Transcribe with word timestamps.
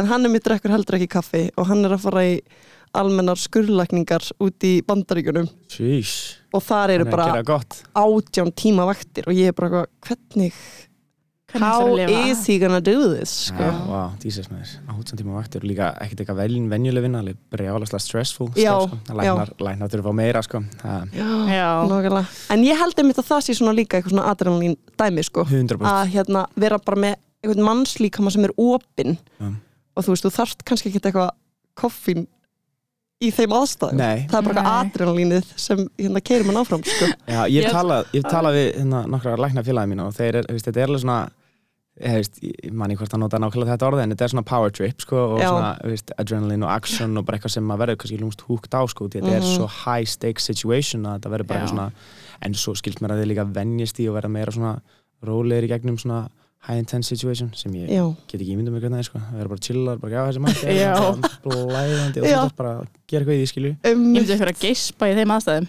en 0.00 0.10
hann 0.10 0.26
er 0.26 0.32
mitt 0.32 0.46
drekkur 0.46 0.72
heldur 0.74 0.98
ekki 0.98 1.10
kaffi 1.16 1.46
og 1.56 1.70
hann 1.70 1.84
er 1.86 1.96
að 1.96 2.04
fara 2.08 2.26
í 2.26 2.36
almennar 2.96 3.38
skurðlækningar 3.38 4.32
út 4.42 4.66
í 4.66 4.76
bandaríkunum 4.86 5.48
Sjís 5.70 6.14
og 6.54 6.64
þar 6.66 6.96
eru 6.96 7.06
er 7.06 7.12
bara 7.12 7.26
gera 7.30 7.46
gott. 7.46 7.82
átján 7.94 8.50
tíma 8.56 8.86
vaktir 8.88 9.28
og 9.30 9.36
ég 9.36 9.52
er 9.52 9.56
bara 9.56 9.84
hvernig 10.06 10.56
how 11.54 11.96
is 11.98 12.46
he 12.46 12.58
gonna 12.58 12.80
do 12.80 13.14
this? 13.14 13.30
Sko? 13.50 13.70
Vá, 13.90 14.02
dísast 14.22 14.50
með 14.52 14.66
þér 14.66 14.90
Átján 14.94 15.20
tíma 15.20 15.36
vaktir 15.38 15.64
og 15.64 15.70
líka 15.70 15.88
ekkert 16.02 16.22
eitthvað 16.22 16.42
velin 16.44 16.68
venjuleg 16.70 17.06
vinna 17.06 17.22
alveg 17.24 17.38
brjálaslega 17.54 18.02
stressful 18.02 18.50
Já, 18.54 18.74
stuff, 18.84 19.00
sko. 19.06 19.16
Læknar, 19.18 19.54
læknar 19.58 19.90
þurfa 19.90 20.04
að 20.04 20.10
fá 20.10 20.18
meira 20.20 20.42
sko. 20.46 20.62
Já, 21.50 21.70
en 22.54 22.66
ég 22.66 22.78
held 22.78 23.02
einmitt 23.02 23.22
að 23.22 23.32
það 23.32 23.42
sé 23.46 23.58
svona 23.58 23.74
líka 23.74 23.98
eitthvað 23.98 24.14
svona 24.14 24.28
adrenalín 24.30 24.78
dæmi 25.00 25.26
sko. 25.26 25.46
100% 25.50 25.90
að 25.90 26.14
hérna 26.14 26.46
vera 26.54 26.78
bara 26.82 27.02
með 27.06 27.18
einhvern 27.40 27.66
mannslíkama 27.66 28.30
sem 28.34 28.46
er 28.46 28.54
opinn. 28.60 29.18
Já. 29.40 29.50
Og 30.00 30.06
þú 30.08 30.14
veist, 30.16 30.26
þú 30.26 30.32
þarft 30.38 30.64
kannski 30.68 30.90
ekki 30.90 31.02
eitthvað 31.04 31.30
koffín 31.80 32.26
í 33.20 33.28
þeim 33.36 33.52
aðstæðum. 33.52 33.98
Nei, 34.00 34.22
það 34.30 34.38
er 34.38 34.46
bara 34.48 34.60
eitthvað 34.62 34.78
adrenalínið 34.80 35.50
sem 35.60 35.82
hérna 36.00 36.22
keirir 36.24 36.46
mann 36.48 36.60
áfram 36.62 36.84
sko. 36.88 37.10
Já, 37.28 37.42
ég 37.52 37.66
hef 37.68 37.74
talað, 37.76 38.06
ég 38.16 38.22
hef 38.24 38.32
talað 38.32 38.56
við 38.56 38.68
hérna, 38.78 39.02
nokkra 39.12 39.34
lækna 39.44 39.64
félagi 39.66 39.92
mína 39.92 40.06
og 40.08 40.16
þeir 40.16 40.40
er, 40.40 40.48
veist, 40.48 40.64
þetta 40.70 40.80
er 40.80 40.88
alveg 40.88 41.02
svona 41.04 41.18
ég 42.00 42.14
veist, 42.16 42.38
ég 42.40 42.70
man 42.80 42.88
ekki 42.94 43.02
hvort 43.02 43.14
að 43.18 43.20
nota 43.20 43.38
nákvæmlega 43.42 43.74
þetta 43.74 43.88
orðið 43.90 44.02
en 44.06 44.12
þetta 44.14 44.24
er 44.24 44.32
svona 44.32 44.46
power 44.48 44.72
trip 44.72 45.02
sko 45.04 45.18
og 45.34 45.40
svona 45.42 45.72
veist, 45.84 46.12
adrenaline 46.22 46.64
og 46.64 46.70
action 46.72 47.18
og 47.20 47.26
bara 47.28 47.36
eitthvað 47.36 47.52
sem 47.58 47.66
maður 47.68 47.82
verður 47.82 47.98
kannski 48.00 48.20
lúmst 48.22 48.44
húkt 48.48 48.72
á 48.72 48.80
sko 48.88 49.08
þetta 49.12 49.34
er 49.36 49.42
Mhm. 49.44 49.50
svo 49.58 49.66
high 49.84 50.08
stakes 50.08 50.46
situation 50.48 51.04
að 51.04 51.18
þetta 51.18 51.32
verður 51.34 51.48
bara 51.50 51.66
svona 51.68 51.90
en 52.40 52.54
svo 52.56 52.72
skilt 52.78 53.02
mér 53.04 53.12
að 53.12 53.20
þið 53.20 53.28
líka 53.34 53.44
venjast 53.52 54.00
í 54.00 54.08
og 54.08 54.16
verða 54.16 54.32
meira 54.32 54.54
svona 54.56 54.72
rólegir 55.28 55.66
í 55.68 55.72
gegnum 55.74 55.98
svona 56.00 56.22
high 56.66 56.78
intense 56.78 57.08
situation 57.08 57.48
sem 57.56 57.72
ég 57.80 57.88
já, 57.88 58.04
get 58.28 58.40
ekki 58.40 58.52
ímyndum 58.52 58.72
mig 58.76 58.82
hvernig 58.84 58.98
það 58.98 59.04
er 59.04 59.08
sko. 59.08 59.18
Það 59.30 59.48
bara 59.52 59.62
chillar, 59.64 59.96
bara 60.00 60.12
já 60.12 60.20
þessi 60.28 60.40
Já. 60.76 60.92
blæðandi 61.46 62.18
og 62.20 62.26
þarf 62.28 62.54
bara 62.58 62.72
gera 63.10 63.22
eitthvað 63.24 63.34
í 63.34 63.40
því 63.40 63.48
skilju 63.50 63.72
ég 63.72 63.76
um, 63.90 64.00
myndi 64.10 64.30
eitthvað 64.34 64.52
að 64.52 64.60
geispa 64.66 65.04
í 65.08 65.12
þeim 65.16 65.30
aðstæðum. 65.36 65.66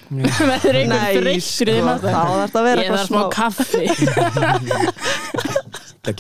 Verður 0.51 0.75
einhver 0.81 0.91
Nei, 0.91 1.15
þreyttur 1.21 1.67
í 1.67 1.77
þeim 1.77 1.87
sko, 1.87 1.93
aðstæðum. 1.95 2.11
þá 2.11 2.23
þarf 2.35 2.51
það 2.51 2.61
að 2.61 2.67
vera 2.69 2.81
Ég 2.81 2.89
þarf 2.91 3.07
smá 3.07 3.21
kaffi. 3.37 3.85
Það 6.01 6.17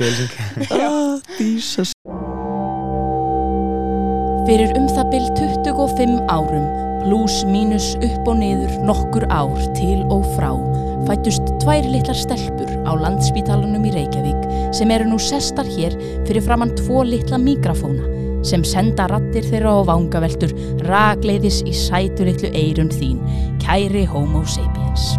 ah, 0.77 1.17
Jesus. 1.41 1.89
Fyrir 4.45 4.75
um 4.77 4.85
það 4.93 5.07
byll 5.09 5.29
25 5.39 6.19
árum, 6.29 6.67
pluss 7.01 7.39
mínus 7.49 7.87
upp 7.97 8.29
og 8.29 8.37
niður 8.43 8.75
nokkur 8.85 9.25
ár 9.33 9.57
til 9.73 10.03
og 10.13 10.21
frá, 10.35 10.51
fættust 11.09 11.49
tvær 11.63 11.89
litlar 11.89 12.19
stelpur 12.19 12.69
á 12.85 12.93
landspítalunum 12.93 13.89
í 13.89 13.95
Reykjavík 13.95 14.50
sem 14.75 14.91
eru 14.91 15.09
nú 15.11 15.19
sestar 15.21 15.67
hér 15.67 15.97
fyrir 16.27 16.43
framann 16.45 16.75
tvo 16.79 17.03
litla 17.07 17.39
mikrafóna 17.41 18.11
sem 18.45 18.63
senda 18.65 19.07
rattir 19.09 19.45
þeirra 19.45 19.73
á 19.77 19.87
vangaveltur 19.89 20.53
ragleiðis 20.87 21.61
í 21.69 21.73
sætu 21.77 22.25
litlu 22.25 22.49
eirun 22.57 22.89
þín, 22.93 23.19
kæri 23.61 24.05
homo 24.09 24.43
sapiens. 24.49 25.11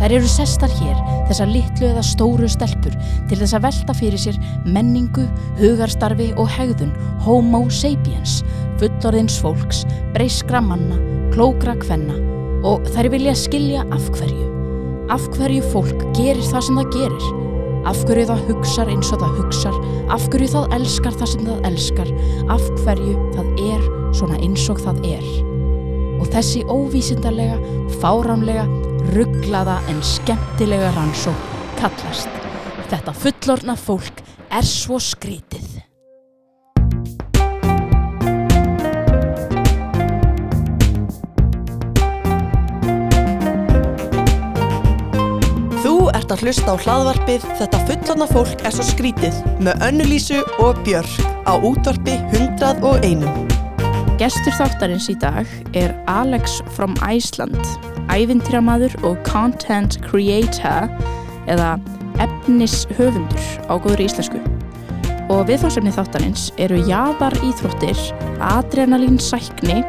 Þær 0.00 0.14
eru 0.16 0.28
sestar 0.32 0.72
hér, 0.78 0.96
þessar 1.28 1.50
litlu 1.52 1.90
eða 1.90 2.02
stóru 2.06 2.48
stelpur, 2.48 2.94
til 3.28 3.36
þess 3.36 3.56
að 3.58 3.66
velta 3.66 3.96
fyrir 3.98 4.22
sér 4.22 4.38
menningu, 4.64 5.26
hugarstarfi 5.60 6.30
og 6.40 6.48
hegðun 6.56 6.94
homo 7.26 7.66
sapiens, 7.68 8.40
fullorðins 8.80 9.36
fólks, 9.44 9.84
breyskra 10.16 10.62
manna, 10.64 10.96
klókra 11.34 11.76
kvenna 11.84 12.16
og 12.66 12.88
þær 12.94 13.10
vilja 13.12 13.36
skilja 13.36 13.84
af 13.92 14.08
hverju. 14.16 14.48
Af 15.12 15.28
hverju 15.36 15.62
fólk 15.72 16.02
gerir 16.16 16.44
það 16.48 16.66
sem 16.66 16.80
það 16.80 16.92
gerir. 16.96 17.49
Af 17.88 18.02
hverju 18.04 18.26
það 18.28 18.42
hugsar 18.50 18.90
eins 18.92 19.12
og 19.14 19.22
það 19.22 19.38
hugsar, 19.40 19.78
af 20.12 20.26
hverju 20.32 20.50
það 20.52 20.74
elskar 20.76 21.16
það 21.16 21.32
sem 21.32 21.46
það 21.48 21.68
elskar, 21.70 22.10
af 22.52 22.66
hverju 22.82 23.14
það 23.36 23.62
er 23.66 23.86
svona 24.18 24.40
eins 24.44 24.66
og 24.72 24.82
það 24.84 25.04
er. 25.08 25.28
Og 26.20 26.28
þessi 26.34 26.64
óvísindarlega, 26.68 27.60
fáránlega, 28.02 28.66
rugglaða 29.14 29.78
en 29.88 30.02
skemmtilega 30.04 30.92
rannsók 30.98 31.46
kallast. 31.80 32.40
Þetta 32.90 33.14
fullorna 33.16 33.78
fólk 33.78 34.20
er 34.50 34.66
svo 34.66 35.00
skrítið. 35.00 35.89
Að 46.40 46.46
hlusta 46.48 46.72
á 46.72 46.76
hlaðvarpið 46.80 47.42
Þetta 47.58 47.78
fullorna 47.88 48.26
fólk 48.30 48.62
er 48.64 48.72
svo 48.72 48.84
skrítið 48.86 49.34
með 49.60 49.82
Önnulísu 49.84 50.38
og 50.64 50.78
Björk 50.86 51.16
á 51.44 51.52
útvarpi 51.60 52.14
101. 52.32 53.26
Gestur 54.20 54.54
þáttarins 54.56 55.08
í 55.12 55.16
dag 55.20 55.48
er 55.76 55.92
Alex 56.08 56.60
from 56.76 56.94
Iceland, 57.04 57.60
ævintýramaður 58.08 58.94
og 59.04 59.20
content 59.28 59.98
creator 60.06 60.88
eða 61.50 61.74
efnishöfundur 62.24 63.44
á 63.68 63.76
góður 63.76 64.04
íslensku. 64.06 64.40
Og 65.28 65.44
viðfársefni 65.50 65.92
þáttarins 65.92 66.48
eru 66.60 66.80
jaðar 66.88 67.36
íþróttir, 67.44 68.00
adrenalín 68.40 69.20
sækni 69.20 69.82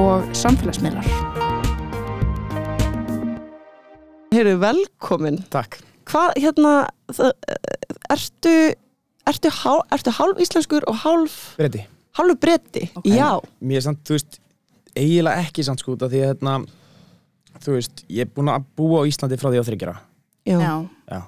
og 0.00 0.24
samfélagsmiðlar. 0.36 1.12
Heyrðu, 4.32 4.56
velkomin. 4.64 5.42
Takk 5.52 5.82
Hvað, 6.08 6.34
hérna, 6.40 6.72
það, 7.12 7.32
ertu, 8.14 8.56
ertu, 9.28 9.54
hál, 9.62 9.78
ertu 9.92 10.16
hálf 10.18 10.42
íslenskur 10.44 10.86
og 10.88 11.00
hálf, 11.04 11.38
Breyti 11.60 11.84
hálfu 12.18 12.36
bretti? 12.40 12.90
Já. 13.06 13.38
mér 13.60 13.80
er 13.80 13.86
samt, 13.86 14.02
þú 14.06 14.16
veist, 14.18 14.38
eiginlega 14.98 15.46
ekki 15.46 15.64
samt 15.66 15.82
sko, 15.82 15.96
því 16.00 16.22
að 16.22 16.30
hérna, 16.32 16.54
þú 17.62 17.74
veist, 17.76 18.04
ég 18.10 18.26
er 18.26 18.30
búin 18.34 18.52
að 18.52 18.68
búa 18.78 19.02
á 19.04 19.08
Íslandi 19.08 19.38
frá 19.40 19.50
því 19.52 19.62
á 19.62 19.68
þryggjara. 19.68 19.98
Já. 20.48 20.58
Já. 20.58 21.20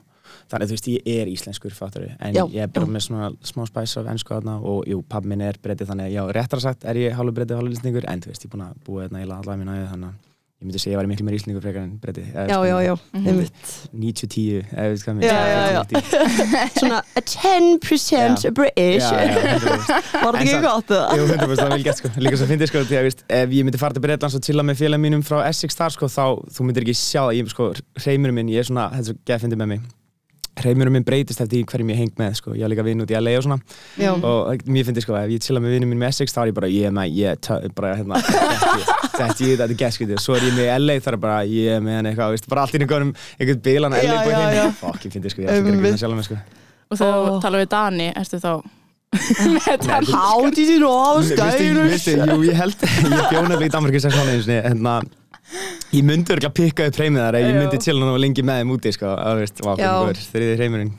Þannig 0.51 0.65
að 0.65 0.71
þú 0.71 0.77
veist, 0.77 0.89
ég 0.91 1.21
er 1.21 1.29
íslenskur 1.31 1.75
fattur 1.75 2.09
en 2.11 2.35
Já, 2.35 2.43
ég 2.51 2.65
er 2.65 2.71
bara 2.75 2.87
já. 2.89 2.91
með 2.91 3.05
svona 3.07 3.29
smá 3.47 3.63
spæs 3.69 3.93
af 4.01 4.09
ennsku 4.11 4.35
þarna 4.35 4.57
og 4.67 4.89
jú, 4.91 4.99
pabbi 5.07 5.31
minn 5.31 5.45
er 5.47 5.59
breyti 5.63 5.87
þannig 5.87 6.09
að 6.09 6.17
já, 6.17 6.23
réttar 6.35 6.63
sagt 6.63 6.87
er 6.91 6.99
ég 6.99 7.15
hálfur 7.15 7.37
breyti 7.37 7.55
og 7.55 7.61
hálfur 7.61 7.77
íslendingur 7.77 8.09
en 8.11 8.23
þú 8.25 8.33
veist, 8.33 8.43
ég 8.43 8.51
er 8.51 8.55
búin 8.57 8.65
að 8.67 8.81
búa 8.87 9.05
hérna 9.05 9.23
í 9.23 9.29
æði 9.29 9.91
þannig 9.93 10.09
að 10.11 10.30
ég 10.61 10.69
myndi 10.69 10.81
segja 10.83 10.93
að 10.93 10.99
ég 10.99 11.01
var 11.01 11.07
miklu 11.09 11.25
meira 11.25 11.39
íslendingur 11.39 11.63
frekar 11.65 11.85
en 11.87 11.93
breyti. 12.03 12.23
Já, 12.35 12.59
já, 12.69 12.75
já, 12.85 12.91
einmitt. 13.17 13.61
90-10, 13.97 14.67
eða 14.75 14.89
veist 14.93 15.07
hvað 15.07 15.15
mér. 15.17 15.25
Já, 15.25 15.39
já, 15.49 15.63
já. 15.73 15.85
Svona 16.77 16.99
a 17.17 17.23
10% 17.25 18.45
Já. 18.45 18.53
British. 18.59 19.07
Já, 19.07 19.23
já, 19.25 19.55
100%. 19.57 19.95
Var 20.27 20.37
þetta 20.37 20.43
ekki 20.43 20.59
gott 20.67 20.93
það? 20.93 21.15
Jú, 21.17 21.29
100% 21.31 21.63
það 21.63 21.65
er 21.65 21.73
vel 21.73 21.87
gett 21.87 22.03
sko 22.03 22.13
Líka 22.21 22.41
svo 22.43 22.49
sko 22.71 22.83
því 22.91 22.99
að 22.99 23.09
veist, 23.09 23.25
ef 23.41 23.55
ég 23.57 23.65
myndi 23.71 23.81
fara 23.81 23.97
til 23.97 24.05
Breitlands 24.05 24.37
og 24.37 24.45
chilla 24.45 24.67
með 24.67 24.83
félagum 24.83 25.07
mínum 25.09 25.25
frá 25.25 25.41
Essex 25.47 25.81
þar 25.81 25.97
sko 25.97 26.11
þá 26.13 26.27
þú 26.53 26.69
myndir 26.69 26.85
ekki 26.85 26.99
sjá 26.99 27.23
það, 27.23 27.39
ég 27.39 27.55
sko 27.55 27.71
hreimurinn 28.05 28.37
minn, 28.43 28.53
ég 28.53 28.61
er 28.61 28.69
svona, 28.69 28.91
þetta 28.93 29.01
er 29.01 29.09
svo 29.09 29.19
geð 29.33 29.47
fyndið 29.47 29.63
með 29.65 29.73
mig 29.73 29.89
hreimurinn 30.61 30.93
minn 30.93 31.07
breytist 31.07 31.41
eftir 31.41 31.61
því 31.61 31.69
hverjum 31.71 31.91
ég 31.95 32.01
heng 32.01 32.15
með 32.21 32.35
sko, 32.41 32.55
ég 32.57 32.65
har 32.65 32.73
líka 32.73 32.85
vinn 32.85 33.01
út 33.05 33.13
í 33.13 33.17
LA 33.17 33.37
og 33.39 33.45
svona 33.47 33.59
Já. 34.01 34.11
og 34.17 34.65
mér 34.69 34.89
fyndið 34.89 35.07
sko, 35.07 35.17
ef 35.17 35.33
ég 35.33 35.45
chilla 35.45 35.63
með 35.63 35.77
vinnum 35.77 35.93
minn 35.93 36.03
með 36.03 36.13
Essex 36.13 36.35
þá 36.35 36.41
er 36.43 36.51
ég 36.51 36.57
bara, 36.59 36.69
með, 39.17 39.41
ég 39.45 39.55
þetta 39.61 39.69
er 39.69 39.79
geskvitið 39.85 40.21
svo 40.23 40.37
er 40.39 40.47
ég 40.49 40.57
með 40.59 40.71
LA 40.79 40.97
þar 41.05 41.17
bara, 41.23 41.39
ég 41.49 41.77
er 41.77 41.85
með 41.85 41.97
hann 41.99 42.11
eitthvað, 42.11 42.35
veist, 42.37 42.49
bara 42.51 42.65
allt 42.67 42.75
í 42.77 42.81
einhverjum, 42.83 43.15
einhvern 43.39 43.63
bílan 43.67 43.97
LA 43.97 44.19
búið 44.27 44.37
heim, 44.61 44.75
fokk, 44.81 45.07
ég 45.07 45.15
fyndið 45.17 45.35
sko, 45.35 45.45
ég 45.45 45.49
er 45.49 45.61
svo 45.61 45.71
Einmitt. 45.71 45.87
gerði 45.87 46.03
sjálf 46.05 46.19
með 46.21 46.29
sko. 46.29 46.41
Og 46.91 47.01
þú 47.01 47.41
talar 47.45 47.63
við 47.65 47.73
Dani, 47.77 48.11
ertu 48.21 48.41
þá 48.43 48.53
was 51.17 51.31
Veistu, 51.31 51.65
Irish? 51.67 51.91
veistu, 51.91 52.13
jú, 52.31 52.37
ég 52.47 52.61
held, 52.61 52.85
ég 53.11 53.25
bjóna 53.33 53.57
í 53.59 53.73
einu 54.31 54.45
sinni, 54.45 54.61
hérna, 54.69 54.95
ég 55.91 56.05
myndi 56.07 56.35
örgulega 56.35 56.53
pikka 56.55 56.87
upp 56.91 56.99
hreimið 57.01 57.25
þar 57.25 57.39
ef 57.41 57.47
ég 57.49 57.57
myndi 57.59 57.81
chilla 57.83 58.07
nú 58.07 58.17
lengi 58.21 58.45
með 58.47 58.61
þeim 58.61 58.73
úti, 58.77 58.93
sko, 58.95 59.11
að 59.19 59.41
veist, 59.43 59.63
vá, 59.65 59.73
hvernig 59.75 60.05
góður, 60.05 60.21
þriði 60.35 60.57
hreimurinn. 60.61 60.93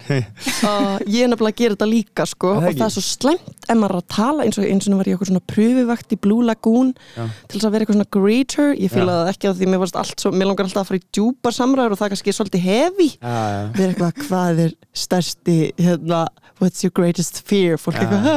Ég 1.11 1.23
er 1.25 1.31
nefnilega 1.31 1.53
að 1.55 1.61
gera 1.61 1.77
þetta 1.77 1.89
líka 1.89 2.25
sko 2.29 2.51
Er 2.51 2.61
það 2.61 2.71
og 2.71 2.79
það 2.81 2.87
er 2.87 2.95
svo 2.95 3.03
slæmt 3.05 3.69
ef 3.71 3.77
maður 3.79 3.95
er 3.95 4.01
að 4.01 4.07
tala 4.15 4.45
eins 4.47 4.59
og 4.59 4.67
eins 4.67 4.89
og 4.89 4.99
var 4.99 5.09
ég 5.09 5.17
okkur 5.17 5.29
svona 5.31 5.43
pröfuvakt 5.51 6.15
í 6.15 6.19
Blue 6.21 6.45
Lagoon 6.47 6.91
Já. 7.15 7.23
til 7.47 7.55
þess 7.57 7.67
að 7.67 7.75
vera 7.75 7.85
eitthvað 7.85 7.99
svona 7.99 8.11
greeter 8.17 8.73
ég 8.75 8.93
fíla 8.93 9.15
Já. 9.15 9.21
það 9.21 9.31
ekki 9.31 9.51
á 9.51 9.53
því 9.55 9.71
mér, 9.71 9.81
varst 9.85 9.99
allt 10.01 10.23
svo, 10.25 10.33
mér 10.35 10.49
langar 10.51 10.67
alltaf 10.67 10.83
að 10.83 10.91
fara 10.91 11.01
í 11.01 11.07
djúpar 11.15 11.55
samræður 11.55 11.95
og 11.95 12.01
það 12.01 12.07
er 12.07 12.13
kannski 12.15 12.35
svolítið 12.35 12.65
heavy. 12.67 13.09
Já, 13.15 13.35
já, 13.55 13.61
við 13.77 13.83
erum 13.85 13.95
eitthvað 13.95 14.27
hvað 14.27 14.61
er 14.65 14.75
stærsti 15.01 15.57
hérna, 15.79 16.21
what's 16.61 16.83
your 16.85 16.93
greatest 16.93 17.41
fear? 17.47 17.79
Fólk 17.81 18.01
eitthvað, 18.01 18.27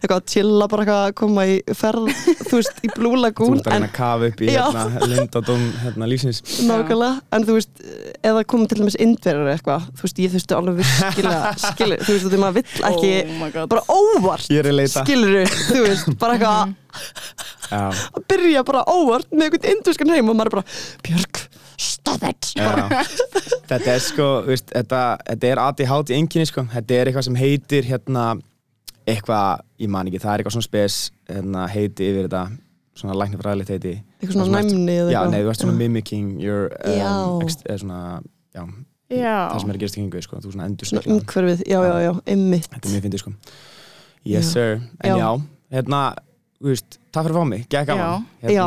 eitthvað 0.00 0.16
að 0.18 0.26
chilla 0.32 0.68
bara 0.72 0.86
eitthvað 0.86 1.04
að 1.10 1.16
koma 1.20 1.46
í 1.46 1.58
ferð 1.78 2.08
þú 2.48 2.58
veist, 2.58 2.80
í 2.82 2.92
Blue 2.96 3.12
þú 3.12 3.22
Lagoon 3.26 3.58
ert 3.60 3.68
að 3.68 3.76
reyna 3.76 3.90
að 3.90 3.96
kafa 3.98 4.30
upp 4.32 4.42
í, 4.42 4.50
hérna, 4.52 4.86
lindadóm, 5.42 5.62
hérna, 5.82 6.06
lífsins. 6.06 6.40
nákvæmlega, 6.66 7.20
en 7.32 7.46
þú 7.46 7.56
veist 7.56 7.82
eða 8.22 8.44
komum 8.46 8.68
til 8.70 8.78
dæmis 8.78 8.96
indverjar 9.00 9.50
eitthvað 9.56 9.88
þú 9.98 10.06
veist, 10.06 10.20
ég 10.22 10.32
þurfti 10.32 10.56
alveg 10.56 10.78
virkilega 10.80 11.52
skilur, 11.66 12.02
þú 12.02 12.12
veist, 12.12 12.24
þú 12.24 12.30
veist, 12.30 12.42
maður 12.42 12.56
vill 12.58 12.84
ekki 12.90 13.12
Oh 13.32 13.66
bara 13.72 13.82
óvart 13.90 14.46
skilur 14.94 15.50
þú 15.50 15.82
veist, 15.86 16.12
bara 16.20 16.36
eitthvað 16.38 16.78
Já, 17.72 17.88
að 17.88 18.24
byrja 18.28 18.62
bara 18.68 18.84
óvart 18.92 19.30
með 19.32 19.46
einhvern 19.48 19.70
induskan 19.72 20.12
heim 20.12 20.28
og 20.28 20.36
maður 20.36 20.50
er 20.50 20.56
bara, 20.58 20.64
Björg, 21.06 21.38
stop 21.80 22.24
it. 22.28 22.50
Já. 22.52 22.68
Þetta 23.70 23.94
er 23.94 24.02
sko, 24.04 24.26
veist, 24.44 24.68
þetta, 24.74 25.00
þetta 25.30 25.48
er 25.48 25.62
ADHD 25.62 26.12
enginni, 26.18 26.50
sko, 26.50 26.66
þetta 26.74 26.98
er 26.98 27.08
eitthvað 27.08 27.26
sem 27.30 27.38
heitir, 27.40 27.88
hérna, 27.88 28.26
eitthvað, 29.08 29.64
ég 29.80 29.90
man 29.94 30.10
ekki, 30.10 30.20
það 30.20 30.34
er 30.34 30.42
eitthvað 30.42 30.58
svona 30.58 30.68
spes 30.68 30.98
hérna, 31.32 31.64
heiti 31.72 32.10
yfir 32.12 32.28
þetta 32.28 32.44
svona 32.98 33.16
læknifræðilegt 33.22 33.72
heiti 33.72 33.94
eitthvað 34.22 34.38
svona 34.38 34.62
Það 34.62 34.70
næmni 34.70 34.94
eða 34.96 35.10
já, 35.12 35.18
eitthvað. 35.18 35.30
nei, 35.34 35.42
þú 35.42 35.50
ert 35.52 35.60
svona 35.64 35.76
mimicking 35.82 36.32
your 36.40 36.68
Já. 36.86 37.10
um, 37.26 37.42
ex, 37.44 37.56
eða 37.66 37.78
svona, 37.82 38.00
já, 38.54 38.64
Já, 39.12 39.36
það 39.52 39.60
sem 39.60 39.70
er 39.70 39.76
að 39.76 39.80
gerast 39.82 39.96
í 39.96 40.00
kringu, 40.00 40.22
sko, 40.24 40.38
þú 40.40 40.52
svona 40.54 40.66
endur 40.70 40.88
svona 40.88 41.02
umhverfið, 41.12 41.62
já, 41.68 41.78
já, 41.84 41.94
já, 42.06 42.12
einmitt 42.32 42.68
Þetta 42.72 42.88
er 42.88 42.92
mjög 42.94 43.02
fyndið 43.08 43.22
sko 43.26 43.32
Yes 44.24 44.46
Já. 44.46 44.52
sir, 44.54 44.80
en 45.02 45.10
Já. 45.10 45.16
já, 45.18 45.30
hérna 45.76 46.00
þú 46.62 46.70
veist, 46.70 46.98
takk 47.12 47.26
fyrir 47.26 47.34
að 47.34 47.42
fá 47.42 47.48
mig, 47.50 47.64
gekk 47.68 47.86
gaman 47.90 48.24
hérna, 48.40 48.54
Já, 48.54 48.66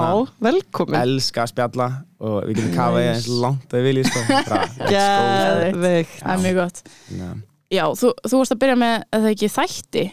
velkomin 0.50 1.00
elska 1.02 1.46
að 1.46 1.52
spjalla 1.54 1.88
og 2.25 2.36
við 2.50 2.60
getum 2.60 2.74
kafa 2.75 3.00
nice. 3.00 3.16
eins 3.16 3.28
langt 3.42 3.72
að 3.74 3.80
við 3.80 3.88
viljum 3.90 4.10
sko. 4.12 4.19
Geðveikt 4.94 6.16
það 6.22 6.34
er 6.36 6.44
mjög 6.44 6.60
gott 6.60 6.81
Já. 7.16 7.30
Já, 7.75 7.84
þú, 7.98 8.12
þú 8.30 8.40
varst 8.42 8.54
að 8.56 8.62
byrja 8.62 8.78
með 8.84 8.96
að 9.16 9.25
það 9.25 9.34
ekki 9.36 9.51
þætti 9.56 10.06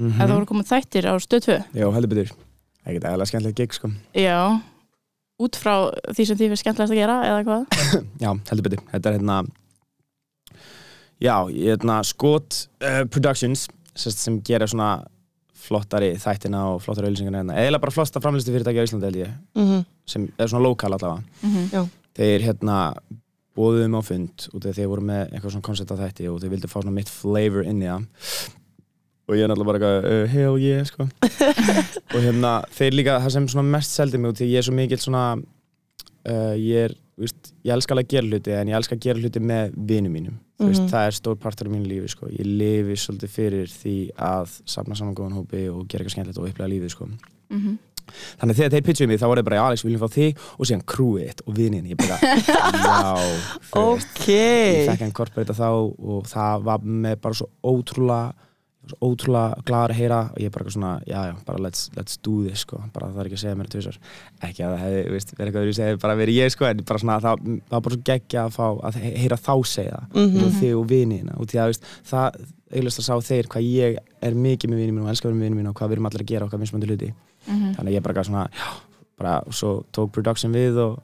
Mhm. 0.00 0.16
að 0.16 0.22
það 0.30 0.30
voru 0.32 0.46
komið 0.48 0.68
þættir 0.70 1.04
á 1.04 1.14
stöð 1.20 1.42
2 1.44 1.54
Já, 1.76 1.86
heldur 1.92 2.08
betur 2.08 2.30
Ekkert 2.88 3.04
eðalega 3.04 3.28
skemmtilegt 3.28 3.58
gig 3.60 3.74
sko 3.76 3.90
Já, 4.16 4.38
út 5.40 5.58
frá 5.60 5.74
því 6.10 6.26
sem 6.28 6.38
því 6.38 6.50
fyrir 6.50 6.60
skemmtilegast 6.62 6.94
að 6.94 7.00
gera 7.00 7.16
eða 7.28 7.44
hvað? 7.46 7.80
Já, 8.24 8.30
heldur 8.50 8.66
betur, 8.68 8.84
þetta 8.92 9.10
er 9.10 9.18
hérna 9.18 9.38
Já, 11.20 11.34
hérna 11.52 12.00
Skot 12.08 12.62
uh, 12.80 13.02
Productions 13.12 13.66
sest, 13.92 14.22
sem 14.22 14.38
gera 14.46 14.68
svona 14.70 15.02
flottari 15.60 16.14
þættina 16.20 16.62
og 16.72 16.78
flottari 16.80 17.10
auðlýsingarna 17.10 17.42
hérna. 17.42 17.56
Eða 17.60 17.80
bara 17.82 17.92
flotta 17.92 18.22
framlistu 18.24 18.54
fyrirtæki 18.54 18.80
á 18.80 18.86
Íslandi 18.88 19.10
held 19.10 19.18
ég. 19.20 19.34
Mhm. 19.58 19.82
sem 20.08 20.28
er 20.38 20.48
svona 20.48 20.64
lokal 20.64 20.96
allavega. 20.96 21.22
Mm 21.44 21.90
þeir 22.18 22.42
hérna 22.42 22.76
bóðum 23.56 23.94
á 23.98 24.02
fund 24.02 24.46
út 24.50 24.64
af 24.64 24.72
því 24.72 24.76
þeir 24.78 24.88
voru 24.90 25.04
með 25.06 25.20
eitthvað 25.30 25.52
svona 25.54 25.66
koncept 25.68 25.92
af 25.94 26.00
þætti 26.00 26.28
og 26.30 26.40
þeir 26.42 26.52
vildu 26.54 26.70
fá 26.70 26.78
svona 26.80 26.96
mitt 26.96 27.12
flavor 27.12 27.66
inn 27.66 27.82
í 27.82 27.88
það 27.88 28.06
og 29.30 29.38
ég 29.38 29.44
er 29.46 29.52
náttúrulega 29.52 29.70
bara 29.70 29.78
eitthvað 29.78 30.10
uh, 30.10 30.26
hell 30.34 30.58
yeah 30.58 30.84
sko. 30.88 31.06
Og 32.14 32.20
hérna 32.24 32.52
þeir 32.74 32.96
líka 32.98 33.18
það 33.22 33.34
sem 33.36 33.48
svona 33.54 33.66
mest 33.78 33.94
seldi 33.96 34.18
mig 34.18 34.32
út 34.34 34.40
því 34.42 34.50
ég 34.50 34.58
er 34.62 34.66
svo 34.66 34.74
mikill 34.76 35.00
svona 35.00 35.24
uh, 35.38 36.54
ég 36.58 36.88
er, 36.90 36.94
víst, 37.20 37.52
ég 37.64 37.74
elska 37.76 37.94
alveg 37.94 38.08
að 38.08 38.14
gera 38.16 38.30
hluti 38.30 38.54
en 38.58 38.72
ég 38.72 38.78
elska 38.80 38.96
að 38.98 39.04
gera 39.06 39.22
hluti 39.22 39.42
með 39.52 39.76
vinum 39.90 40.16
mínum. 40.18 40.38
Mm 40.38 40.46
Mhm. 40.60 40.68
veist, 40.74 40.90
það 40.92 41.06
er 41.08 41.14
stór 41.16 41.36
partur 41.40 41.68
af 41.70 41.72
mínu 41.72 41.86
lífi 41.88 42.08
sko. 42.12 42.26
Ég 42.28 42.44
lifi 42.44 42.96
svolítið 43.00 43.30
fyrir 43.32 43.70
því 43.72 43.94
að 44.20 44.50
safna 44.68 44.94
saman 44.98 45.14
góðan 45.16 45.38
hópi 45.38 45.62
og 45.72 45.86
gera 45.88 46.04
eitthvað 46.04 46.12
skemmtilegt 46.18 46.38
og 46.42 46.48
upplega 46.50 46.68
lífið 46.74 46.90
sko. 46.92 47.06
-hmm. 47.08 47.78
Þannig 48.40 48.52
að 48.52 48.58
þegar 48.58 48.72
þeir 48.74 48.84
pitchuðu 48.86 49.08
mig 49.08 49.20
þá 49.20 49.26
var 49.30 49.38
ég 49.38 49.44
bara, 49.46 49.56
já 49.56 49.64
Alex, 49.66 49.82
við 49.84 49.88
viljum 49.90 50.02
fá 50.04 50.10
þig 50.14 50.36
og 50.58 50.66
síðan 50.66 50.84
crewið 50.92 51.40
og 51.46 51.54
vinin 51.56 51.86
Ég 51.86 51.96
bara, 51.96 52.18
já, 52.20 53.16
þú 53.70 53.86
veist. 53.94 54.14
Ok. 54.16 54.26
Ég 54.28 54.90
fekk 54.90 55.00
hann 55.06 55.12
korporita 55.16 55.54
þá 55.56 55.68
og 55.70 56.26
það 56.28 56.62
var 56.68 56.78
með 56.84 57.16
bara 57.22 57.34
svo 57.34 57.48
ótrúlega 57.64 58.34
ótrúlega 59.00 59.62
gladur 59.68 59.92
að 59.94 59.98
heyra 60.00 60.18
og 60.30 60.38
ég 60.42 60.50
bara 60.54 60.64
eitthvað 60.64 60.74
svona, 60.76 60.92
já, 61.06 61.20
já, 61.30 61.34
bara 61.46 61.58
let's, 61.64 61.82
let's 61.96 62.18
do 62.22 62.34
this, 62.46 62.64
sko. 62.66 62.80
Bara 62.94 63.08
það 63.12 63.20
er 63.22 63.30
ekki 63.30 63.38
að 63.38 63.42
segja 63.44 63.58
mér 63.60 63.70
tvisar 63.72 63.98
ekki 64.42 64.64
að 64.66 64.74
það 64.74 64.82
hefði, 64.84 65.02
veist, 65.14 65.34
verið 65.38 65.50
eitthvað 65.50 65.68
þú 65.70 65.76
segir 65.80 66.00
bara 66.04 66.16
verið 66.20 66.38
ég, 66.40 66.54
sko, 66.54 66.64
en 66.70 66.82
bara 66.90 67.02
svona 67.04 67.18
það, 67.24 67.44
það 67.44 67.74
var 67.76 67.84
bara 67.86 67.94
svo 67.96 68.02
geggja 68.10 68.44
að 68.46 68.56
fá, 68.56 68.66
að 68.90 68.98
he- 69.04 69.14
heyra 69.24 69.38
þá 69.40 69.54
segja 69.74 70.00
það. 70.00 70.08
Mhm. 70.24 70.44
og 70.46 70.52
þig 70.60 70.74
og 70.80 70.86
vinina 70.90 71.36
og 71.38 71.46
því 71.50 71.60
að, 71.60 71.70
veist, 71.74 71.84
það 72.10 72.40
auðvitað 72.70 73.06
sá 73.06 73.14
þeir 73.30 73.48
hvað 73.50 73.70
ég 73.70 73.96
er 74.22 74.34
mikið 74.34 74.70
með 74.70 74.78
vinið 74.84 74.94
mín 74.94 75.02
og 75.04 75.10
elskar 75.10 75.32
með 75.34 75.46
vinið 75.48 75.58
mín 75.60 75.68
og 75.70 75.74
hvað 75.80 75.88
við 75.90 75.96
erum 75.98 76.06
allir 76.10 76.22
að 76.22 76.30
gera 76.30 76.46
okkar 76.46 76.60
mismandi 76.62 76.86
hluti. 76.90 77.12
Mhm. 77.48 77.74
þannig 77.76 77.88
að 77.90 77.96
ég 77.96 78.02
bara 78.02 78.14
gaf 78.14 78.26
svona 78.28 78.44
já, 78.52 78.68
bara, 79.18 79.38
og 79.46 79.52
svo 79.52 79.84
tók 79.92 80.12
production 80.12 80.52
við 80.52 80.76
og 80.78 81.00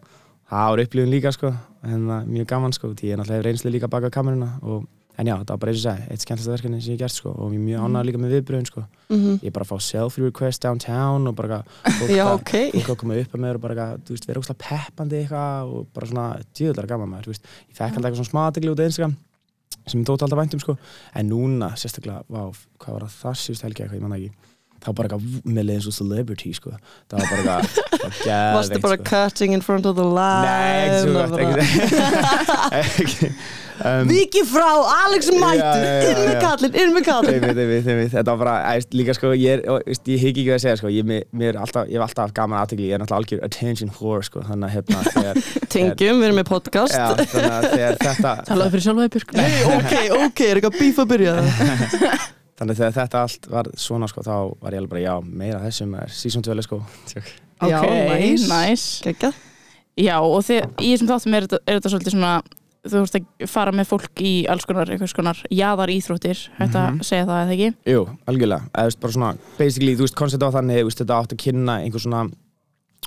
það 0.50 0.68
var 0.70 0.78
upplifun 0.84 1.10
líka 1.10 1.32
sko. 1.32 1.50
Það 1.86 2.26
mjög 2.26 2.46
gaman 2.46 2.72
sko, 2.72 2.88
því 2.94 3.10
ég 3.10 3.16
náttúrulega 3.18 3.38
hef 3.40 3.44
reynsli 3.46 3.70
líka 3.72 3.88
baka 3.90 4.10
kameruna 4.10 4.60
og 4.62 4.86
en 5.18 5.26
já, 5.30 5.34
það 5.38 5.48
var 5.54 5.58
bara 5.62 5.72
eins 5.72 5.80
og 5.80 5.86
segi, 5.86 6.06
eitt 6.12 6.24
skemmtilegsta 6.26 6.52
verkefni 6.52 6.80
sem 6.82 6.92
ég 6.92 6.96
hef 6.96 7.02
gert 7.06 7.14
sko 7.16 7.30
og 7.32 7.52
ég 7.52 7.60
er 7.60 7.64
mjög 7.66 7.84
ánægður 7.86 8.06
líka 8.10 8.20
með 8.22 8.32
viðbröðin 8.36 8.66
sko. 8.68 8.82
Mhm. 9.08 9.38
ég 9.46 9.52
bara 9.56 9.64
fá 9.64 9.76
selfie 9.80 10.24
request 10.26 10.62
downtown 10.62 11.26
og 11.30 11.34
bara 11.36 11.62
fólk 11.84 12.10
Já, 12.12 12.26
að- 12.26 12.82
að 12.84 12.96
koma 13.00 13.14
upp 13.22 13.32
að 13.32 13.40
mér 13.46 13.54
og 13.54 13.60
bara, 13.62 13.86
veist, 14.08 14.26
vera 14.26 14.40
óslega 14.40 14.58
peppandi 14.66 15.20
eitthvað 15.24 15.72
og 15.72 15.86
bara 15.94 16.06
svona 16.06 16.26
djöðlar 16.54 16.86
gaman 16.90 17.08
maður, 17.14 17.24
þú 17.24 17.32
veist, 17.32 17.44
ég 17.70 17.76
fekk 17.76 17.96
alltaf 17.96 18.10
eitthvað 18.10 18.20
svona 18.20 18.34
smatigli 18.34 18.70
út 18.74 18.80
af 18.80 18.86
Instagram 18.90 19.16
sem 19.86 20.00
ég 20.02 20.06
tótt 20.06 20.22
alltaf 20.26 20.38
væntum 20.42 20.60
sko. 20.60 20.76
En 21.14 21.28
núna, 21.30 21.72
sérstaklega, 21.78 22.24
vá, 22.28 22.52
hvað 22.78 22.92
var 22.92 23.02
það 23.06 23.16
þar 23.22 23.36
síðust 23.40 23.62
helgi 23.62 23.82
eitthvað, 23.84 23.96
ég 23.96 24.02
manna 24.02 24.16
ekki 24.20 24.32
þá 24.86 24.92
bara 24.94 25.08
eitthvað 25.08 25.42
með 25.46 25.64
leið 25.66 25.76
eins 25.78 25.86
og 25.88 25.94
celebrity 25.96 26.52
sko. 26.52 26.70
Það 27.08 27.16
var 27.22 27.28
bara 27.30 27.54
eitthvað 27.62 28.52
Varstu 28.56 28.80
bara 28.82 28.96
sko. 28.98 29.04
cutting 29.08 29.52
in 29.54 29.60
front 29.62 29.86
of 29.86 29.96
the 29.96 30.04
line 30.04 30.44
Nei, 30.44 30.90
ekki 30.90 31.00
svo 31.06 31.12
gott 31.16 31.40
um, 33.84 34.08
Viki 34.10 34.42
frá, 34.48 34.66
Alex 35.06 35.28
já, 35.28 35.36
inn 35.36 36.20
með 36.22 36.36
kallin, 36.42 36.76
inn 36.82 36.92
með 36.94 37.04
kallin. 37.06 37.46
Þetta 38.12 38.24
var 38.32 38.40
bara, 38.40 38.54
æst, 38.76 38.94
líka 38.96 39.14
sko, 39.16 39.32
ég, 39.36 39.60
er, 39.60 39.82
veist, 39.88 40.06
ég 40.10 40.22
higg 40.22 40.40
ekki 40.42 40.54
að 40.56 40.62
segja 40.64 40.76
sko, 40.80 40.92
ég, 40.94 41.06
mér, 41.08 41.24
mér 41.36 41.54
er 41.54 41.60
alltaf, 41.64 41.88
ég 41.90 41.98
hef 41.98 42.06
alltaf 42.06 42.28
haft 42.28 42.36
gaman 42.38 42.60
aðtegli, 42.62 42.88
ég 42.90 42.96
er 42.98 43.02
náttúrulega 43.02 43.22
algjör 43.22 43.44
attention 43.48 43.92
whore 43.98 44.26
sko, 44.28 44.44
þannig 44.48 44.68
að 44.68 44.74
hérna, 44.76 45.02
þegar, 45.16 45.42
Tengjum, 45.76 46.22
við 46.22 46.28
erum 46.30 46.40
með 46.40 46.48
podcast. 46.52 46.96
Já, 46.96 47.06
þannig 47.34 47.56
að 47.58 47.68
þegar 47.74 47.98
þetta, 48.04 48.34
Talaðu 48.50 48.74
fyrir 48.76 48.86
sjálfa 48.86 49.06
þig 49.06 49.16
Björk. 49.16 49.34
Nei, 49.40 49.56
ok, 49.72 49.96
ok, 50.28 50.44
er 50.46 50.60
eitthvað 50.62 50.78
bíf 50.80 51.02
að 51.04 51.10
byrja? 51.14 51.36
Þannig 52.56 52.72
að 52.72 52.78
þegar 52.80 52.94
þetta 52.96 53.20
allt 53.26 53.50
var 53.52 53.66
svona 53.76 54.06
sko, 54.08 54.22
þá 54.24 54.36
var 54.64 54.72
ég 54.72 54.80
alveg 54.80 54.92
bara, 54.94 55.02
já, 55.04 55.14
meira 55.42 55.58
þessum 55.66 55.90
er 56.00 56.14
season 56.16 56.44
2, 56.46 56.56
sko, 56.64 56.78
Ok, 57.56 57.84
nice. 57.84 58.48
nice. 58.48 58.86
Gekkað 59.04 59.36
Já, 59.96 60.18
og 60.20 60.42
þið, 60.44 60.64
í 60.84 60.90
þessum 60.92 61.08
þáttum 61.08 61.34
er, 61.38 61.44
þetta- 61.46 61.60
er 61.64 61.78
þetta 61.78 61.90
svolítið 61.94 62.12
svona 62.12 62.32
þú 62.90 63.02
ert 63.02 63.16
að 63.18 63.48
fara 63.48 63.72
með 63.72 63.86
fólk 63.90 64.22
í 64.22 64.32
alls 64.48 64.64
konar 64.68 64.90
einhvers 64.90 65.14
konar 65.16 65.36
jaðar 65.50 65.88
íþróttir 65.92 66.38
hægt 66.58 66.74
að 66.74 66.90
Mhm. 66.92 67.02
segja 67.02 67.26
það 67.26 67.42
eða 67.44 67.54
ekki? 67.56 67.74
Jú, 67.92 68.02
algjörlega, 68.26 68.62
eða 68.72 68.82
þú 68.82 68.90
veist, 68.90 69.00
bara 69.00 69.12
svona, 69.12 69.36
basically, 69.58 69.94
þú 69.96 70.04
veist, 70.06 70.14
koncept 70.16 70.42
á 70.42 70.50
þannig, 70.54 70.80
þú 70.80 70.84
veist, 70.90 70.98
þetta 71.02 71.20
átt 71.22 71.32
að 71.32 71.42
kynna 71.44 71.74
einhver 71.84 72.00
svona 72.00 72.30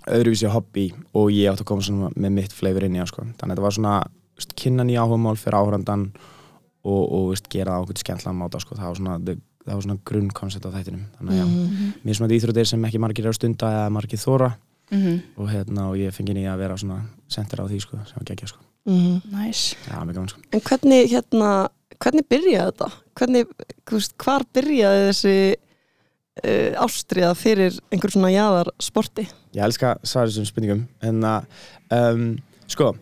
öðruvísi 0.08 0.50
hobby 0.50 0.94
og 1.14 1.30
ég 1.32 1.52
átt 1.52 1.62
að 1.62 1.66
koma 1.66 1.82
svona 1.82 2.10
með 2.16 2.32
mitt 2.32 2.54
flavor 2.54 2.84
inn 2.84 2.96
í 2.96 3.00
það, 3.02 3.08
sko, 3.08 3.22
þannig 3.38 3.44
að 3.44 3.56
þetta 3.56 3.62
var 3.68 3.72
svona, 3.72 4.04
veist, 4.38 4.56
kynna 4.56 4.84
nýja 4.88 5.04
áhugamál 5.04 5.38
fyrir 5.38 5.60
áhrandan 5.60 6.12
og, 6.86 7.12
og, 7.12 7.30
veist, 7.34 7.50
gera 7.50 7.72
það 7.72 7.84
okkur 7.86 7.98
skemmtlan 8.04 8.38
máta, 8.40 8.60
sko, 8.64 8.76
það 8.76 8.88
var 8.88 8.96
svona, 8.96 9.20
það 9.66 9.76
var 9.76 9.82
svona 9.82 10.00
grunnkoncept 10.06 10.66
á 10.66 10.72
þættinum, 10.72 11.04
þannig 11.20 11.32
að 11.34 11.40
já, 11.40 11.46
Mhm. 11.46 11.94
mér 12.06 12.16
sem 18.86 18.96
mm 18.96 19.16
ég 19.16 19.22
sem. 19.22 19.34
Næs 19.34 19.64
já, 19.88 19.98
mjög 20.04 20.14
gaman, 20.16 20.30
sko. 20.30 20.44
En 20.52 20.66
hvernig, 20.70 21.10
hérna, 21.12 21.50
hvernig 22.00 22.28
byrjaði 22.30 22.72
þetta? 22.72 22.92
Hvernig, 23.20 23.46
hvar 24.24 24.46
byrjaði 24.54 25.06
þessi 25.10 25.38
uh, 26.44 26.84
ástriða 26.86 27.34
fyrir 27.36 27.80
einhver 27.92 28.16
svona 28.16 28.34
jaðar 28.34 28.72
sporti? 28.80 29.28
Ég 29.56 29.64
elska 29.66 29.98
svarið 30.04 30.36
þessum 30.36 30.50
spurningum 30.50 30.86
en 31.02 31.24
að, 31.26 31.50
um, 31.96 32.28
sko 32.70 32.94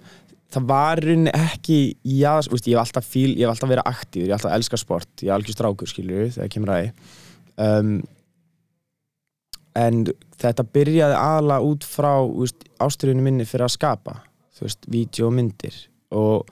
það 0.54 0.68
var 0.70 1.02
rauninni 1.04 1.34
ekki 1.36 1.80
þú 2.04 2.54
veist, 2.56 2.68
ég 2.68 2.78
hef 2.78 2.84
alltaf 2.84 3.08
fíl, 3.08 3.32
ég 3.36 3.44
hef 3.46 3.54
alltaf 3.54 3.72
verið 3.72 3.90
aktív 3.90 4.24
ég 4.24 4.32
hef 4.32 4.38
alltaf 4.40 4.56
elska 4.58 4.80
sport, 4.80 5.10
ég 5.22 5.32
er 5.32 5.36
algjör 5.36 5.58
strákur 5.58 5.92
skilur 5.92 6.30
þegar 6.36 6.54
kemur 6.54 6.74
að 6.74 6.80
því 6.84 6.92
um, 7.66 7.92
en 9.78 10.00
þetta 10.42 10.66
byrjaði 10.78 11.20
aðalega 11.20 11.72
út 11.72 11.88
frá 11.88 12.12
ástriðinu 12.88 13.26
minni 13.26 13.48
fyrir 13.50 13.68
að 13.68 13.76
skapa 13.76 14.16
þú 14.58 14.66
veist, 14.68 14.88
vídeo 14.92 15.28
og 15.30 15.34
myndir 15.38 15.78
og, 16.12 16.50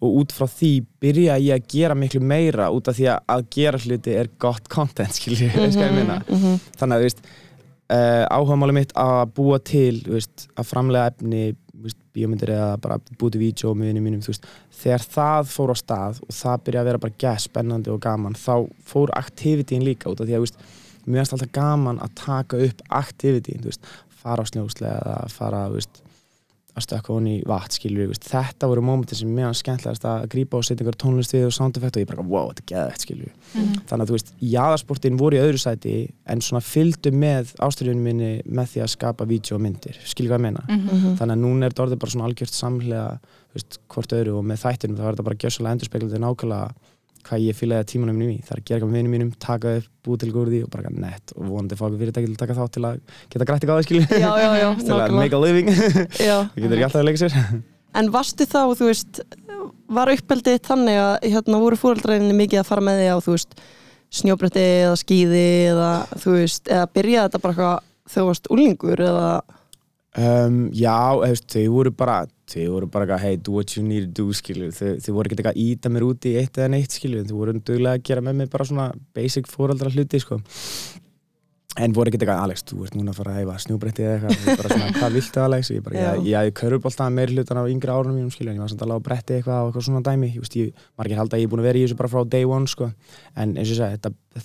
og 0.00 0.18
út 0.20 0.32
frá 0.34 0.46
því 0.50 0.72
byrjaði 1.00 1.48
ég 1.48 1.60
að 1.60 1.68
gera 1.74 1.94
miklu 1.94 2.20
meira 2.20 2.70
út 2.74 2.88
af 2.88 2.96
því 2.98 3.08
að 3.14 3.18
að 3.36 3.46
gera 3.56 3.78
hluti 3.78 4.14
er 4.20 4.30
gott 4.38 4.68
content 4.68 5.14
skilur, 5.14 5.48
mm 5.48 5.70
-hmm. 5.70 5.82
ég 5.82 5.92
meina 5.94 6.22
Mhm. 6.28 6.60
þannig 6.78 6.96
að 6.96 7.00
þú 7.00 7.08
veist 7.08 7.20
uh, 7.92 8.24
áhugamáli 8.30 8.72
mitt 8.72 8.92
að 8.96 9.26
búa 9.36 9.58
til 9.58 10.02
þú 10.04 10.12
veist, 10.18 10.48
að 10.56 10.64
framlega 10.66 11.10
efni 11.12 11.54
þú 11.74 11.82
veist, 11.82 11.98
bíómyndir 12.14 12.50
eða 12.54 12.76
bara 12.80 12.98
búið 13.18 13.32
til 13.32 13.40
vídeo 13.40 13.74
með 13.74 13.98
mínum, 14.00 14.20
þú 14.22 14.32
veist, 14.32 14.46
þegar 14.70 15.02
það 15.16 15.50
fór 15.50 15.70
á 15.74 15.76
stað 15.76 16.20
og 16.22 16.32
það 16.32 16.62
byrjaði 16.64 16.80
að 16.84 16.88
vera 16.90 16.98
bara 16.98 17.18
gæð 17.18 17.38
spennandi 17.44 17.90
og 17.90 18.00
gaman, 18.00 18.34
þá 18.34 18.68
fór 18.86 19.10
aktivitín 19.18 19.84
líka 19.84 20.08
út 20.10 20.20
af 20.20 20.26
því 20.26 20.32
að 20.34 20.40
þú 20.40 20.46
veist, 20.46 20.58
mér 21.06 21.18
finnst 21.20 21.32
alltaf 21.32 21.52
gaman 21.52 21.98
að 22.00 22.10
taka 22.14 22.56
upp 22.56 22.80
aktivitín 22.88 23.60
þú 23.60 23.68
veist, 23.72 23.86
fara 24.22 24.42
á 24.42 24.46
snjóslega 24.48 24.98
eða 25.04 25.28
fara 25.28 25.68
þú 25.68 25.74
veist, 25.80 26.02
að 26.74 26.84
stökka 26.88 27.12
honi 27.14 27.36
í 27.38 27.42
vatn 27.46 27.74
skilur, 27.76 28.08
veist, 28.10 28.24
þetta 28.26 28.68
voru 28.70 28.82
mómentin 28.82 29.18
sem 29.20 29.30
mér 29.30 29.46
var 29.46 29.58
skemmtilegast 29.58 30.06
að 30.10 30.24
grípa 30.32 30.58
og 30.58 30.64
setja 30.66 30.82
einhver 30.82 30.98
tónlist 30.98 31.34
við 31.34 31.46
og 31.46 31.54
sound 31.54 31.78
effect 31.78 31.98
og 31.98 32.02
ég 32.02 32.08
bara, 32.10 32.24
wow, 32.26 32.48
þetta 32.50 32.64
er 32.64 32.70
geðvegt 32.72 33.04
skilur 33.06 33.30
þannig 33.54 34.02
að 34.02 34.10
þú 34.10 34.16
veist, 34.16 34.32
jáðarsportin 34.54 35.20
voru 35.20 35.38
í 35.38 35.42
öðru 35.44 35.60
sæti 35.62 35.94
en 36.26 36.42
svona 36.42 36.64
fylgdu 36.66 37.12
með 37.14 37.54
ástriðunum 37.62 38.08
minni 38.10 38.32
með 38.44 38.72
því 38.72 38.82
að 38.82 38.92
skapa 38.96 39.28
vídeo 39.30 39.54
og 39.58 39.62
myndir, 39.62 40.00
skilur 40.02 40.34
hvað 40.34 40.40
ég 40.40 40.46
meina? 40.48 40.64
Mhm. 40.66 41.14
þannig 41.20 41.36
að 41.36 41.44
núna 41.44 41.64
er 41.64 41.70
þetta 41.70 41.86
orðið 41.86 42.02
bara 42.02 42.14
svona 42.16 42.28
algjört 42.30 42.58
samhlega 42.58 43.06
þú 43.22 43.60
veist, 43.60 43.78
hvort 43.94 44.16
öðru 44.18 44.34
og 44.40 44.44
með 44.50 44.64
þættinum 44.64 44.98
þá 44.98 45.04
er 45.04 45.14
þetta 45.14 45.28
bara 45.30 45.40
gjössalega 45.44 45.76
endurspeglandi 45.78 46.22
nákvæmlega 46.24 46.74
hvað 47.28 47.44
ég 47.44 47.60
að 47.74 47.86
tímanum 47.90 48.18
mínum 48.18 48.32
í. 48.34 48.40
Það 48.44 48.54
er 48.54 48.60
að 48.60 48.64
gera 48.68 48.78
eitthvað 48.78 48.90
með 48.92 48.98
vinum 49.00 49.14
mínum, 49.14 49.30
taka 49.42 49.74
upp, 49.78 49.86
búið 50.04 50.22
til 50.22 50.32
góður 50.34 50.50
því 50.52 50.60
og 50.64 50.72
bara 50.74 50.92
nett 50.94 51.34
og 51.34 51.46
vonandi 51.50 51.78
fá 51.78 51.84
okkur 51.86 52.00
fyrirtæki 52.02 52.28
til 52.28 52.34
að 52.34 52.42
taka 52.42 52.56
þátt 52.58 52.74
til 52.76 52.84
að 52.88 52.98
geta 53.32 53.46
grætt 53.48 53.64
eitthvað 53.64 53.74
á 53.74 53.78
það 53.78 53.86
skilur 53.88 54.24
Já, 54.24 54.32
já, 54.42 54.50
já, 54.60 54.68
til 54.84 54.98
að 54.98 55.16
make 55.18 55.38
a 55.38 55.40
living. 55.44 55.70
Það 56.18 56.26
Já. 56.28 56.36
getur 56.58 56.76
ekki 56.76 56.86
alltaf 56.88 57.00
að 57.00 57.08
leika 57.08 57.22
sér. 57.24 57.38
En 57.98 58.10
varstu 58.10 58.42
þá, 58.50 58.60
þú 58.74 58.88
veist, 58.88 59.20
var 59.94 60.10
uppeldið 60.10 60.56
þannig 60.66 60.96
að 60.98 61.12
hérna 61.30 61.60
voru 61.62 61.78
fóreldrarinni 61.78 62.34
mikið 62.34 62.64
að 62.64 62.70
fara 62.72 62.82
með 62.82 63.00
því 63.00 63.10
á, 63.14 63.16
þú 63.22 63.34
veist, 63.36 63.54
snjóbretti 64.18 64.64
eða 64.82 64.96
skíði 64.98 65.44
eða 65.70 65.90
þú 66.18 66.34
veist, 66.34 66.64
eða 66.66 66.88
byrjaði 66.90 67.28
þetta 67.28 67.42
bara 67.44 67.54
eitthvað 67.54 68.14
þú 68.14 68.24
varst 68.28 68.50
úlingur 68.52 69.04
eða? 69.04 69.28
Um, 70.14 70.58
Já, 70.74 70.98
hefst, 71.22 71.48
þau 71.54 71.70
voru 71.74 71.94
bara 71.94 72.18
þau 72.50 72.64
voru 72.74 72.88
bara 72.92 73.06
eitthvað, 73.06 73.22
hey, 73.24 73.38
do 73.40 73.54
what 73.56 73.76
you 73.76 73.84
need 73.84 74.08
to 74.08 74.24
do 74.24 74.34
skilur, 74.36 74.74
þau, 74.74 74.98
þau 75.00 75.14
voru 75.16 75.30
ekkert 75.30 75.40
eitthvað 75.44 75.54
að 75.56 75.62
íta 75.64 75.92
mér 75.92 76.08
út 76.08 76.28
í 76.28 76.34
eitt 76.40 76.60
eða 76.60 76.72
neitt 76.74 76.98
skilur, 76.98 77.24
þau 77.28 77.38
voru 77.38 77.56
duglega 77.60 77.96
að 77.96 78.04
gera 78.10 78.24
með 78.24 78.42
mig 78.42 78.52
bara 78.52 78.68
svona 78.68 78.90
basic 79.16 79.48
fóraldra 79.50 79.92
hluti 79.94 80.20
sko. 80.20 80.40
En 81.74 81.90
voru 81.90 82.06
ekkert 82.06 82.22
eitthvað, 82.22 82.42
Alex, 82.44 82.62
þú 82.68 82.84
ert 82.86 82.94
núna 82.94 83.10
að 83.10 83.16
fara 83.18 83.32
að 83.32 83.38
heifa 83.40 83.54
snjúbretti 83.64 84.04
eða 84.06 84.28
eitthvað, 84.30 84.58
bara 84.60 84.68
svona, 84.70 84.90
hvað 84.94 85.16
viltu 85.16 85.40
Alex? 85.42 85.70
Ég 85.74 85.82
bara, 85.82 85.96
Já. 85.96 86.04
ég, 86.04 86.28
ég 86.28 86.36
hafði 86.38 86.52
körubóltað 86.60 87.16
meiri 87.16 87.34
hlutan 87.34 87.58
á 87.58 87.64
yngri 87.66 87.90
árunum 87.90 88.14
mínum 88.20 88.30
skilur, 88.30 88.52
en 88.52 88.60
ég 88.60 88.62
var 88.62 88.70
samt 88.70 88.84
alveg 88.86 89.00
á 89.02 89.06
bretti 89.08 89.34
eitthvað 89.34 89.58
og 89.64 89.72
eitthvað 89.72 89.86
svona 89.88 90.02
dæmi, 90.06 90.28
ég 90.36 90.44
veist, 90.44 90.54
ég, 90.60 90.84
margir 91.00 91.18
halda 91.18 91.34
að 91.34 91.42
ég 91.42 91.48
er 91.48 91.50
búin 91.50 91.64
að 91.64 91.66
vera 91.66 91.80
í 91.80 91.82
þessu 91.88 91.98
bara 91.98 92.12
frá 92.12 92.22
day 92.30 92.46
one 92.46 92.70
sko, 92.70 92.90
en 93.34 93.56
eins 93.58 93.66
og 93.66 93.74
ég 93.74 93.80
sagði, 93.80 93.98
þetta, 94.04 94.44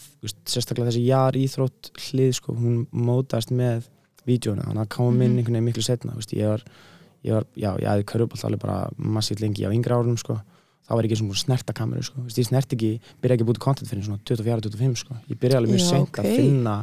sérstaklega 0.55 0.89
þessi 0.89 1.05
jar 1.05 1.37
íþrótt 1.37 1.91
hlið 2.07 2.33
sko, 2.39 2.57
hún 2.57 2.81
mótast 2.89 3.53
með 3.53 3.85
vídjónu, 4.25 4.65
þannig 4.65 4.87
að 4.87 4.93
koma 4.97 5.13
minn 5.21 5.37
einhvern 5.37 5.59
veginn 5.59 5.69
miklu 5.69 5.85
setna, 5.85 6.17
veist, 6.17 6.33
ég 6.33 6.49
var, 6.49 6.65
ég 7.27 7.35
var, 7.35 7.45
já, 7.55 7.71
ég 7.81 7.89
hafði 7.89 8.07
körubóltað 8.13 8.49
alveg 8.49 8.63
bara 8.63 8.77
massíft 8.97 9.43
lengi 9.43 9.67
á 9.67 9.71
yngri 9.73 9.95
árunum 9.95 10.17
sko, 10.19 10.37
þá 10.87 10.91
var 10.95 11.05
ég 11.05 11.11
ekki 11.11 11.19
svona 11.19 11.31
búin 11.31 11.39
að 11.39 11.45
snerta 11.45 11.75
kameru 11.77 12.03
sko. 12.07 12.17
Þú 12.19 12.27
veist, 12.29 12.39
ég 12.41 12.47
snert 12.49 12.75
ekki, 12.75 12.91
byrja 13.21 13.35
ekki 13.37 13.45
að 13.45 13.49
búti 13.51 13.63
content 13.63 13.89
fyrir 13.91 14.05
svona 14.07 14.21
24-25 14.25 15.01
sko. 15.03 15.17
ég 15.29 15.39
byrja 15.41 15.59
alveg 15.59 15.75
mjög 15.75 15.83
Já, 15.83 15.89
seint 15.91 16.09
ok. 16.09 16.21
að 16.23 16.37
finna 16.39 16.75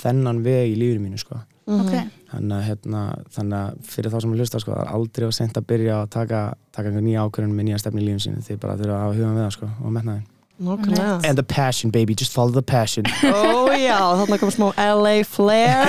þennan 0.00 0.42
veg 0.44 0.72
í 0.72 0.78
lífinu 0.80 1.04
mínu 1.04 1.20
sko. 1.22 1.38
Ok, 1.64 1.94
þannig, 2.28 2.52
að, 2.58 2.62
hérna, 2.66 3.02
þannig 3.32 3.56
að 3.56 3.76
fyrir 3.88 4.12
þá 4.12 4.18
sem 4.20 4.32
að 4.34 4.40
hlusta 4.42 4.58
sko, 4.60 4.74
er 4.76 4.90
aldrei 4.92 5.24
á 5.24 5.32
seint 5.32 5.56
að 5.56 5.64
byrja 5.70 5.94
að 6.02 6.10
taka, 6.12 6.40
taka 6.76 6.90
nýja 6.92 7.22
ákvörðun 7.24 7.54
með 7.56 7.68
nýja 7.70 7.78
stefni 7.80 8.02
í 8.02 8.08
lífinu 8.10 8.20
sínu 8.26 8.42
þið 8.44 8.58
bara 8.60 8.74
þurfa 8.76 8.98
að 8.98 9.04
hafa 9.04 9.16
hugan 9.16 9.38
við 9.38 9.44
það 9.46 9.54
sko, 9.56 9.68
og 9.80 9.94
metna 9.96 10.16
þið 10.18 10.30
Nákvæmlega 10.64 11.14
and 11.26 11.36
the 11.40 11.42
passion 11.42 11.90
baby, 11.90 12.14
just 12.14 12.32
follow 12.36 12.52
the 12.52 12.62
passion 12.62 13.08
Ó 13.24 13.72
já, 13.88 13.96
þarna 14.20 14.38
kom 14.38 14.52
smá 14.54 14.68
LA 14.76 15.14
flair 15.26 15.88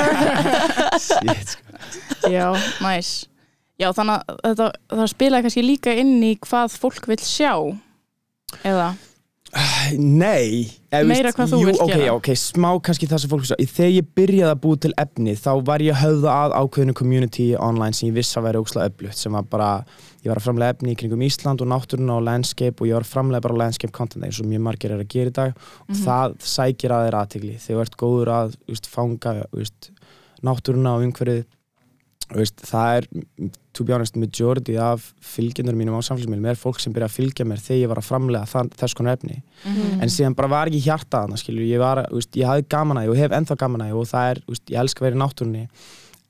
Shit, 1.06 1.58
sko. 1.58 2.32
já, 2.32 2.48
næs 2.82 3.12
Já, 3.82 3.90
þannig 3.92 4.16
að 4.16 4.38
þetta, 4.46 4.70
það 4.94 5.10
spilaði 5.12 5.48
kannski 5.48 5.66
líka 5.66 5.96
inn 6.00 6.16
í 6.24 6.36
hvað 6.46 6.78
fólk 6.80 7.10
vil 7.12 7.20
sjá 7.24 7.52
eða, 8.64 8.94
Nei 9.96 10.68
Meira 10.92 11.30
veist, 11.30 11.38
hvað 11.38 11.52
þú 11.54 11.58
jú, 11.62 11.68
vilt 11.70 11.82
ok, 11.84 11.92
gera. 11.94 12.16
ok, 12.18 12.28
smá 12.40 12.68
kannski 12.84 13.08
það 13.08 13.22
sem 13.24 13.32
fólk 13.32 13.46
svo 13.48 13.58
Þegar 13.60 13.92
ég 13.94 14.10
byrjaði 14.18 14.52
að 14.52 14.62
búi 14.66 14.80
til 14.84 14.92
efni 15.00 15.36
þá 15.40 15.52
var 15.70 15.84
ég 15.84 16.00
höfða 16.02 16.34
að 16.42 16.56
ákveðinu 16.60 16.96
community 16.98 17.46
online 17.56 17.96
sem 17.96 18.10
ég 18.10 18.18
vissi 18.18 18.36
að 18.40 18.48
væri 18.50 18.62
ókslega 18.64 18.92
öflugt 18.92 19.20
sem 19.20 19.38
var 19.38 19.48
bara, 19.52 19.70
ég 20.26 20.32
var 20.32 20.42
að 20.42 20.48
framlega 20.50 20.76
efni 20.76 20.96
í 20.96 21.00
kringum 21.00 21.24
Ísland 21.28 21.64
og 21.64 21.72
náttúruna 21.72 22.18
og 22.18 22.26
landscape 22.28 22.84
og 22.84 22.90
ég 22.90 22.98
var 22.98 23.08
að 23.08 23.14
framlega 23.14 23.46
bara 23.48 23.60
landscape 23.64 23.96
content 23.96 24.28
eins 24.28 24.42
og 24.44 24.50
mjög 24.52 24.66
margir 24.68 24.96
er 24.96 25.04
að 25.04 25.12
gera 25.16 25.32
í 25.32 25.38
dag. 25.40 25.60
Og 25.88 26.02
það 26.04 26.38
sækir 26.56 26.96
að 26.96 27.08
þeir 27.08 27.20
aðtegli 27.22 27.56
þegar 27.56 27.76
þú 27.76 27.86
ert 27.86 28.00
góður 28.04 28.34
að 28.40 28.56
veist, 28.68 28.92
fanga 28.92 29.36
veist, 29.56 29.92
náttúruna 30.44 30.98
og 30.98 31.08
umhverfið 31.08 31.46
veist, 32.34 32.62
það 32.66 32.98
er 32.98 33.08
to 33.76 33.84
be 33.84 33.94
honest, 33.94 34.16
majority 34.16 34.78
af 34.80 35.10
fylgjendur 35.24 35.76
mínum 35.78 35.98
á 36.00 36.02
samfélagsmiðlum 36.08 36.48
er 36.50 36.60
fólk 36.60 36.80
sem 36.82 36.94
byrja 36.96 37.10
að 37.10 37.18
fylgja 37.18 37.46
mér 37.48 37.62
þegar 37.62 37.82
ég 37.82 37.92
var 37.92 38.02
að 38.02 38.08
framlega 38.08 38.50
þann, 38.50 38.72
þess 38.80 38.98
konar 38.98 39.20
efni. 39.20 39.42
En 40.00 40.12
síðan 40.12 40.38
bara 40.38 40.52
var 40.54 40.72
ekki 40.72 40.86
hjarta 40.88 41.26
þarna 41.26 41.42
skilur, 41.42 41.68
ég 41.68 41.84
ég 42.40 42.48
hafði 42.50 42.66
gaman 42.72 43.02
að 43.02 43.06
því 43.06 43.14
og 43.14 43.22
hef 43.22 43.38
ennþá 43.40 43.60
gaman 43.62 43.86
að 43.86 43.92
því 43.92 44.00
og 44.00 44.10
það 44.14 44.32
er, 44.32 44.42
veist, 44.48 44.66
ég 44.72 44.82
elska 44.82 45.04
að 45.04 45.08
vera 45.10 45.20
í 45.20 45.22
náttúrunni. 45.24 45.68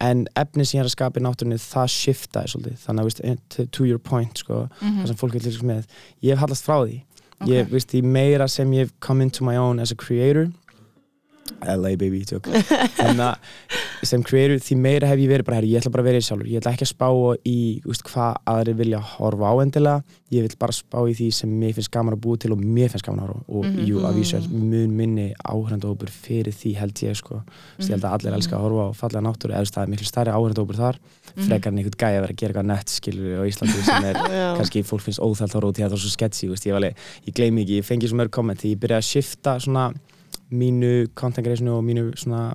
En 0.06 0.26
efni 0.36 0.66
sem 0.66 0.80
ég 0.80 0.84
er 0.84 0.90
að 0.90 0.96
skapa 0.98 1.22
í 1.22 1.24
náttúrunni 1.24 1.62
það 1.62 1.92
shiftaði 1.94 2.52
svolítið, 2.52 2.80
þannig 2.84 3.06
að 3.06 3.10
veist, 3.12 3.48
to, 3.54 3.68
to 3.78 3.88
your 3.88 4.02
point, 4.02 4.42
sko, 4.42 4.66
það 4.82 5.06
sem 5.12 5.22
fólk 5.22 5.38
vil 5.38 5.46
lýsast 5.46 5.70
með. 5.70 5.86
Ég 6.26 6.36
hef 6.36 6.44
hallast 6.44 6.68
frá 6.68 6.82
því. 6.82 7.00
Ég, 7.48 7.70
veist, 7.72 7.94
því 7.94 8.02
meira 8.18 8.50
sem 8.52 8.74
ég 8.76 8.88
hef 8.88 8.94
come 9.00 9.24
into 9.24 9.46
my 9.48 9.56
own 9.60 9.80
as 9.80 9.94
a 9.94 10.00
creator 10.00 10.50
LA 11.62 11.96
baby, 11.96 12.24
tjók 12.26 12.48
en 13.06 13.22
að 13.22 13.36
sem 14.06 14.24
creator, 14.24 14.58
því 14.62 14.76
meira 14.78 15.08
hef 15.08 15.20
ég 15.20 15.30
verið 15.32 15.46
bara, 15.48 15.58
herri, 15.60 15.72
ég 15.74 15.82
ætla 15.82 15.92
bara 15.92 16.04
að 16.04 16.10
vera 16.10 16.22
í 16.22 16.26
sjálfur, 16.26 16.48
ég 16.52 16.62
ætla 16.62 16.72
ekki 16.76 16.86
að 16.86 16.92
spá 16.92 17.08
í 17.46 17.58
veist, 17.86 18.04
hvað 18.10 18.38
aðri 18.52 18.74
vilja 18.80 19.00
horfa 19.00 19.52
á 19.52 19.54
endilega. 19.64 20.04
Ég 20.34 20.42
vil 20.46 20.58
bara 20.60 20.74
spá 20.76 20.98
í 21.08 21.14
því 21.16 21.28
sem 21.34 21.50
mér 21.62 21.74
finnst 21.78 21.92
gaman 21.94 22.16
að 22.18 22.22
búa 22.26 22.38
til 22.42 22.52
og 22.56 22.60
mér 22.64 22.90
finnst 22.92 23.06
gaman 23.06 23.22
að 23.24 23.28
horfa 23.30 23.44
og 23.48 23.66
Mhm. 23.66 23.86
jú, 23.86 24.00
að 24.06 24.16
vísu 24.20 24.36
er 24.38 24.48
mun 24.50 24.96
minni 24.98 25.28
áhörndahópur 25.46 26.10
fyrir 26.10 26.54
því 26.54 26.76
held 26.76 26.94
ég 27.06 27.16
sko. 27.16 27.36
Mm 27.36 27.86
ég 27.86 27.90
held 27.96 28.04
að 28.04 28.14
allir 28.16 28.34
elska 28.36 28.56
að 28.58 28.64
horfa 28.66 28.84
á 28.86 28.92
fallega 28.96 29.24
náttúru 29.26 29.54
eða 29.54 29.72
það 29.72 29.84
er 29.84 29.92
miklu 29.94 30.06
stærri 30.10 30.32
áhörndahópur 30.34 30.76
þar. 30.76 30.96
Frekar 31.36 31.72
en 31.72 31.78
einhvern 31.78 32.00
gæja 32.00 32.18
að 32.18 32.22
vera 32.26 32.34
að 32.34 32.40
gera 32.42 32.54
eitthvað 32.54 32.66
nett 32.66 32.88
skilur 32.90 33.40
á 33.40 33.44
Íslandi 33.46 33.84
sem 33.86 34.04
er 34.06 34.16
kannski 34.58 34.84
fólk 34.84 35.02
finnst 35.02 35.20
óþælt 35.20 35.56
að 35.56 35.62
róti 35.66 35.84
það 35.86 35.98
svo 36.00 36.10
sketchy, 36.16 36.48
veist, 36.50 36.66
ég, 36.66 36.74
var 36.74 36.82
alveg, 36.82 36.96
ég 37.28 37.34
gleymi 37.36 37.62
ekki, 37.66 37.78
ég 37.82 37.86
fengi 37.86 38.08
svo 38.10 38.18
mörg 38.18 38.32
komment 38.32 38.60
því 38.60 38.72
ég 38.76 38.80
byrjaði 38.80 39.04
að 39.04 39.10
shifta 39.12 39.60
svona 39.60 39.94
mínu 40.52 41.08
content 41.16 41.46
creationu 41.46 41.78
og 41.78 41.84
mínu 41.84 42.04
svona 42.18 42.54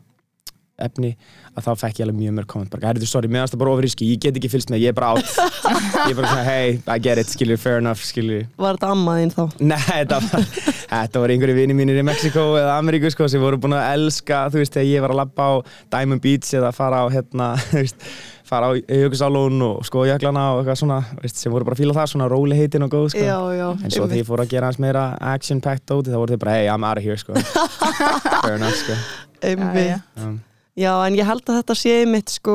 efni 0.85 1.13
að 1.57 1.67
þá 1.67 1.71
fekk 1.85 2.01
ég 2.01 2.07
alveg 2.07 2.19
mjög 2.21 2.35
mörg 2.39 2.51
komment 2.51 2.73
bara, 2.73 2.89
herriðu, 2.91 3.09
sorry, 3.11 3.31
meðan 3.33 3.51
það 3.53 3.63
bara 3.65 3.75
ofriski, 3.77 4.09
ég 4.13 4.23
get 4.23 4.39
ekki 4.39 4.51
fylgst 4.53 4.73
með, 4.73 4.83
ég 4.85 4.93
er 4.93 4.97
bara 4.99 5.13
átt 5.17 5.37
ég 6.07 6.13
er 6.13 6.19
bara 6.19 6.33
svona, 6.33 6.47
hey, 6.47 6.79
I 6.87 6.99
get 7.03 7.21
it, 7.23 7.31
skilur, 7.33 7.61
fair 7.61 7.83
enough, 7.83 8.03
skilur 8.07 8.47
Var 8.61 8.79
þetta 8.79 8.93
ammaðinn 8.95 9.35
þá? 9.35 9.43
Nei, 9.61 9.79
þetta 9.89 10.21
var, 10.27 10.49
þetta 10.95 11.25
var 11.25 11.35
einhverju 11.37 11.59
vini 11.61 11.79
mínir 11.79 12.01
í 12.01 12.07
Mexiko 12.07 12.47
eða 12.61 12.79
Ameríku 12.81 13.13
sko 13.15 13.29
sem 13.31 13.43
voru 13.43 13.61
búin 13.61 13.77
að 13.79 13.89
elska, 13.99 14.45
þú 14.53 14.63
veist, 14.63 14.77
þegar 14.77 14.91
ég 14.91 15.07
var 15.07 15.15
að 15.17 15.23
labba 15.25 15.49
á 15.49 15.53
Diamond 15.97 16.25
Beach 16.25 16.53
eða 16.61 16.75
fara 16.77 17.03
á 17.03 17.07
hérna, 17.13 17.53
þú 17.71 17.83
veist, 17.83 18.11
fara 18.51 18.71
á 18.71 18.75
Jökulsálón 18.75 19.63
og 19.63 19.85
skoða 19.87 20.17
jöklana 20.17 20.47
og 20.57 20.63
eitthvað 20.65 20.81
svona, 20.83 21.01
veist, 21.23 21.39
sem 21.39 21.55
voru 21.55 21.69
bara 21.69 21.79
að 21.79 21.85
fíla 21.85 21.95
það, 22.01 22.11
svona 22.15 22.29
róli 22.33 22.59
heitin 22.59 22.87
og 22.87 22.91
góð, 22.91 23.09
sko. 23.15 23.23
Já, 23.23 23.39
já 23.55 23.67
En 23.71 23.95
svo 23.95 24.09
þegar 24.09 24.19
ég 24.23 24.29
fór 24.33 24.43
að 24.43 24.53
gera 24.57 24.71
hans 24.73 24.83
meira 24.83 25.07
action-packed 25.37 25.87
dóti, 25.87 26.11
þá 26.11 26.19
voru 26.19 26.35
þið 26.35 26.45
bara, 26.45 26.59
hey, 26.59 26.71
I'm 26.73 26.87
out 26.87 26.99
of 26.99 27.07
here, 27.07 27.19
sko. 27.21 27.39
Fair 27.39 28.59
enough, 28.59 28.79
sko. 28.83 29.01
Einmitt. 29.47 30.50
Já, 30.81 30.95
en 31.05 31.17
ég 31.19 31.29
held 31.29 31.45
að 31.45 31.59
þetta 31.61 31.77
sé 31.77 31.97
mitt 32.09 32.33
sko, 32.33 32.55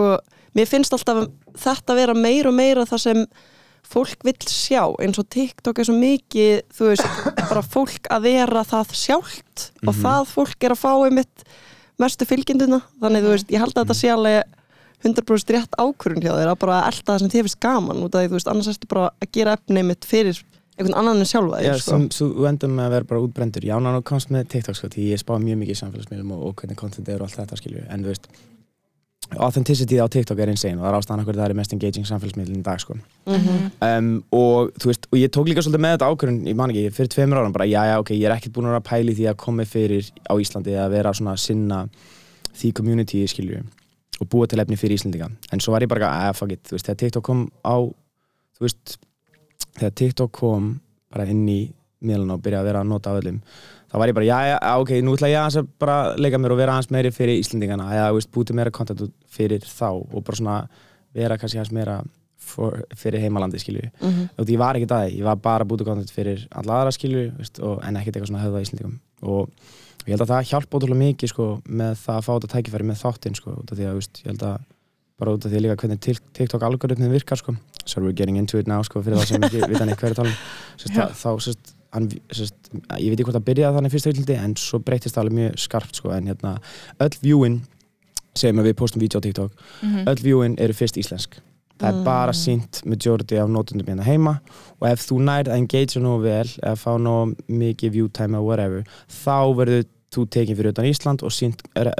mér 0.57 0.69
finnst 0.69 0.95
alltaf 0.95 1.27
þetta 1.61 1.97
vera 1.97 2.15
meira 2.17 2.49
og 2.49 2.57
meira 2.57 2.87
það 2.89 3.03
sem 3.03 3.21
fólk 3.85 4.25
vill 4.25 4.49
sjá, 4.49 4.81
eins 5.03 5.19
og 5.21 5.27
TikTok 5.29 5.77
er 5.77 5.85
svo 5.85 5.95
mikið, 5.99 6.63
þú 6.73 6.89
veist, 6.89 7.19
bara 7.37 7.61
fólk 7.61 8.09
að 8.09 8.25
vera 8.25 8.63
það 8.65 8.95
sjálft 8.97 9.67
og 9.85 9.93
það 9.99 10.31
fólk 10.31 10.65
er 10.65 10.73
að 10.73 10.81
fá 10.81 10.91
einmitt 10.95 11.45
mestu 12.01 12.25
fylgjenduna, 12.27 12.81
þannig 13.03 13.27
þú 13.27 13.33
veist, 13.35 13.53
ég 13.53 13.61
held 13.61 13.75
að 13.75 13.83
þetta 13.83 13.99
sé 13.99 14.11
alveg 14.15 14.55
100% 15.05 15.53
rétt 15.53 15.77
ákvörun 15.77 16.23
hjá 16.23 16.33
að 16.33 16.55
bara 16.63 16.81
elda 16.89 17.11
það 17.11 17.21
sem 17.21 17.31
þér 17.35 17.45
finnst 17.45 17.61
gaman 17.61 18.01
út 18.01 18.15
af 18.15 18.23
því, 18.23 18.31
þú 18.31 18.39
veist, 18.39 18.49
annars 18.51 18.71
ertu 18.73 18.89
bara 18.89 19.07
að 19.21 19.31
gera 19.37 19.53
efni 19.59 19.83
einmitt 19.83 20.07
fyrir 20.09 20.41
einhvern 20.75 20.97
annan 20.99 21.21
en 21.23 21.29
sjálfa 21.29 21.61
Já, 21.63 21.71
þér, 21.73 21.83
sko. 21.83 21.91
sem 21.91 22.09
þú 22.15 22.49
endum 22.49 22.75
með 22.75 22.89
að 22.89 22.95
vera 22.97 23.09
bara 23.11 23.23
útbrendur 23.25 23.67
Já, 23.67 23.75
nánu 23.79 24.01
komst 24.07 24.33
með 24.33 24.49
TikTok, 24.55 24.79
sko, 24.79 24.89
því 24.91 25.11
ég 25.13 25.21
spá 25.21 25.37
mjög 25.39 25.61
mikið 25.61 25.77
í 25.77 25.79
samfélagsmiðlum 25.83 26.35
og, 26.35 26.43
og 26.49 26.59
hvernig 26.59 26.79
content 26.79 27.09
er 27.09 27.21
og 27.21 27.29
allt 27.29 27.39
þetta, 27.39 27.59
skilju 27.61 27.85
En 27.89 28.03
þú 28.03 28.11
veist, 28.11 28.27
authenticity 29.39 29.97
á 29.97 30.05
TikTok 30.11 30.39
er 30.43 30.51
insane 30.51 30.77
og 30.77 30.83
það 30.85 30.91
er 30.91 30.97
ástæðan 30.99 31.23
okkur 31.23 31.37
það 31.39 31.49
er 31.49 31.57
mest 31.57 31.73
engaging 31.73 32.05
samfélagsmiðlun 32.05 32.59
í 32.59 32.65
dag, 32.65 32.81
sko. 32.83 32.97
Mhm. 33.25 33.71
um, 33.87 34.11
og 34.37 34.75
þú 34.77 34.91
veist, 34.91 35.07
og 35.11 35.17
ég 35.17 35.31
tók 35.33 35.49
líka 35.49 35.63
svolítið 35.65 35.83
með 35.85 35.95
þetta 35.95 36.09
ákvörðun, 36.11 36.43
ég 36.45 36.59
man 36.59 36.73
ekki, 36.73 36.91
fyrir 36.93 37.09
tveimur 37.15 37.41
árum 37.41 37.55
bara, 37.55 37.65
já, 37.65 37.81
já, 37.89 37.95
ok, 38.03 38.11
ég 38.13 38.27
er 38.29 38.35
ekkert 38.35 38.53
búin 38.53 38.69
að 38.69 38.75
vera 38.75 38.85
pæli 38.91 39.15
því 39.17 39.25
að 39.31 39.39
koma 39.41 39.65
fyrir 39.65 40.11
á 40.29 40.33
Íslandi 40.37 40.77
að 40.77 40.93
vera 40.93 41.13
svona 41.17 41.35
sinna 41.41 41.81
því 42.53 42.71
community, 42.77 43.23
skilju 43.27 43.63
og 44.21 44.29
búa 44.29 44.47
til 44.47 44.61
efni 44.61 44.77
fyrir 44.79 44.99
Íslandinga 44.99 45.31
en 45.51 45.59
svo 45.63 45.73
var 45.73 45.83
ég 45.83 45.91
bara, 45.91 46.11
að 46.29 46.37
fuck 46.37 46.53
it, 46.53 46.63
þú 46.69 46.77
veist, 46.77 46.85
þegar 46.85 47.01
TikTok 47.01 47.25
kom 47.25 47.47
á 47.65 47.75
þú 47.81 48.67
veist, 48.67 48.97
þegar 49.79 49.95
TikTok 50.01 50.31
kom 50.31 50.79
bara 51.11 51.25
inn 51.31 51.45
í 51.49 51.59
miðlun 52.05 52.35
og 52.35 52.41
byrjaði 52.43 52.61
að 52.61 52.69
vera 52.69 52.81
að 52.83 52.89
nota 52.91 53.11
af 53.13 53.21
öllum 53.23 53.39
þá 53.91 53.95
var 54.01 54.09
ég 54.11 54.15
bara, 54.17 54.25
já, 54.27 54.39
já, 54.51 54.57
ok, 54.81 54.91
nú 55.05 55.13
ætla 55.15 55.29
ég 55.31 55.39
aðeins 55.39 55.57
að 55.61 55.67
bara 55.79 55.95
leika 56.19 56.37
mér 56.41 56.51
og 56.55 56.59
vera 56.59 56.73
aðeins 56.75 56.91
meiri 56.91 57.11
fyrir 57.15 57.39
Íslandingana 57.39 57.87
eða, 57.95 58.09
veist, 58.17 58.31
búti 58.35 58.53
meira 58.57 58.71
content 58.75 59.01
út 59.07 59.13
fyrir 59.31 59.63
þá 59.65 59.87
og 59.95 60.23
bara 60.27 60.35
svona 60.39 60.57
vera 61.15 61.37
kannski 61.39 61.57
aðeins 61.61 61.71
meira 61.75 61.95
for, 62.45 62.83
fyrir 62.95 63.23
heimalandi, 63.23 63.57
skilju 63.63 63.87
Mhm. 64.01 64.27
og 64.37 64.45
ég 64.51 64.57
var 64.59 64.75
ekkert 64.75 64.91
að 64.91 65.07
því, 65.07 65.17
ég 65.17 65.23
var 65.23 65.35
bara 65.35 65.63
að 65.65 65.69
búti 65.71 65.85
content 65.87 66.11
fyrir 66.11 66.43
alla 66.51 66.81
aðra, 66.81 66.91
skilju, 66.93 67.31
veist, 67.39 67.59
og, 67.59 67.79
en 67.83 67.95
ekkert 67.95 68.15
eitthvað 68.19 68.29
svona 68.33 68.43
höfða 68.43 68.61
Íslandingum 68.61 68.99
og 69.23 69.49
ég 70.05 70.11
held 70.13 70.21
að 70.21 70.33
það 70.33 70.49
hjálpa 70.51 70.77
ótrúlega 70.77 71.01
mikið, 71.01 71.29
sko, 71.31 71.47
með 71.65 71.95
það 72.03 72.17
að 72.19 72.25
fá 72.27 72.31
þetta 72.35 72.51
tækifæri 72.53 72.85
með 72.91 73.01
þáttinn, 73.01 73.35
sko, 73.39 73.55
út 73.63 73.71
af 73.71 73.77
því 73.79 73.87
að, 73.89 73.95
veist, 73.97 74.21
ég 74.21 74.27
held 74.29 74.43
að 74.43 74.59
bara 75.17 75.31
út 75.33 75.45
af 75.45 75.51
því 75.51 75.61
líka 75.63 75.75
hvernig 75.81 75.99
Tik- 76.03 76.27
TikTok 76.33 76.61
algoritmið 76.67 77.15
virkar, 77.15 77.37
sko, 77.41 77.55
so 77.85 78.01
we're 78.01 78.11
getting 78.13 78.37
into 78.37 78.57
it 78.57 78.67
now, 78.67 78.81
sko, 78.83 79.01
fyrir 79.05 79.17
það 79.21 79.25
sem 79.31 79.43
ekki 79.47 79.63
vita 79.71 79.85
neitt 79.85 79.99
hverju 80.01 80.25
um. 80.25 80.33
Það, 80.85 81.15
þá, 81.21 81.29
sest, 81.45 81.73
hann, 81.93 82.09
sest, 82.33 82.55
ég 82.99 83.09
veit 83.11 83.19
ekki 83.19 83.27
hvort 83.29 83.37
það 83.39 83.47
byrjaði 83.51 83.77
þannig 83.79 83.95
fyrsta 83.95 84.11
villindi 84.11 84.37
en 84.41 84.55
svo 84.59 84.79
breytist 84.83 85.15
það 85.15 85.23
alveg 85.25 85.37
mjög 85.39 85.59
skarpt 85.65 85.95
sko, 86.01 86.11
en 86.17 86.27
hérna, 86.31 86.55
öll 87.05 87.17
viewin 87.21 87.59
segjum 88.35 88.59
að 88.63 88.71
við 88.71 88.79
postum 88.81 88.99
vídeo 89.05 89.21
á 89.21 89.25
TikTok 89.25 89.51
Mhm. 89.81 90.07
öll 90.11 90.23
viewin 90.25 90.55
eru 90.59 90.73
fyrst 90.75 90.97
íslensk 90.99 91.37
það 91.79 91.89
er 91.91 92.03
bara 92.03 92.31
sínt 92.31 92.81
majority 92.87 93.35
af 93.39 93.49
notundum 93.51 93.87
hérna 93.87 94.03
heima 94.07 94.39
og 94.81 94.87
ef 94.89 95.01
þú 95.09 95.17
nærð 95.27 95.49
að 95.51 95.57
engagea 95.59 96.01
nú 96.03 96.13
vel 96.23 96.47
eða 96.63 96.75
fá 96.79 96.93
nú 96.99 97.35
mikið 97.51 97.91
view 97.91 98.07
time 98.09 98.37
eða 98.37 98.43
whatever 98.47 98.83
þá 99.11 99.55
verður 99.59 99.83
þú 100.15 100.23
tekin 100.31 100.55
fyrir 100.55 100.71
utan 100.71 100.85
Ísland 100.87 101.23
og 101.27 101.31
sínt 101.35 101.59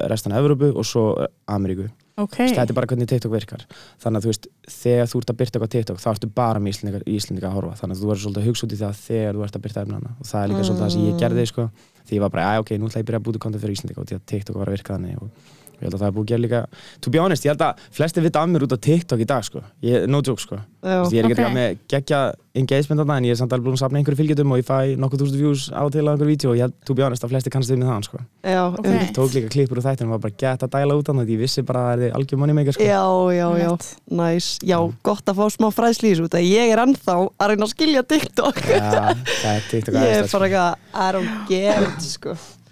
restan 0.10 0.32
af 0.32 0.44
Evrópu 0.44 0.70
og 0.76 0.86
svo 0.88 1.04
eh, 1.24 1.28
Ameríku 1.52 1.90
Ok, 2.16 2.38
þetta 2.48 2.64
er 2.72 2.78
bara 2.78 2.88
hvernig 2.88 3.10
TikTok 3.12 3.34
virkar. 3.34 3.66
Þannig 4.00 4.22
að 4.22 4.24
þú 4.24 4.30
veist, 4.32 4.46
þegar 4.72 5.10
þú 5.12 5.20
ert 5.20 5.32
að 5.34 5.40
byrta 5.42 5.58
eitthvað 5.58 5.72
TikTok 5.74 5.98
þá 6.00 6.08
ertu 6.14 6.30
bara 6.38 6.62
með 6.64 6.72
Íslendingar, 6.72 7.04
Íslendingar 7.12 7.50
að 7.50 7.58
horfa. 7.58 7.80
Þannig 7.82 7.98
að 7.98 8.04
þú 8.04 8.12
verður 8.12 8.24
svolítið 8.24 8.42
að 8.42 8.48
hugsa 8.48 8.66
út 8.66 8.76
í 8.76 8.80
það 8.80 9.02
þegar 9.02 9.36
þú 9.36 9.44
ert 9.44 9.58
að 9.60 9.66
byrta 9.66 9.84
efnana. 9.84 10.14
Og 10.16 10.30
það 10.30 10.46
er 10.46 10.52
líka 10.54 10.64
svolítið 10.70 10.86
það 10.86 10.94
sem 10.96 11.04
ég 11.10 11.20
gerði 11.26 11.46
sko. 11.52 11.68
því 12.06 12.16
ég 12.16 12.24
var 12.24 12.32
bara, 12.32 12.48
að 12.54 12.64
ok, 12.64 12.72
nú 12.80 12.88
ætla 12.88 13.02
ég 13.02 13.04
að 13.04 13.10
byrja 13.10 13.20
að 13.20 13.28
búta 13.28 13.44
konta 13.44 13.60
fyrir 13.60 13.76
Íslandi 13.76 14.00
og 14.00 14.08
því 14.08 14.16
að 14.16 14.26
TikTok 14.32 14.60
var 14.62 14.72
að 14.72 14.78
virka 14.78 14.96
þannig 14.96 15.20
og 15.20 15.30
ég 15.80 15.86
held 15.88 15.94
að 15.98 16.02
það 16.02 16.08
er 16.10 16.16
búið 16.16 16.26
að 16.26 16.32
gera 16.34 16.44
líka 16.46 16.62
to 17.02 17.12
be 17.14 17.20
honest, 17.22 17.46
ég 17.46 17.54
held 17.56 17.62
að 17.68 17.84
flesti 17.92 18.24
vita 18.26 18.42
af 18.42 18.50
mér 18.50 18.66
út 18.68 18.76
á 18.76 18.80
TikTok 18.80 19.20
í 19.20 19.28
dag 19.30 19.44
sko, 19.44 19.62
ég, 19.86 20.08
no 20.10 20.22
joke 20.26 20.42
sko 20.42 20.60
veist, 20.86 21.14
ég 21.14 21.20
er 21.24 21.30
ekki 21.30 21.36
Ok. 21.36 21.42
okay. 21.42 21.54
með 21.56 21.78
geggja 21.92 22.20
engagement 22.56 23.02
þarna 23.02 23.16
en 23.20 23.26
ég 23.28 23.34
er 23.36 23.40
samt 23.42 23.52
alveg 23.56 23.66
búin 23.68 23.76
að 23.76 23.82
safna 23.84 24.00
einhverju 24.00 24.20
fylgjöldum 24.22 24.52
og 24.56 24.60
ég 24.62 24.68
fæ 24.68 24.78
nokkuð 25.02 25.22
þúsund 25.26 25.40
views 25.42 25.64
á 25.76 25.84
til 25.92 26.06
á 26.08 26.10
einhverju 26.14 26.30
vídeo 26.32 26.50
og 26.54 26.56
ég 26.60 26.64
held, 26.68 26.76
to 26.88 26.94
be 26.96 27.04
honest, 27.04 27.26
að 27.26 27.34
flesti 27.34 27.52
kannast 27.52 27.72
við 27.74 27.80
með 27.82 27.90
það 27.92 28.06
sko. 28.08 28.18
já, 28.46 28.62
Ok. 28.70 28.86
um, 28.86 28.94
Ég 28.96 29.12
tók 29.18 29.34
líka 29.36 29.50
klippur 29.52 29.78
úr 29.82 29.86
þættinum 29.86 30.14
og 30.14 30.16
var 30.16 30.24
bara 30.30 30.38
gett 30.40 30.64
að 30.64 30.72
dæla 30.78 30.96
út 30.96 31.10
á 31.10 31.14
það 31.18 31.34
ég 31.36 31.40
vissi 31.44 31.62
bara 31.66 31.82
að 31.82 31.90
það 32.00 32.06
er 32.08 32.16
algjör 32.20 32.40
money 32.40 32.56
maker 32.56 32.74
sko. 32.78 32.84
já, 32.86 33.04
já, 33.36 33.48
já, 33.60 33.72
næs 34.16 34.48
Já, 34.64 34.78
gott 35.04 35.26
að 35.28 35.36
fá 35.42 35.46
smá 35.52 35.68
fræðslýs 35.76 36.22
út 36.24 36.38
að 36.38 36.48
ég 36.48 36.72
er 36.72 36.80
ennþá 36.86 37.16
að 37.36 37.50
reyna 37.52 37.66
að 37.68 37.74
skilja 37.76 38.04
TikTok 38.08 38.62
Já, 38.64 39.12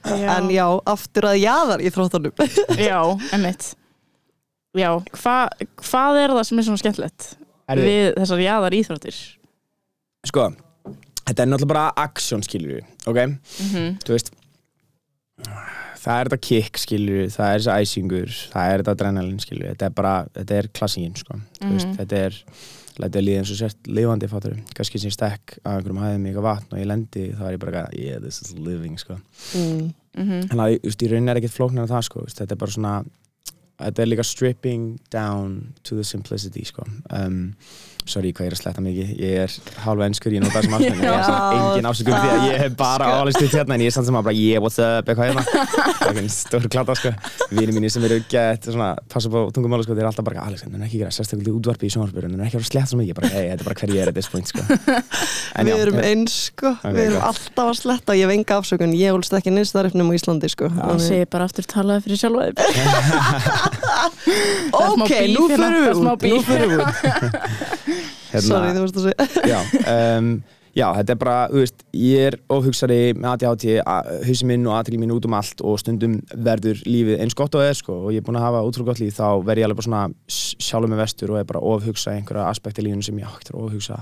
Já. 0.04 0.28
En 0.38 0.50
já, 0.52 0.66
aftur 0.92 1.28
að 1.30 1.38
jaðar 1.44 1.82
í 1.86 1.92
þróttanum 1.96 2.34
Já, 2.90 3.00
emmitt 3.38 3.70
Já, 4.76 4.90
hva, 5.22 5.36
hvað 5.80 6.18
er 6.24 6.34
það 6.36 6.44
sem 6.50 6.60
er 6.60 6.68
svona 6.68 6.82
skemmtilegt 6.82 7.28
Herri, 7.70 7.84
við 7.88 8.08
þessar 8.20 8.42
jaðar 8.44 8.76
íþróttir? 8.76 9.20
Sko, 10.28 10.48
þetta 11.24 11.44
er 11.46 11.50
náttúrulega 11.52 11.72
bara 11.74 11.86
action 12.04 12.44
skilur 12.44 12.80
við, 12.80 12.88
ok? 13.08 13.20
Mm 13.70 14.00
Þú 14.04 14.16
veist 14.18 14.34
Það 16.04 16.18
er 16.20 16.28
þetta 16.28 16.40
kick 16.44 16.80
skilur 16.82 17.18
við, 17.22 17.30
það 17.38 17.50
er 17.54 17.62
þessi 17.64 17.76
æsingur 17.88 18.34
það 18.52 18.70
er 18.74 18.82
þetta 18.84 18.94
adrenalin 18.98 19.40
skilur 19.44 19.64
við 19.70 19.72
þetta 19.76 19.88
er 19.90 19.96
bara, 20.02 20.14
þetta 20.36 20.58
er 20.60 20.68
klassingin 20.76 21.16
sko 21.20 21.38
Þú 21.62 21.70
veist, 21.78 21.88
Mhm. 21.88 21.96
þetta 22.02 22.20
er, 22.28 22.38
þetta 22.98 23.20
er 23.20 23.26
líðið 23.26 23.42
eins 23.42 23.52
og 23.54 23.60
sért 23.60 23.90
lifandi 23.90 24.30
fattur, 24.30 24.56
kannski 24.78 25.02
sem 25.02 25.10
ég 25.10 25.16
stekk 25.16 25.58
á 25.66 25.70
einhverjum 25.74 26.02
hæðum 26.04 26.26
í 26.26 26.32
eitthvað 26.32 26.48
vatn 26.50 26.76
og 26.76 26.82
ég 26.82 26.90
lendi 26.90 27.26
þá 27.34 27.44
er 27.48 27.56
ég 27.56 27.64
bara 27.64 27.74
eitthvað, 27.74 28.00
yeah, 28.04 28.22
this 28.22 28.42
is 28.44 28.54
living 28.58 29.00
sko 29.02 29.18
mm. 29.18 29.94
-hmm. 30.16 30.46
en 30.52 30.58
það, 30.58 30.78
þú 30.78 30.92
veist, 30.92 31.04
í 31.04 31.12
rauninni 31.12 31.34
er 31.34 31.42
ekkert 31.42 31.58
flóknar 31.58 31.88
en 31.88 31.94
það 31.94 32.08
sko, 32.10 32.26
þetta 32.30 32.54
er 32.54 32.62
bara 32.66 32.76
svona 32.78 32.94
þetta 33.82 34.04
er 34.04 34.12
líka 34.12 34.24
stripping 34.24 35.00
down 35.12 35.74
to 35.84 35.96
the 35.96 36.04
simplicity 36.04 36.66
sko 36.66 36.86
um, 37.10 37.56
sorry 38.10 38.32
hvað 38.36 38.46
ég 38.46 38.52
er 38.52 38.56
að 38.56 38.62
sletta 38.62 38.82
mikið. 38.84 39.10
Ég 39.24 39.34
er 39.44 39.52
hálfa 39.84 40.08
ennskur, 40.10 40.34
ég 40.36 40.42
nota 40.44 40.58
þessum 40.60 40.76
afstöðum 40.78 41.04
ég 41.08 41.14
er 41.14 41.24
samt 41.28 41.54
engin 41.58 41.88
afsökum 41.90 42.16
því 42.18 42.30
að 42.34 42.44
ég 42.50 42.58
hef 42.64 42.74
bara 42.80 43.06
Sko. 43.08 43.20
álist 43.24 43.42
upp 43.44 43.54
hérna 43.58 43.74
en 43.78 43.84
ég 43.84 43.90
er 43.92 43.96
samt 43.96 44.08
sem 44.10 44.18
að 44.20 44.26
bara 44.28 44.38
yeah 44.38 44.60
what's 44.64 44.80
up 44.84 45.06
eitthvað 45.12 45.28
hérna. 45.30 45.44
Það 46.04 46.20
er 46.24 46.28
stór 46.34 46.68
klata 46.74 46.96
sko. 47.00 47.12
Vinið 47.54 47.74
mínir 47.78 47.94
sem 47.94 48.04
eru 48.08 48.18
gett 48.32 48.68
svona 48.68 48.90
passa 49.14 49.32
på 49.34 49.40
tungumála 49.56 49.86
sko 49.86 49.94
þeir 49.96 50.04
eru 50.04 50.10
alltaf 50.12 50.26
bara 50.28 50.44
Alex 50.48 50.66
en 50.68 50.84
ekki 50.84 51.00
gera 51.04 51.14
sérstaklega 51.16 51.56
útvarpi 51.58 51.88
í 51.88 51.94
sjónvarpur 51.94 52.28
en 52.28 52.36
ekki 52.44 52.58
að 52.58 52.64
vera 52.64 52.70
slett 52.72 52.90
svo 52.92 53.00
mikið. 53.00 53.16
Bara 53.20 53.32
hey 53.34 53.46
þetta 53.54 53.64
er 53.64 53.68
bara 53.70 53.78
hver 53.82 53.94
ég 53.96 54.02
er 54.04 54.12
at 54.12 54.18
this 54.18 54.30
point 54.34 54.48
sko. 54.52 54.62
En 55.60 55.68
Við 55.70 55.84
erum 55.84 56.00
eins, 56.02 56.34
sko. 56.50 56.72
Ok, 56.74 56.96
Við 56.96 57.04
erum 57.12 57.26
alltaf 57.28 57.68
að 57.70 57.76
sletta 57.78 58.14
og 58.14 58.18
ég 58.18 58.26
hef 58.26 58.34
enga 58.34 58.56
afsökun. 58.58 58.96
Ég 58.98 59.14
holst 59.14 59.36
ekki 59.38 59.52
neins 59.54 59.72
þarfnum 59.76 60.10
á 60.10 60.14
Íslandi, 60.18 60.50
sko. 60.50 60.66
Það 60.74 61.04
segir 61.06 61.30
bara 61.30 61.46
aftur 61.46 61.68
talaði 61.70 62.08
fyrir 62.08 62.20
sjálfa 62.24 62.48
Það 64.24 64.82
er 64.82 64.94
smá 64.94 65.06
Ok, 65.06 65.14
nú 65.34 65.46
hérna, 65.52 65.68
það 65.70 65.78
við 65.78 65.88
er 65.94 66.74
út 66.74 66.94
Hérna- 68.34 68.50
Sorry, 68.50 68.74
þú 68.76 68.84
veist 68.84 69.00
að 69.00 69.08
segja. 69.08 69.26
Já, 69.54 69.60
um, 70.18 70.30
já, 70.74 70.88
þetta 70.98 71.14
er 71.14 71.20
bara, 71.22 71.36
þú 71.52 71.60
veist, 71.62 71.84
ég 72.02 72.28
er 72.32 72.38
ofhugsari 72.54 73.00
með 73.14 73.28
ADHD, 73.34 73.66
hausin 74.26 74.50
minn 74.50 74.64
og 74.66 74.78
aðtækli 74.80 75.02
mín 75.04 75.14
út 75.14 75.28
um 75.30 75.36
allt 75.38 75.62
og 75.62 75.78
stundum 75.82 76.16
verður 76.34 76.82
lífið 76.90 77.22
eins 77.22 77.38
gott 77.38 77.54
og 77.60 77.66
er 77.68 77.78
sko 77.78 78.00
og 78.08 78.14
ég 78.16 78.24
er 78.24 78.26
búin 78.26 78.40
að 78.40 78.48
hafa 78.48 78.64
útrú 78.66 78.88
gott 78.88 79.02
líf 79.04 79.20
þá 79.20 79.28
verð 79.46 79.62
ég 79.62 79.68
alveg 79.70 79.82
bara 79.84 79.90
svona 79.90 80.06
sjálfur 80.34 80.90
með 80.90 81.04
vestur 81.04 81.36
og 81.36 81.42
er 81.44 81.46
bara 81.52 81.62
ofhugsa 81.76 82.16
einhverja 82.16 82.48
aspekti 82.50 82.82
í 82.82 82.88
lífinu 82.88 83.06
sem 83.06 83.22
ég 83.22 83.30
átt 83.30 83.54
að 83.54 83.60
ofhugsa. 83.68 84.00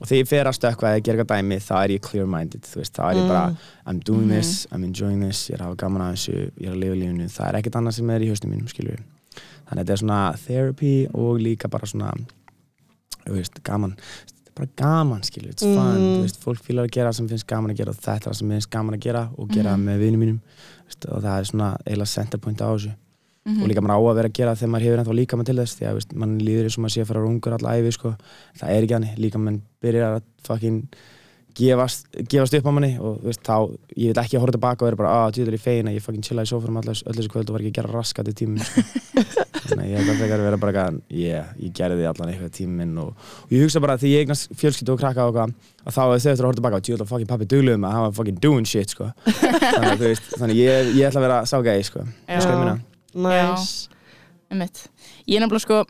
Og 0.00 0.08
þegar 0.08 0.22
ég 0.22 0.28
fer 0.32 0.48
að 0.48 0.56
stökkva 0.56 0.90
eða 0.90 1.04
gera 1.04 1.20
eitthvað 1.20 1.32
dæmi 1.36 1.60
þá 1.60 1.72
er 1.78 1.92
ég 1.94 2.04
clear-minded, 2.08 2.66
þú 2.66 2.80
veist, 2.80 2.94
þá 2.96 3.02
er 3.06 3.18
ég 3.20 3.26
bara 3.28 3.42
I'm 3.84 4.02
doing 4.02 4.30
this, 4.32 4.64
I'm 4.72 4.82
enjoying 4.88 5.20
this, 5.22 5.44
ég 5.52 5.58
er 5.58 5.62
að 5.62 5.70
hafa 5.74 5.80
gaman 5.84 6.06
að 6.08 6.14
þessu, 6.16 6.36
ég 6.56 6.70
er 6.70 6.74
að 6.74 6.82
lifa 6.86 7.00
lífinu, 7.04 7.30
það 7.36 7.50
er 7.50 7.58
ekkert 7.60 7.80
annað 7.82 7.98
sem 8.00 8.14
er 8.16 8.24
í 8.24 8.30
hausnum 8.32 8.54
mínum, 8.56 8.70
við 8.80 9.02
þannig 9.70 9.84
að 9.84 9.84
þetta 9.84 9.94
er 9.94 10.00
svona 10.02 10.20
therapy 10.46 10.94
og 11.14 11.36
líka 11.38 11.68
bara 11.70 11.86
svona 11.86 12.10
veist, 13.26 13.62
gaman 13.62 13.96
bara 14.54 14.68
gaman, 14.76 15.22
skilur, 15.22 15.50
it's 15.52 15.62
fun 15.62 15.96
Mhm. 15.96 16.16
þú 16.18 16.22
veist, 16.24 16.40
fólk 16.42 16.60
fílar 16.60 16.84
að 16.88 16.90
gera 16.92 17.12
sem 17.12 17.28
finnst 17.28 17.46
gaman 17.46 17.70
að 17.70 17.76
gera 17.76 17.90
og 17.90 17.96
þetta 17.96 18.16
er 18.26 18.30
það 18.30 18.36
sem 18.36 18.50
finnst 18.50 18.70
gaman 18.70 18.94
að 18.94 19.00
gera 19.00 19.30
og 19.38 19.48
gera 19.48 19.76
Mhm. 19.76 19.84
með 19.86 19.98
vinum 19.98 20.20
mínum 20.20 20.40
veist, 20.86 21.06
og 21.08 21.22
það 21.22 21.38
er 21.38 21.44
svona 21.44 21.76
eiginlega 21.86 22.14
centerpoint 22.16 22.60
á 22.60 22.68
þessu 22.74 22.94
Mhm. 23.46 23.62
og 23.62 23.68
líka 23.68 23.80
maður 23.80 23.96
á 23.96 24.00
að 24.10 24.14
vera 24.16 24.28
að 24.28 24.32
gera 24.32 24.54
þegar 24.56 24.70
maður 24.70 24.84
hefur 24.84 24.98
ennþá 25.04 25.14
líka 25.16 25.44
til 25.46 25.56
þess 25.56 25.74
því 25.78 25.86
að 25.88 25.94
veist, 25.94 26.12
mann 26.14 26.38
líður 26.40 26.64
eins 26.64 26.78
og 26.78 26.84
maður 26.84 26.94
sé 26.96 27.00
að 27.02 27.06
fara 27.06 27.20
rungur 27.20 27.52
alla 27.52 27.70
æfi 27.78 27.92
sko. 27.92 28.16
það 28.58 28.68
er 28.68 28.82
ekki 28.82 28.94
hannig, 28.98 29.16
líka 29.18 29.38
mann 29.40 29.62
byrjar 29.82 30.16
að 30.16 30.22
fucking 30.44 30.88
gefast, 31.56 32.06
gefast 32.30 32.54
upp 32.58 32.68
á 32.68 32.72
manni 32.74 32.90
og 33.00 33.20
veist, 33.24 33.42
þá, 33.46 33.70
ég 33.96 34.12
vil 34.12 34.22
ekki 34.22 34.38
að 34.38 34.44
horfa 34.44 34.56
tilbaka 34.56 34.84
og 34.84 34.88
vera 34.88 34.98
bara, 35.00 35.12
að 35.24 35.36
djúður 35.36 35.56
í 35.56 35.60
fegin 35.60 35.90
að 35.90 35.96
ég 35.96 36.04
fucking 36.04 36.26
chillaði 36.26 36.48
í 36.48 36.52
sófum 36.52 36.80
öll 36.80 36.90
öll 36.90 37.16
þessu 37.18 37.32
kvöld 37.32 37.50
og 37.50 37.56
var 37.56 37.64
ekki 37.64 37.72
að 37.72 37.78
gera 37.80 37.94
raskat 37.94 38.30
í 38.30 38.34
tímum 38.40 38.62
þannig 39.70 39.84
að 39.84 39.90
ég 39.90 39.96
held 39.98 40.12
að 40.12 40.20
frekar 40.22 40.44
vera 40.46 40.60
bara 40.62 40.72
eitthvað, 40.74 41.00
yeah, 41.14 41.52
ég 41.60 41.74
gerði 41.76 42.08
allan 42.10 42.32
eitthvað 42.32 42.54
tíminn 42.56 42.96
og, 43.02 43.12
og 43.44 43.54
ég 43.54 43.64
hugsa 43.66 43.82
bara 43.84 43.96
að 43.96 44.04
því 44.04 44.14
ég 44.14 44.26
eignast 44.26 44.50
fjölskyldu 44.60 44.96
og 44.96 45.02
krakka 45.02 45.28
og 45.30 45.40
að 45.40 45.54
þá 45.90 46.00
þau 46.00 46.16
eftir 46.16 46.32
að 46.34 46.48
horfa 46.48 46.60
tilbaka 46.60 46.80
og 46.80 46.88
djúður 46.88 47.10
fucking 47.10 47.30
pappi 47.30 47.48
dugluðum 47.50 47.86
að 47.88 47.96
hann 47.96 48.06
var 48.08 48.16
fucking 48.18 48.40
doing 48.42 48.68
shit 48.68 48.92
sko. 48.94 49.10
þannig 49.26 49.90
að 49.92 50.02
þú 50.02 50.08
veist, 50.08 50.28
þannig 50.36 50.54
að 50.56 50.60
ég, 50.60 50.92
ég 50.98 51.08
ætla 51.08 51.22
að 51.22 51.26
vera 51.28 51.40
ságæði 51.50 51.86
sko. 51.88 52.04
Þú 52.30 52.42
sko 52.44 52.52
ég 55.30 55.38
er 55.38 55.44
nefnilega 55.44 55.64
sko 55.64 55.84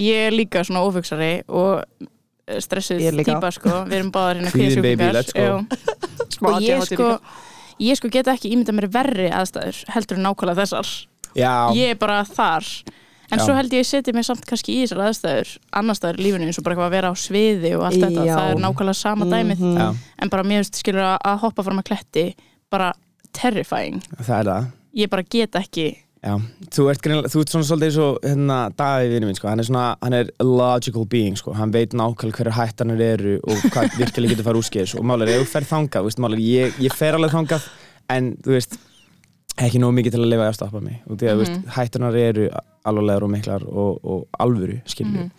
ég 0.00 0.28
er 0.28 0.34
líka 0.34 0.62
svona 0.66 0.84
ofugsari 0.86 1.40
og 1.48 1.82
stressuð 2.64 3.22
típa 3.24 3.52
sko. 3.54 3.76
Við 3.88 3.98
erum 4.00 4.10
báðar 4.14 4.40
hérna 4.40 4.52
kvíðasjúklingar. 4.54 5.24
og 6.40 6.62
ég 6.64 6.84
sko 6.88 7.12
ég 7.80 7.96
sko 7.98 8.10
get 8.12 8.28
ekki 8.30 8.52
ímynda 8.52 8.74
mér 8.76 8.88
verri 8.92 9.28
aðstæður 9.32 9.84
heldur 9.94 10.18
en 10.18 10.26
nákvæmlega 10.28 10.64
þessar. 10.64 10.90
Já, 11.38 11.52
ég 11.76 11.94
er 11.94 12.00
bara 12.00 12.24
þar. 12.26 12.66
En 13.30 13.38
Já. 13.38 13.44
svo 13.46 13.54
held 13.54 13.74
ég 13.76 13.84
að 13.84 13.90
setja 13.92 14.14
mig 14.14 14.26
samt 14.26 14.42
kannski 14.48 14.74
í 14.74 14.82
þessar 14.82 15.04
aðstæður 15.06 15.52
annar 15.78 15.96
staðar 15.96 16.18
í 16.18 16.24
lífinu 16.26 16.48
eins 16.48 16.58
og 16.58 16.66
bara 16.66 16.80
að 16.88 16.94
vera 16.96 17.12
á 17.12 17.14
sviði 17.14 17.70
og 17.78 17.84
allt 17.86 18.02
þetta, 18.02 18.24
Já. 18.26 18.34
það 18.34 18.50
er 18.50 18.62
nákvæmlega 18.64 18.98
sama 18.98 19.28
dæmið. 19.30 19.62
Mhm. 19.62 19.78
já, 19.78 19.88
en 20.18 20.32
bara 20.32 20.46
mér 20.50 20.64
finnst 20.64 20.80
skilur 20.82 21.06
að, 21.06 21.16
að 21.30 21.38
hoppa 21.44 21.66
fram 21.68 21.78
að 21.78 21.88
kletti 21.92 22.24
bara 22.70 22.92
terrifying. 23.32 24.02
Það 24.18 24.38
er 24.40 24.50
það. 24.50 24.70
Ég 24.98 25.10
bara 25.12 25.22
get 25.22 25.60
ekki 25.60 25.86
Já, 26.20 26.34
þú 26.76 26.84
ert, 26.92 27.06
þú 27.32 27.40
ert 27.40 27.48
svona 27.54 27.64
svolítið 27.64 27.86
eins 27.88 27.98
og 28.04 28.16
hérna, 28.26 28.56
Davíð 28.76 29.12
vinur 29.14 29.30
minn, 29.30 29.36
sko, 29.38 29.48
hann 29.48 29.62
er 29.62 29.64
svona, 29.64 29.84
hann 30.04 30.16
er 30.18 30.28
a 30.36 30.44
logical 30.44 31.06
being, 31.08 31.38
sko, 31.40 31.54
hann 31.56 31.72
veit 31.72 31.94
nákvæmlega 31.96 32.36
hverju 32.42 32.52
hættanir 32.58 33.00
eru 33.06 33.38
og 33.40 33.62
hvað 33.72 33.94
virkilega 34.02 34.34
getur 34.34 34.44
fara 34.50 34.60
úrskeiðis. 34.60 34.92
Og 35.00 35.06
málega, 35.08 35.38
þú 35.40 35.48
fer 35.48 35.64
þangað, 35.70 36.04
veist, 36.10 36.20
málega, 36.20 36.44
ég, 36.44 36.76
ég 36.84 36.92
fer 37.00 37.16
alveg 37.16 37.32
þangað, 37.32 37.70
en, 38.12 38.28
þú 38.44 38.52
veist, 38.58 38.76
ekki 39.64 39.80
nóg 39.80 39.96
mikið 39.96 40.18
til 40.18 40.20
að 40.26 40.30
lifa 40.34 40.50
að 40.50 40.58
stoppa 40.60 40.84
mig. 40.84 41.00
Og 41.08 41.16
því 41.16 41.30
að, 41.32 41.40
þú 41.40 41.46
veist, 41.46 41.72
hættunar 41.78 42.20
eru 42.26 42.46
alvarlegar 42.92 43.24
og 43.26 43.32
miklar 43.38 43.64
og, 43.68 43.98
og 44.04 44.40
alvöru, 44.44 44.78
skilju 44.88 45.24
Mhm. 45.24 45.32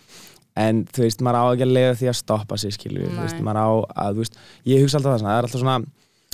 en, 0.62 0.82
þú 0.91 1.06
veist, 1.06 1.22
maður 1.24 1.38
á 1.39 1.46
ekki 1.54 1.63
að 1.70 1.76
lifa 1.78 1.94
því 2.02 2.08
að 2.12 2.17
stoppa 2.26 2.58
sig, 2.60 2.74
skilju, 2.76 3.06
maður 3.46 3.62
á 3.62 3.70
að, 4.02 4.17
þú 4.17 4.26
veist, 4.26 4.41
ég 4.67 4.82
hugsa 4.84 4.98
alltaf 4.98 5.13
það 5.13 5.22
svona, 5.22 5.32
það 5.32 5.38
er 5.39 5.48
alltaf 5.48 5.62
svona 5.62 5.78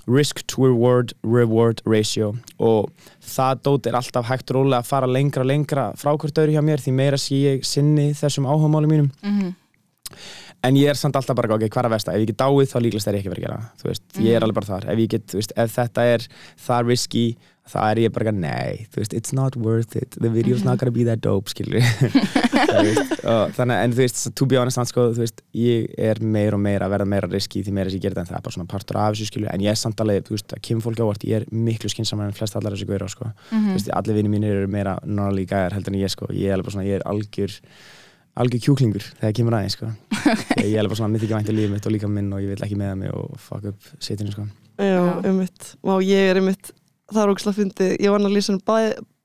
risk 0.07 0.41
to 0.47 0.65
reward, 0.65 1.13
reward 1.23 1.83
ratio. 1.85 2.33
Og 2.63 2.89
það 3.21 3.63
dót 3.67 3.89
er 3.89 3.99
alltaf 3.99 4.27
hægt 4.29 4.55
rólega 4.55 4.81
að 4.81 4.89
fara 4.89 5.09
lengra 5.11 5.45
lengra 5.45 5.91
frá 5.99 6.13
hvort 6.15 6.43
öðru 6.43 6.55
hjá 6.55 6.63
mér 6.63 6.83
því 6.83 6.95
meira 6.95 7.19
sé 7.21 7.43
ég 7.43 7.67
sinni 7.67 8.13
þessum 8.17 8.47
áhugamáli 8.49 8.91
mínum. 8.91 9.11
Mm 9.21 9.55
en 10.65 10.77
ég 10.77 10.89
er 10.91 10.97
samt 10.97 11.17
alltaf 11.17 11.37
bara, 11.37 11.55
ok, 11.55 11.67
hvað 11.67 11.83
er 11.83 11.89
að 11.89 11.95
versta? 11.95 12.15
Ef 12.15 12.23
ég 12.23 12.31
get 12.31 12.39
dáið 12.41 12.71
þá 12.71 12.77
líklegast 12.83 13.09
er 13.09 13.17
ég 13.17 13.23
ekki 13.23 13.33
verið 13.33 13.43
að 13.43 13.47
gera 13.47 13.59
það. 13.59 13.69
þú 13.81 13.89
veist, 13.89 14.05
ég 14.25 14.37
er 14.37 14.45
alveg 14.45 14.57
bara 14.57 14.69
þar, 14.71 14.87
ef 14.93 15.01
get, 15.13 15.35
veist, 15.37 15.53
ef 15.63 15.75
þetta 15.75 16.05
er 16.13 16.25
það 16.67 16.91
risky, 16.91 17.25
þá 17.67 17.77
er 17.91 17.99
ég 18.05 18.13
bara 18.15 18.31
nei, 18.31 18.85
þú 18.93 19.01
veist, 19.01 19.13
it's 19.17 19.33
not 19.35 19.55
worth 19.59 19.95
it 19.99 20.15
the 20.21 20.29
video's 20.31 20.63
not 20.63 20.79
gonna 20.79 20.91
be 20.95 21.03
that 21.03 21.19
dope, 21.21 21.49
skilur 21.51 21.83
og 23.27 23.51
þannig, 23.57 23.75
en 23.83 23.93
þú 23.93 23.99
veist 24.01 24.21
to 24.37 24.47
be 24.49 24.57
honest, 24.59 24.79
sko, 24.91 25.07
þú 25.15 25.23
veist, 25.25 25.41
ég 25.57 25.89
er 25.99 26.21
meir 26.23 26.55
og 26.55 26.61
meir 26.63 26.85
að 26.85 26.93
verða 26.95 27.09
meira 27.13 27.29
risky 27.31 27.63
því 27.65 27.73
meira 27.75 27.91
sem 27.91 27.99
ég 27.99 28.05
gerði 28.07 28.23
en 28.23 28.29
það 28.29 28.39
er 28.39 28.45
bara 28.47 28.55
svona 28.57 28.69
partur 28.71 28.99
af 29.01 29.13
þessu, 29.15 29.27
skilur, 29.31 29.51
en 29.53 29.65
ég 29.65 29.73
er 29.73 29.79
samt 29.79 30.01
alveg 30.03 30.25
þú 30.27 30.35
veist, 30.37 30.55
að 30.57 30.63
kemur 30.69 30.85
fólki 30.87 31.03
ávart, 31.05 31.27
ég 31.27 31.41
er 31.41 31.47
miklu 31.51 31.91
skinsamar 31.91 32.29
en 32.31 32.37
flest 32.37 32.57
allar 32.59 32.75
þessu 32.77 32.87
gauðra, 32.89 33.09
sko, 33.11 33.29
Mhm. 33.51 33.67
þú 33.69 33.77
veist, 33.77 33.91
allir 33.99 34.17
vinni 34.21 34.31
mínir 34.37 34.55
eru 34.61 34.67
meira 34.71 34.97
norrali 35.05 35.45
gæðar 35.47 35.73
heldur 35.77 35.93
en 35.93 36.01
ég, 36.01 36.11
sko, 36.13 36.27
ég 36.31 36.51
er 36.51 36.57
alveg 36.57 36.73
svona, 36.75 36.87
ég 36.87 36.99
er 37.01 37.05
algjör 37.07 37.59
algjör 38.37 38.61
kjúklingur 38.61 39.01
þegar 39.17 39.33
kemur 39.33 39.55
aðeins 39.57 39.73
sko. 39.73 39.87
ég 40.61 40.75
er 40.75 40.83
alveg 40.83 40.97
svona 40.99 41.09
myndi 41.09 41.25
ekki 41.25 41.33
vænti 41.39 41.55
lífið 41.57 41.71
mitt 41.73 41.87
og 41.89 41.93
líka 41.95 42.07
minn 42.11 42.27
og 42.37 42.43
ég 42.43 42.51
vil 42.51 42.61
ekki 42.67 42.77
meða 42.77 42.97
mig 42.99 43.09
og 43.09 43.31
fuck 43.41 43.65
up 43.71 43.87
sitinu 43.97 44.29
sko. 44.29 44.45
Já, 44.77 44.91
Já. 44.93 45.25
um 45.25 45.39
mitt 45.41 45.71
Má 45.81 45.95
ég 46.05 46.29
er 46.29 46.37
um 46.37 46.45
mitt 46.51 46.69
Það 47.13 47.21
er 47.23 47.31
ógslag 47.33 47.55
fyndið 47.57 47.91
Ég 48.03 48.09
var 48.11 48.19
annað 48.19 48.35
lýsan 48.37 48.61
bæ, 48.67 48.77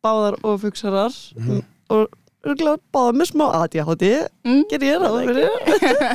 báðar 0.04 0.36
og 0.44 0.60
fugsarar 0.62 1.14
Mhm. 1.36 1.62
og 1.90 2.08
örgulega 2.46 2.78
báðar 2.94 3.14
með 3.20 3.30
smá 3.32 3.44
ADHD 3.62 4.04
Mm. 4.44 4.62
ger 4.70 4.80
ég 4.80 4.98
ráð 5.02 5.18
fyrir 5.26 5.50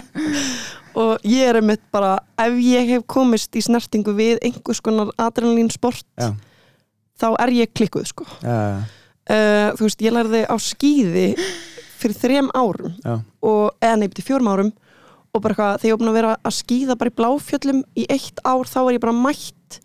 og 0.98 1.22
ég 1.24 1.44
er 1.52 1.60
um 1.62 1.68
mitt 1.70 1.84
bara 1.94 2.18
ef 2.42 2.54
ég 2.64 2.88
hef 2.90 3.04
komist 3.08 3.54
í 3.56 3.62
snertingu 3.64 4.14
við 4.18 4.40
einhvers 4.44 4.82
konar 4.84 5.12
adrenalín 5.22 5.70
sport 5.72 6.04
Já. 6.18 6.34
þá 7.22 7.28
er 7.40 7.54
ég 7.54 7.72
klikkuð 7.78 8.08
sko 8.10 8.26
uh, 8.26 8.82
uh, 9.30 9.70
þú 9.78 9.86
veist, 9.86 10.02
ég 10.04 10.16
lærði 10.16 10.44
á 10.50 10.56
skýði 10.58 11.28
fyrir 11.98 12.18
þrem 12.18 12.50
árum 12.58 12.96
já, 13.06 13.16
og, 13.42 13.72
eða 13.82 14.00
nefndi 14.04 14.26
fjórum 14.26 14.50
árum 14.52 14.72
og 15.34 15.42
bara 15.44 15.54
eitthvað, 15.54 15.80
þegar 15.82 15.92
ég 15.94 16.00
búin 16.02 16.12
að 16.12 16.18
vera 16.20 16.36
að 16.44 16.58
skýða 16.58 16.98
bara 16.98 17.12
í 17.14 17.18
bláfjöllum 17.22 17.84
í 17.96 18.06
eitt 18.10 18.42
ár 18.44 18.66
þá 18.70 18.80
er 18.88 18.94
ég 18.98 19.04
bara 19.06 19.14
mætt 19.18 19.80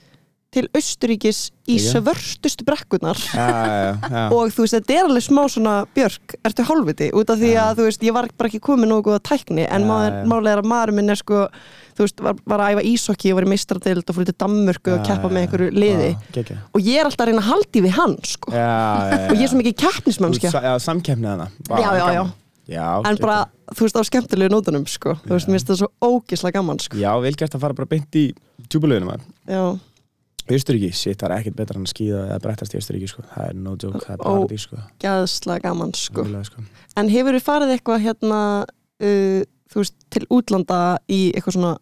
til 0.52 0.66
Austuríkis 0.76 1.38
í 1.70 1.78
svörstustu 1.80 2.66
brekkunar 2.66 3.18
já, 3.32 3.46
já, 3.48 3.92
já. 4.02 4.24
og 4.34 4.50
þú 4.52 4.64
veist, 4.64 4.74
þetta 4.76 4.96
er 4.96 5.06
alveg 5.06 5.24
smá 5.24 5.42
svona 5.48 5.74
björk, 5.96 6.34
ertu 6.44 6.66
hálfviti, 6.68 7.08
út 7.16 7.32
af 7.32 7.40
því 7.40 7.52
að 7.62 7.78
þú 7.78 7.86
veist, 7.88 8.04
ég 8.08 8.16
var 8.16 8.28
bara 8.36 8.50
ekki 8.50 8.60
komið 8.66 8.90
nógu 8.90 9.06
góða 9.08 9.22
tækni 9.30 9.64
en 9.64 9.86
maður, 9.88 10.18
málega 10.28 10.58
er 10.58 10.62
að 10.64 10.68
maður 10.74 10.94
minn 10.98 11.14
er 11.14 11.22
sko 11.22 11.46
þú 11.96 12.04
veist, 12.06 12.22
var, 12.26 12.36
var 12.52 12.64
að 12.66 12.74
æfa 12.76 12.84
ísokki 12.92 13.32
og 13.32 13.40
var 13.40 13.48
í 13.48 13.50
meistradeild 13.54 14.04
og 14.12 14.18
fór 14.18 14.28
til 14.28 14.36
Danmörku 14.44 14.94
og 14.96 15.02
keppa 15.08 15.32
með 15.32 15.46
einhverju 15.46 15.72
liði. 15.76 16.12
Geggjað. 16.36 16.62
og 16.72 16.86
ég 16.88 17.00
er 17.00 17.08
alltaf 17.08 17.24
að 17.24 17.32
reyna 17.32 17.42
að 17.44 17.50
haldi 17.52 17.84
við 17.86 17.96
hann 17.98 18.14
sko. 18.28 18.52
Og 18.52 19.34
ég 19.36 19.44
er 19.46 19.52
svo 19.52 19.60
mikið 19.60 19.76
keppnismannskja 19.86 20.52
Þú- 20.52 20.64
Já, 20.68 20.72
samkeppnið 20.88 21.34
hana 21.34 21.50
Já, 21.68 21.90
já, 21.96 22.06
já. 22.18 22.24
Já, 22.70 23.02
en 23.08 23.18
bara, 23.18 23.40
þú 23.74 23.86
veist, 23.88 23.96
á 23.98 24.02
skemmtilegu 24.06 24.52
nótunum 24.52 24.84
sko, 24.88 25.16
þú 25.24 25.34
veist, 25.34 25.48
mér 25.50 25.58
finnst 25.58 25.70
það 25.72 25.80
svo 25.80 25.88
ógislega 26.06 26.60
gaman 26.60 26.78
sko, 26.78 26.98
Já, 27.00 27.10
vel 27.18 27.34
gert 27.34 27.56
að 27.56 27.64
fara 27.64 27.74
bara 27.74 27.90
beint 27.90 28.18
í 28.18 28.28
tjúbulöginum 28.70 29.10
já, 29.50 29.64
Austuríki, 30.50 30.90
shit, 30.96 31.18
það 31.20 31.28
er 31.28 31.35
ekkert 31.38 31.59
betra 31.61 31.78
en 31.78 31.87
að 31.87 31.92
skýða 31.92 32.20
eða 32.26 32.38
brettast 32.42 32.74
í 32.74 32.81
Austuríki, 32.81 33.11
sko 33.11 33.24
Það 33.31 33.48
er 33.48 33.59
no 33.62 33.74
joke, 33.76 34.02
það 34.02 34.14
er 34.14 34.22
Ó. 34.22 34.24
paradís, 34.26 34.66
sko 34.66 34.78
gæðslega 35.02 35.64
gaman 35.68 35.92
sko 35.94 36.24
Verulega, 36.24 36.48
sko. 36.50 36.64
En 36.98 37.11
hefur 37.12 37.38
þið 37.38 37.44
farið 37.46 37.74
eitthvað 37.76 38.07
hérna, 38.07 38.40
uh, 39.07 39.42
þú 39.72 39.83
veist, 39.83 39.98
til 40.12 40.24
útlanda 40.35 40.81
í 41.07 41.20
eitthvað 41.33 41.59
svona, 41.59 41.74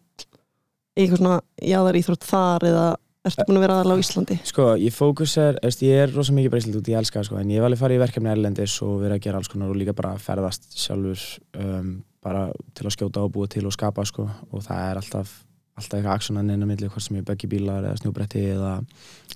í 0.92 1.04
eitthvað 1.04 1.22
svona 1.22 1.38
jáðar 1.72 2.00
íþrótt 2.02 2.28
þar 2.28 2.68
eða 2.70 2.86
ertu 3.30 3.44
búin 3.48 3.58
að 3.60 3.64
vera 3.66 3.80
aðalega 3.80 4.00
á 4.00 4.02
Íslandi? 4.04 4.38
Sko, 4.48 4.68
ég 4.80 4.94
fókus 4.96 5.34
er, 5.40 5.58
veist, 5.64 5.82
ég 5.84 6.04
er 6.04 6.14
rosa 6.14 6.32
mikið 6.36 6.54
breysild 6.54 6.78
út, 6.80 6.88
ég 6.88 7.00
elska 7.00 7.24
sko, 7.26 7.36
en 7.40 7.50
ég 7.52 7.60
hef 7.60 7.68
alveg 7.68 7.82
farið 7.82 7.98
í 7.98 8.02
verkefni 8.04 8.32
erlendis 8.32 8.76
og 8.86 8.94
verið 9.02 9.18
að 9.18 9.26
gera 9.26 9.40
alls 9.40 9.50
konar 9.52 9.72
og 9.72 9.76
líka 9.76 9.96
bara 9.96 10.14
ferðast 10.20 10.70
sjálfur 10.72 11.24
um, 11.60 11.90
bara 12.24 12.46
til 12.76 12.86
að 12.88 12.96
skjóta 12.96 13.24
og 13.26 13.34
búa 13.34 13.50
til 13.52 13.66
og 13.68 13.76
skapa, 13.76 14.06
sko, 14.08 14.24
og 14.24 14.64
það 14.64 14.86
er 14.86 15.00
alltaf 15.02 15.34
alltaf 15.80 15.98
eitthvað 15.98 16.16
aksjonan 16.16 16.50
inn 16.54 16.64
á 16.64 16.68
milli, 16.70 16.88
hvort 16.88 17.06
sem 17.06 17.16
ég 17.20 17.26
böggi 17.28 17.50
bílar 17.50 17.84
eða 17.88 18.00
snjúbretti 18.02 18.46
eða 18.54 18.74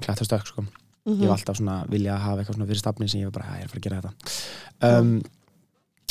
klættastökk, 0.00 0.46
sko. 0.52 0.62
Mm 0.62 1.20
Ég 1.20 1.26
hef 1.26 1.34
alltaf 1.34 1.58
svona 1.58 1.82
vilja 1.92 2.14
að 2.14 2.22
hafa 2.24 2.40
eitthvað 2.40 2.54
svona 2.56 2.66
fyrir 2.70 2.80
stafni 2.80 3.08
sem 3.12 3.20
ég 3.20 3.28
var 3.28 3.34
bara, 3.36 3.48
"Æ, 3.52 3.56
ég 3.58 3.64
er 3.64 3.66
að 3.66 3.72
fara 3.74 3.80
að 3.80 3.86
gera 3.88 4.00
þetta 4.00 5.00
um, 5.00 5.22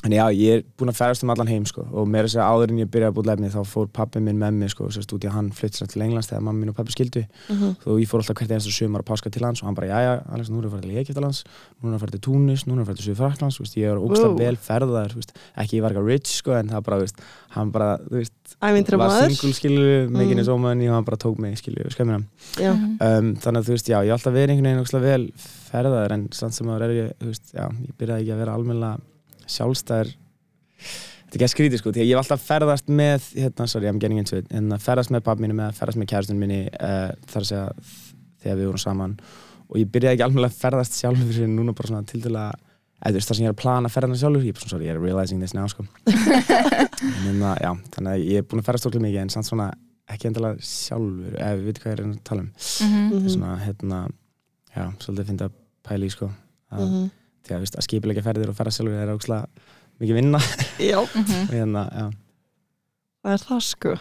En 0.04 0.12
já, 0.12 0.26
ég 0.36 0.58
er 0.58 0.63
búin 0.78 0.89
að 0.91 0.98
ferðast 0.98 1.24
um 1.24 1.30
allan 1.32 1.48
heim 1.48 1.63
sko 1.65 1.86
og 1.96 2.08
meira 2.12 2.28
að 2.28 2.34
segja 2.34 2.43
áður 2.52 2.72
en 2.74 2.80
ég 2.82 2.89
byrjaði 2.91 3.08
að 3.08 3.15
búið 3.15 3.28
lefni 3.30 3.52
þá 3.54 3.62
fór 3.72 3.88
pappi 3.88 4.19
minn 4.19 4.38
með 4.38 4.58
mig 4.60 4.69
sko 4.74 4.89
sérst 4.91 5.13
út 5.15 5.24
í 5.24 5.30
að 5.30 5.36
hann 5.38 5.52
flytti 5.56 5.80
sér 5.80 5.88
til 5.93 6.04
Englands 6.04 6.28
þegar 6.28 6.43
mamma 6.43 6.60
mín 6.60 6.69
og 6.74 6.76
pappi 6.76 6.91
skildu 6.91 7.24
-hmm. 7.24 7.78
og 7.88 8.02
ég 8.04 8.10
fór 8.12 8.19
alltaf 8.19 8.36
hvert 8.36 8.52
einasta 8.52 8.72
sumar 8.72 9.02
að 9.02 9.08
páska 9.08 9.32
til 9.32 9.46
hans 9.46 9.62
og 9.63 9.67
hann 9.67 9.76
bara, 9.76 9.88
jæja, 9.88 10.13
Alex, 10.28 10.50
nú 10.50 10.60
erum 10.60 10.67
við 10.67 10.67
að 10.67 10.76
fara 10.76 10.82
til 10.82 10.98
Egyptalands 10.98 11.43
nú 11.80 11.88
erum 11.88 11.93
við 11.93 11.96
að 11.96 12.04
fara 12.04 12.12
til 12.12 12.19
Túnis, 12.28 12.67
nú 12.67 12.74
erum 12.74 12.84
við 12.84 12.84
að 12.84 12.89
fara 12.91 12.98
til 13.00 13.08
Suður-Fraklands 13.08 13.60
veist, 13.60 13.78
ég 13.78 13.88
er 13.88 13.98
ógstlega 13.98 14.34
Wow. 14.34 14.38
vel 14.43 14.58
ferðar 14.58 15.15
veist, 15.15 15.32
ekki 15.56 15.78
ég 15.78 15.82
var 15.82 15.91
eitthvað 15.91 16.12
rich 16.12 16.28
sko 16.36 16.52
en 16.52 16.67
það 16.67 16.82
bara, 16.84 16.98
veist, 17.00 17.17
hann 17.56 17.72
bara, 17.72 17.98
þú 17.98 18.15
veist, 18.19 18.33
Ævintra 18.63 18.97
var 19.02 19.10
maður? 19.12 19.34
single 19.34 19.54
skilju, 19.58 19.95
mikinn 20.13 20.38
Mm. 20.38 20.43
í 20.43 20.47
sómanni 20.47 20.88
og 20.89 20.95
hann 20.95 21.06
bara 21.08 21.17
tók 21.19 21.39
mig 21.43 21.58
skilju, 21.60 21.89
skömmina 21.91 22.21
Já, 22.62 22.71
um, 22.71 23.34
þannig 23.36 23.60
að 23.60 23.67
þú 23.67 23.73
veist, 23.76 23.89
já, 23.91 23.97
ég 23.99 24.12
hef 24.12 24.17
alltaf 24.19 24.34
verið 24.38 24.54
einhvern 24.54 24.69
veginn 24.69 24.84
ógstlega 24.84 25.08
vel 25.10 25.26
ferðaður 25.69 26.12
en 26.17 26.28
samt 26.32 26.54
sem 26.58 26.67
áður 26.71 26.86
er 26.88 26.93
ég, 26.97 27.10
já, 27.54 27.65
ég 27.67 27.95
byrjaði 27.99 28.21
ekki 28.23 28.34
að 28.36 28.41
vera 28.43 28.56
almennilega 28.58 28.99
sjálfstæður 29.58 30.13
þetta 30.13 31.34
er 31.34 31.38
ekki 31.39 31.47
að 31.47 31.54
skríti 31.56 31.78
sko, 31.82 31.91
því 31.95 32.04
að 32.04 32.08
ég 32.08 32.13
hef 32.17 32.21
alltaf 32.23 32.43
ferðast 32.47 32.88
með 32.93 33.30
hérna, 33.36 33.67
sorry, 33.67 33.88
I'm 33.89 33.99
getting 33.99 34.19
into 34.21 34.38
it 34.38 34.52
en 34.54 34.69
að 34.71 34.84
ferðast 34.86 35.12
með 35.12 35.23
papp 35.26 35.39
mínu 35.43 35.56
með, 35.58 35.73
ferðast 35.80 35.97
með 35.99 36.10
kærastun 36.13 36.39
minni 36.39 36.62
uh, 36.80 37.10
þar 37.32 37.41
að 37.41 37.49
segja 37.49 37.65
þegar 38.43 38.58
við 38.60 38.69
vorum 38.69 38.84
saman 38.84 39.17
og 39.69 39.80
ég 39.82 39.89
byrjaði 39.91 40.13
ekki 40.19 40.26
almennilega 40.28 40.54
að 40.54 40.62
ferðast 40.62 40.99
sjálfur 40.99 41.34
eða 43.03 43.11
þú 43.11 43.19
veist 43.19 43.29
það 43.29 43.35
sem 43.37 43.43
ég 43.45 43.49
er 43.51 43.55
að 43.55 43.61
plana 43.63 43.89
að 43.89 43.95
ferðast 43.97 44.21
sjálfur 44.23 44.43
ég 44.43 44.49
er 44.49 44.53
bara 44.53 44.63
svona, 44.63 44.73
sorry, 44.73 44.85
ég 44.87 44.95
er 44.95 45.01
realizing 45.03 45.39
this 45.43 45.53
now 45.53 45.67
sko 45.67 45.85
en 47.29 47.41
að, 47.43 47.57
já, 47.63 47.71
þannig 47.95 48.11
að 48.13 48.23
ég 48.29 48.37
er 48.41 48.47
búin 48.47 48.61
að 48.63 48.67
ferðast 48.69 48.87
okkur 48.89 49.03
mikið 49.03 49.21
en 49.23 49.33
samt 49.33 49.47
svona 49.49 49.67
ekki 50.13 50.29
endilega 50.29 50.63
sjálfur, 50.67 51.35
ef 51.39 51.59
við 51.59 51.67
veitum 51.69 51.83
hvað 51.83 51.91
ég 51.93 51.99
er 51.99 52.05
að 52.05 52.15
tala 52.27 52.41
um 52.45 52.49
Mhm. 52.53 53.03
Mhm. 53.17 53.29
svona 53.33 53.51
hérna 53.63 53.99
já, 54.75 54.85
svolítið 55.03 55.43
að 55.47 55.51
pæla 55.87 56.05
í 56.05 56.11
sko 56.11 56.29
að, 56.71 56.81
Mhm. 56.87 57.09
því 57.43 57.55
að, 57.55 57.59
veist, 57.63 57.75
að 57.77 57.85
skipilegja 57.87 58.23
ferðir 58.23 58.49
og 58.49 58.55
ferða 58.57 58.73
sjálfur 58.77 59.03
er 59.03 59.13
ógslag 59.15 59.45
mikið 60.01 60.15
vinna 60.19 60.39
já, 60.79 60.99
Mhm. 61.15 61.41
og 61.47 61.53
hérna, 61.53 61.83
já, 61.91 62.05
það 63.23 63.33
er 63.33 63.45
það 63.49 63.61
sko 63.69 63.99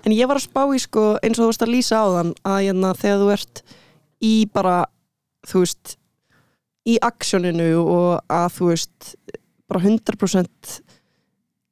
En 0.00 0.12
ég 0.12 0.26
var 0.26 0.36
að 0.38 0.46
spá 0.48 0.62
í 0.72 0.78
sko 0.80 1.18
eins 1.22 1.36
og 1.38 1.44
þú 1.44 1.48
veist 1.50 1.62
að 1.66 1.72
lýsa 1.74 1.96
á 2.00 2.06
þann 2.08 2.30
að 2.48 2.60
hérna, 2.64 2.94
þegar 2.96 3.18
þú 3.20 3.32
ert 3.34 3.62
í 4.24 4.46
bara, 4.48 4.86
þú 5.46 5.60
veist 5.60 5.96
í 6.90 6.98
aksjóninu 7.06 7.70
og 7.84 8.20
að 8.30 8.48
þú 8.58 8.70
veist 8.72 9.14
bara 9.70 9.80
100% 9.86 10.80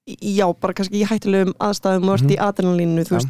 í- 0.09 0.37
já, 0.39 0.47
bara 0.61 0.75
kannski 0.79 1.03
í 1.03 1.07
hættulegum 1.09 1.55
aðstæðum 1.59 2.09
og 2.09 2.15
ert 2.19 2.29
Mhm. 2.29 2.35
í 2.37 2.43
adrenalínu, 2.49 3.07
þú 3.09 3.17
veist 3.19 3.29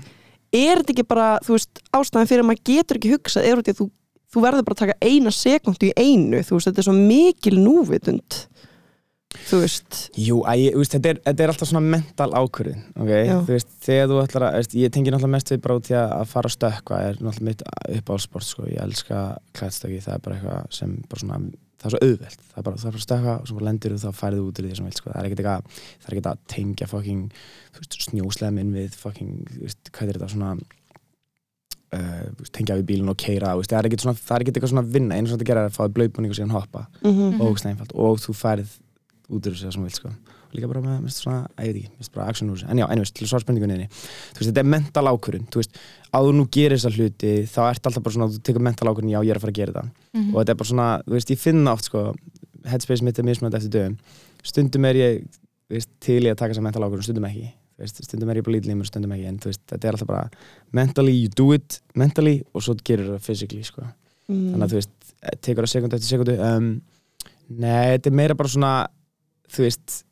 er 0.53 0.81
þetta 0.81 0.92
ekki 0.94 1.09
bara, 1.09 1.38
þú 1.44 1.57
veist, 1.57 1.81
ástæðan 1.92 2.29
fyrir 2.31 2.42
að 2.44 2.48
maður 2.48 2.64
getur 2.64 2.96
ekki 3.01 3.11
hugsað, 3.14 3.44
er 3.48 3.57
þetta 3.61 3.72
að 3.74 3.81
þú, 3.83 3.90
þú 4.33 4.42
verður 4.44 4.64
bara 4.64 4.74
að 4.77 4.83
taka 4.85 4.98
eina 5.03 5.31
sekundu 5.31 5.88
í 5.90 5.92
einu, 5.96 6.38
þú 6.44 6.55
veist, 6.57 6.68
þetta 6.70 6.79
er 6.79 6.87
svo 6.88 6.94
mikil 6.96 7.59
núvitund 7.64 8.38
þú 9.48 9.59
veist 9.61 9.98
jú, 10.16 10.38
að 10.48 10.57
ég, 10.62 10.74
veist, 10.81 10.94
þetta 10.96 11.11
er, 11.12 11.18
þetta 11.27 11.44
er 11.44 11.51
alltaf 11.53 11.68
svona 11.68 11.85
mental 11.85 12.31
ákvörðin 12.33 12.81
ok, 12.96 13.11
Já. 13.12 13.35
þú 13.44 13.53
veist, 13.53 13.68
þegar 13.85 14.09
þú 14.09 14.20
ætlar 14.24 14.46
að 14.48 14.77
ég 14.81 14.90
tengi 14.94 15.11
náttúrulega 15.12 15.35
mest 15.37 15.53
við 15.53 15.61
bara 15.66 15.77
út 15.77 15.90
í 15.92 15.96
að 16.01 16.27
fara 16.33 16.48
að 16.48 16.57
stökkva 16.57 17.01
er 17.11 17.14
náttúrulega 17.20 17.48
mitt 17.51 17.62
uppáhaldsport 17.98 18.46
sko, 18.48 18.62
ég 18.72 18.81
elska 18.81 19.20
klæðstöki, 19.53 20.01
það 20.01 20.14
er 20.14 20.22
bara 20.24 20.37
eitthvað 20.38 20.72
sem 20.79 20.94
bara 21.09 21.20
svona, 21.20 21.40
það 21.79 21.88
er 21.88 21.95
svo 21.95 22.01
auðvelt. 22.07 22.41
Það 22.49 22.59
er 22.59 22.67
bara, 22.67 22.81
það 22.81 22.88
er 22.88 22.95
bara 22.95 23.01
að 23.01 23.07
stökkva 23.07 23.35
og 23.38 23.51
svo 23.51 23.64
lendir 23.69 23.95
og 23.95 24.03
þá 24.03 24.11
færið 24.19 24.43
út 24.45 24.59
úr 24.59 24.67
því 24.69 24.79
sem 24.79 24.88
vilt, 24.88 24.99
sko, 24.99 25.12
það 25.12 25.21
er 25.21 25.29
ekkert 25.29 25.43
eitthvað 25.45 25.69
það 25.79 26.09
er 26.09 26.17
ekkert 26.17 26.31
að 26.33 26.43
tengja 26.55 26.88
fucking 26.91 27.23
þú 27.75 27.85
veist, 27.85 28.01
snjóslega 28.09 28.64
inn 28.64 28.75
við 28.75 28.99
fucking, 28.99 29.37
þú 29.53 29.62
veist, 29.67 29.93
hvað 29.95 30.09
er 30.09 30.19
þetta 30.19 30.33
svona 30.35 30.51
uh, 31.95 32.25
þú 32.38 32.49
tengja 32.59 32.79
við 32.81 32.88
bílun 32.93 33.12
og 33.12 33.19
keira 33.21 33.55
veist, 33.59 33.73
það 33.73 33.81
er 33.81 33.91
ekkert 33.91 34.07
svona, 34.07 34.21
það 34.23 34.35
er 34.37 34.45
ekkert 34.45 34.59
eitthvað 34.59 34.75
svona 34.75 34.88
vinna. 34.97 35.19
Einu 35.19 35.31
sem 35.31 35.38
þetta 35.38 35.51
gera 35.53 35.64
er 35.64 35.71
að 35.71 35.79
fá 35.79 35.95
blöybúning 35.99 36.35
og 36.35 36.38
síðan 36.38 36.57
hoppa. 36.57 36.87
Mm 37.03 37.14
-hmm. 37.14 37.41
Og 37.47 37.59
snæfald 37.62 37.95
og 37.95 38.19
þú 38.25 38.35
færið 38.35 38.75
út 39.29 39.45
þessu 39.45 39.67
það 39.67 39.73
sem 39.73 39.83
þú 39.83 39.88
vilt 39.88 40.01
sko. 40.03 40.09
og 40.09 40.38
líka 40.54 40.68
bara 40.70 40.82
með, 40.84 41.08
svona, 41.12 41.44
ég 41.61 41.74
veit 41.74 41.78
ekki, 41.82 41.92
minnst 41.98 42.14
bara 42.14 42.28
action 42.30 42.50
úr 42.52 42.64
en 42.64 42.80
já, 42.80 42.87
einhvers, 42.88 43.12
til 43.12 43.26
að 43.26 43.30
svara 43.32 43.44
spurningunni 43.44 43.88
þú 43.88 44.40
veist, 44.40 44.48
þetta 44.48 44.62
er 44.62 44.70
mental 44.72 45.04
ákvörun, 45.11 45.46
þú 45.52 45.61
veist 45.61 45.80
að 46.08 46.28
þú 46.28 46.34
nú 46.38 46.46
gerir 46.56 46.76
þessa 46.78 46.92
hluti, 46.94 47.32
þá 47.52 47.61
ert 47.66 47.90
alltaf 47.90 48.06
bara 48.06 48.16
svona 48.16 48.30
þú 48.32 48.42
tekur 48.48 48.64
mental 48.64 48.90
ákvörun, 48.92 49.12
já, 49.12 49.20
ég 49.20 49.34
er 49.34 49.40
að 49.40 49.44
fara 49.44 49.54
að 49.54 49.61
gera 49.61 49.74
þetta. 49.74 50.08
Mhm. 50.14 50.30
og 50.32 50.40
þetta 50.40 50.54
er 50.54 50.61
bara 50.62 50.72
svona, 50.72 50.88
þú 51.04 51.16
veist, 51.18 51.34
ég 51.34 51.42
finna 51.42 51.76
oft 51.76 51.84
sko, 51.90 52.04
headspace 52.64 53.04
mitt 53.04 53.18
er 53.18 53.28
mismunandi 53.28 53.61
eftir 53.61 53.74
dögum. 53.76 53.98
Stundum 54.42 54.88
er 54.88 54.94
ég, 54.94 55.22
þú 55.68 55.76
veist, 55.76 55.90
til 56.00 56.20
í 56.24 56.32
að 56.32 56.38
taka 56.40 56.54
þessa 56.54 56.64
mental 56.64 56.84
ákvörun, 56.87 57.04
stundum 57.04 57.28
ekki. 57.28 57.52
Veist, 57.78 58.00
stundum 58.02 58.32
er 58.32 58.40
ég 58.40 58.44
bara 58.48 58.56
lítlímur, 58.56 58.88
stundum 58.88 59.12
ekki. 59.14 59.28
En 59.28 59.38
þú 59.38 59.52
veist, 59.52 59.62
þetta 59.68 59.87
er 59.87 59.94
alltaf 59.98 60.08
bara 60.08 60.30
mentally, 60.72 61.14
you 61.14 61.28
do 61.28 61.52
it 61.52 61.80
mentally 61.94 62.42
og 62.52 62.64
svo 62.64 62.74
gerir 62.82 63.12
það 63.12 63.20
physically 63.28 63.62
sko. 63.62 63.84
Mm. 64.28 64.52
þannig 64.52 64.64
að 64.66 64.72
þú 64.72 64.76
veist, 64.76 65.12
tekur 65.40 65.64
það 65.64 65.70
sekundu 65.72 65.96
eftir 65.96 66.11
sekundu 66.12 66.34
um, 66.44 66.66
nei, 67.48 67.94
þetta 67.94 68.11
er 68.11 68.16
meira 68.18 68.34
bara 68.37 68.52
svona 68.52 68.72
þú 69.48 69.64
veist 69.64 70.02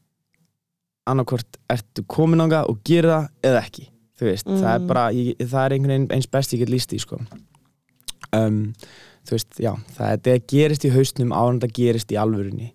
annarkvort 1.07 1.59
ertu 1.73 2.05
komin 2.11 2.43
ánga 2.45 2.65
og 2.71 2.81
gera 2.87 3.29
eða 3.43 3.63
ekki 3.67 3.89
þú 4.17 4.31
veist, 4.31 4.47
Mm. 4.49 4.61
það 4.63 4.75
er 4.75 4.87
bara 4.89 5.05
ég, 5.13 5.37
það 5.43 5.65
er 5.67 5.75
einhvern 5.77 5.93
veginn 5.93 6.13
eins 6.17 6.27
best 6.33 6.55
ég 6.55 6.63
get 6.65 6.71
líst 6.73 6.93
í 6.97 7.01
sko. 7.03 7.19
um, 8.33 8.73
þú 9.27 9.37
veist, 9.37 9.57
já 9.61 9.73
það 9.97 10.13
þetta 10.17 10.37
gerist 10.53 10.85
í 10.89 10.93
haustnum 10.95 11.33
áður 11.37 11.55
en 11.57 11.61
það 11.67 11.73
gerist 11.81 12.13
í 12.15 12.19
alvörunni 12.21 12.73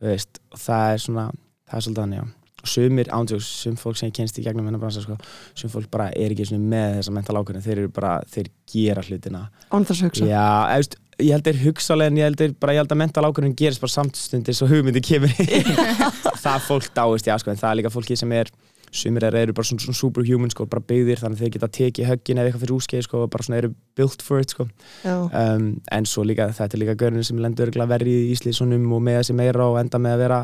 þú 0.00 0.10
veist, 0.12 0.40
og 0.52 0.58
það 0.64 0.86
er 0.94 1.04
svona 1.04 1.26
það 1.64 1.76
er 1.78 1.86
svolítið 1.86 2.02
hann, 2.04 2.16
já 2.20 2.24
og 2.64 2.70
sumir 2.72 3.10
ándjóks, 3.12 3.48
sum 3.60 3.74
fólk 3.76 3.98
sem 4.00 4.08
ég 4.08 4.14
kennst 4.16 4.38
í 4.40 4.42
gegnum 4.44 4.64
hennar 4.64 4.80
bransa 4.80 5.02
sko, 5.04 5.18
sum 5.52 5.68
fólk 5.68 5.90
bara 5.92 6.06
er 6.16 6.32
ekki 6.32 6.56
með 6.56 6.94
þessa 6.98 7.12
mental 7.12 7.36
ákvörðin, 7.36 7.64
þeir 7.66 7.80
eru 7.82 7.90
bara, 7.92 8.14
þeir 8.32 8.48
gera 8.72 9.02
hlutina 9.04 9.42
án 9.68 9.84
þess 9.84 10.00
að 10.00 10.06
hugsa 10.08 10.28
Já, 10.30 10.46
eða, 10.72 10.96
ég 11.22 11.32
held 11.34 11.48
þeir 11.48 11.62
hugsalega 11.64 12.12
en 12.12 12.20
ég 12.20 12.28
held 12.28 12.40
þeir 12.40 12.54
bara, 12.60 12.74
ég 12.76 12.82
held 12.82 12.94
að 12.94 13.00
mental 13.00 13.24
ákvörðun 13.28 13.56
gerist 13.58 13.82
bara 13.82 13.94
samstundis 13.94 14.62
og 14.64 14.70
hugmyndi 14.72 15.02
kemur 15.04 15.34
inn. 15.44 15.72
það 16.44 16.68
fólk 16.68 16.88
dáist, 16.96 17.28
já 17.30 17.36
sko, 17.40 17.52
en 17.52 17.60
það 17.60 17.70
er 17.70 17.80
líka 17.80 17.94
fólki 17.94 18.18
sem 18.18 18.36
er 18.36 18.52
sumir 18.94 19.26
er, 19.26 19.34
eru 19.40 19.54
bara 19.56 19.66
svona, 19.66 19.82
svona 19.82 19.98
superhuman 19.98 20.52
sko, 20.52 20.68
bara 20.70 20.84
byggðir 20.86 21.22
þannig 21.22 21.40
að 21.40 21.42
þeir 21.42 21.54
geta 21.56 21.70
tekið 21.78 22.08
höggin 22.12 22.38
eða 22.38 22.50
eitthvað 22.50 22.62
fyrir 22.64 22.76
úskeið 22.76 23.02
sko, 23.08 23.24
bara 23.32 23.46
svona 23.46 23.58
eru 23.58 23.72
built 23.98 24.22
for 24.22 24.44
it 24.44 24.54
sko. 24.54 24.68
um, 25.06 25.66
en 25.96 26.06
svo 26.06 26.22
líka, 26.22 26.46
þetta 26.54 26.78
er 26.78 26.82
líka 26.84 26.94
görnir 27.00 27.26
sem 27.26 27.40
lendur 27.42 27.74
verið 27.74 28.12
í 28.12 28.30
Íslísunum 28.36 28.86
og 28.94 29.02
með 29.02 29.18
þessi 29.20 29.36
meira 29.40 29.66
og 29.66 29.80
enda 29.82 29.98
með 29.98 30.14
að 30.14 30.22
vera 30.22 30.40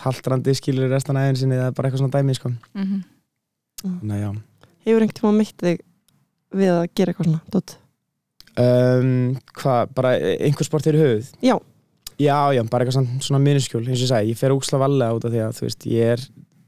haldrandi 0.00 0.56
skilur 0.56 0.88
restan 0.88 1.20
aðeins 1.20 1.44
eða 1.44 1.68
bara 1.76 1.90
eitthvað 1.90 2.06
svona 2.06 2.16
dæmi 2.16 2.38
sko. 2.38 2.54
Þannig 3.84 4.16
að 4.16 4.22
já 4.22 4.30
hefur 4.84 5.04
einhvern 5.04 5.16
tíma 5.18 5.32
meitt 5.38 5.64
þig 5.64 5.82
við 6.54 6.72
að 6.72 6.84
gera 6.96 7.12
eitthvað 7.12 7.28
svona 7.30 7.54
dót? 7.54 7.76
Um, 8.60 9.12
Hvað, 9.58 9.94
bara 9.96 10.14
einhver 10.34 10.68
sport 10.68 10.88
er 10.90 10.98
í 10.98 11.02
höfuð? 11.02 11.30
Já. 11.44 11.56
Já, 12.14 12.38
já, 12.54 12.62
bara 12.70 12.84
eitthvað 12.86 13.08
svona, 13.26 13.40
minniskjól, 13.42 13.82
eins 13.88 13.98
og 13.98 14.04
ég 14.04 14.10
sagði, 14.12 14.34
ég 14.34 14.38
fer 14.38 14.54
úksla 14.54 14.78
valega 14.78 15.16
út 15.16 15.24
af 15.26 15.32
því 15.34 15.40
að, 15.42 15.56
þú 15.56 15.66
veist, 15.66 15.86
ég 15.90 16.12
er 16.14 16.20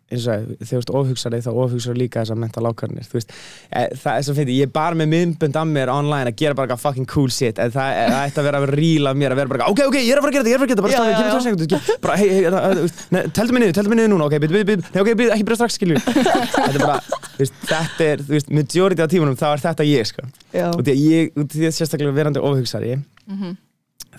eins 0.06 0.22
og 0.30 0.32
að 0.36 0.42
þegar 0.60 0.68
þú 0.70 0.76
ert 0.78 0.90
ofhugsari 1.00 1.38
þá 1.42 1.48
ofhugsar 1.64 1.96
líka 1.98 2.20
þessar 2.22 2.38
mental 2.38 2.62
ákvarðanir 2.68 3.06
þú 3.10 3.16
veist, 3.16 3.32
e, 3.74 3.80
það 3.98 4.18
er 4.20 4.22
svo 4.26 4.34
fyrir, 4.36 4.52
ég 4.54 4.68
er 4.68 4.72
bara 4.76 4.94
með 5.00 5.08
myndbönd 5.10 5.56
af 5.58 5.66
mér 5.66 5.90
online 5.90 6.30
að 6.30 6.36
gera 6.38 6.54
bara 6.54 6.68
eitthvað 6.68 6.84
fucking 6.84 7.08
cool 7.10 7.26
shit 7.34 7.58
en 7.58 7.72
það 7.74 7.90
það 7.98 8.20
ætti 8.28 8.38
að 8.42 8.46
vera 8.46 8.60
að 8.62 8.70
ríla 8.78 9.10
af 9.10 9.18
mér 9.18 9.34
að 9.34 9.40
vera 9.42 9.50
bara 9.50 9.66
ok, 9.72 9.82
ok, 9.90 9.98
ég 9.98 10.12
er 10.14 10.20
að 10.20 10.26
fara 10.28 10.30
að 10.30 10.36
gera 10.36 10.46
þetta, 10.46 10.52
ég 10.52 10.54
er 10.54 10.60
að 10.60 10.62
fara 10.62 10.70
að 10.70 10.70
gera 10.70 10.78
þetta 10.78 10.86
bara 10.86 10.94
stafið, 10.94 12.30
það- 12.46 12.64
það- 12.70 12.82
veist, 12.86 13.02
nei, 13.16 13.20
teldu 13.40 13.52
mig 13.56 13.64
niður, 13.66 13.76
teldu 13.80 13.90
mig 13.90 13.98
niður 13.98 14.12
núna 14.14 14.30
ok, 14.30 14.38
byrju, 14.46 14.62
byrju, 14.70 14.86
ok, 15.02 15.10
byrju, 15.18 15.30
ekki 15.34 15.46
byrja 15.50 15.58
strax, 15.58 15.72
skilju 15.80 15.98
þetta 16.06 16.70
er 16.70 16.80
bara, 16.86 16.98
þú 17.34 17.42
veist, 17.42 17.54
þetta 17.66 18.02
er 18.12 18.18
þú 18.22 18.36
veist, 18.38 18.54
majority 18.62 19.02
af 19.02 19.10
tímanum 19.10 19.36
þá 19.42 19.46
er 19.50 19.64
þetta 19.66 19.90
ég, 19.90 20.06
sko. 20.06 20.22
Og 20.70 20.82
því 20.86 20.94
að 20.94 21.02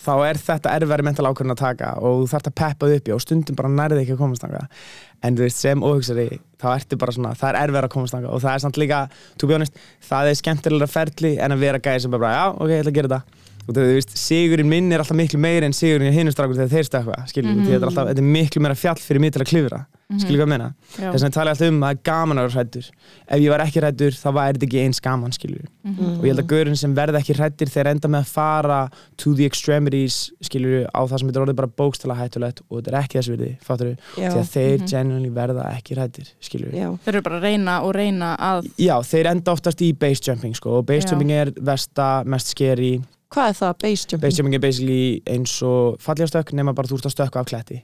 þá 0.01 0.13
er 0.27 0.39
þetta 0.41 0.73
erfæri 0.77 1.05
mental 1.07 1.27
ákvörðin 1.29 1.53
að 1.55 1.61
taka 1.61 1.93
og 2.01 2.21
þú 2.21 2.29
þarf 2.33 2.49
að 2.49 2.55
peppa 2.61 2.89
þig 2.89 3.01
upp 3.01 3.09
í 3.09 3.15
og 3.15 3.23
stundum 3.23 3.57
bara 3.57 3.71
nærði 3.73 4.03
ekki 4.03 4.15
að 4.15 4.21
komast 4.21 4.45
þangað. 4.45 4.85
En 5.25 5.37
þú 5.37 5.45
veist 5.45 5.63
sem 5.63 5.83
ofhugsari 5.83 6.27
þá 6.61 6.67
ertu 6.75 6.99
bara 7.01 7.15
svona, 7.15 7.33
það 7.37 7.49
er 7.49 7.59
erfæri 7.63 7.89
að 7.89 7.93
komast 7.95 8.15
þangað 8.15 8.35
og 8.35 8.43
það 8.45 8.53
er 8.53 8.63
samt 8.65 8.79
líka, 8.81 9.01
to 9.37 9.49
be 9.49 9.57
honest, 9.57 9.83
það 10.07 10.31
er 10.31 10.39
skemmtilega 10.41 10.89
ferli 10.91 11.33
en 11.41 11.55
að 11.55 11.65
vera 11.65 11.81
gæði 11.81 12.05
sem 12.05 12.13
bara, 12.13 12.33
já, 12.33 12.45
ok, 12.53 12.73
ég 12.73 12.83
ætla 12.83 12.93
að 12.93 12.99
gera 12.99 13.11
þetta. 13.13 13.43
Og 13.67 13.75
þú 13.75 13.85
veist, 13.89 14.13
sigurinn 14.15 14.69
minn 14.71 14.93
er 14.95 15.03
alltaf 15.03 15.17
miklu 15.19 15.41
meiri 15.43 15.67
en 15.67 15.75
sigurinn 15.75 16.07
í 16.07 16.15
hinu 16.15 16.31
strákur 16.31 16.55
þegar 16.55 16.71
þeir 16.71 16.87
stökkva 16.87 17.17
skiljum, 17.27 17.51
mm. 17.51 17.57
-hmm. 17.59 17.71
þetta 17.73 17.83
er 17.83 17.89
alltaf, 17.91 18.11
þetta 18.13 18.23
er 18.23 18.29
miklu 18.37 18.63
meira 18.63 18.77
fjall 18.79 19.01
fyrir 19.01 19.23
mig 19.23 19.33
til 19.35 19.43
að 19.43 19.49
klifra, 19.51 19.81
skiljum 20.07 20.39
hvað 20.39 20.47
ég 20.47 20.51
meina? 20.53 20.67
Já. 20.95 21.09
þess 21.11 21.23
vegna 21.25 21.35
tala 21.35 21.51
ég 21.51 21.57
alltaf 21.57 21.71
um 21.73 21.81
að 21.83 21.97
gaman 22.07 22.39
að 22.39 22.45
vera 22.47 22.55
hrættur 22.61 22.85
ef 23.27 23.41
ég 23.43 23.49
var 23.51 23.63
ekki 23.65 23.81
hrættur 23.83 24.15
þá 24.15 24.27
væri 24.37 24.53
þetta 24.55 24.67
ekki 24.67 24.83
eins 24.85 25.01
gaman 25.03 25.33
skiljur 25.35 25.65
og 25.83 26.23
ég 26.23 26.31
held 26.31 26.41
að 26.43 26.47
gaurinn 26.53 26.79
sem 26.79 26.93
verða 26.95 27.19
ekki 27.19 27.35
hrættir 27.35 27.71
þeir 27.73 27.89
enda 27.91 28.11
með 28.13 28.23
að 28.23 28.31
fara 28.37 28.77
to 29.19 29.33
the 29.35 29.43
extremities 29.49 30.19
skiljur 30.47 30.87
á 30.95 31.01
það 31.03 31.19
sem 31.19 31.27
þetta 31.27 31.41
er 31.41 31.45
orðið 31.47 31.59
bara 31.59 31.71
bókstala 31.83 32.15
hættulegt 32.21 32.63
og 32.69 32.79
þetta 32.79 32.93
er 32.93 32.99
ekki 33.01 33.19
þess 33.19 33.31
virði 33.33 33.51
fattur 33.67 33.91
því 34.15 34.29
að 34.31 34.53
þeir 34.55 34.87
genuinely 34.93 35.33
verða 35.35 35.67
ekki 35.75 35.99
hrættir 35.99 36.31
skiljur 36.39 36.71
já, 36.77 36.87
Þeir 37.03 37.13
eru 37.17 37.25
bara 37.27 37.41
að 37.41 37.49
reyna 37.49 37.75
og 37.83 37.93
reyna 37.99 38.31
að 38.39 38.71
Já, 38.79 38.95
þeir 39.11 39.31
enda 39.33 39.51
oftast 39.57 39.83
í 39.83 39.91
base 39.91 40.23
jumping 40.23 40.55
sko, 40.55 40.79
og 40.79 40.87
base 40.87 41.03
Já. 41.07 41.11
jumping 41.11 41.31
er 41.35 41.51
versta, 41.59 42.07
mest 42.25 42.53
scary. 42.55 42.93
Hvað 43.33 43.49
er 43.51 43.55
það, 43.59 43.75
base 43.83 44.07
jumping? 44.07 44.23
base 44.23 44.39
jumping 44.39 44.55
er 44.55 44.63
basically 44.63 45.21
eins 45.27 45.57
og 45.67 45.99
falljastökk 46.03 46.53
nema 46.55 46.71
bara 46.77 46.87
þú 46.87 47.01
ert 47.01 47.09
að 47.11 47.15
stökka 47.17 47.43
af 47.43 47.49
kletti 47.51 47.81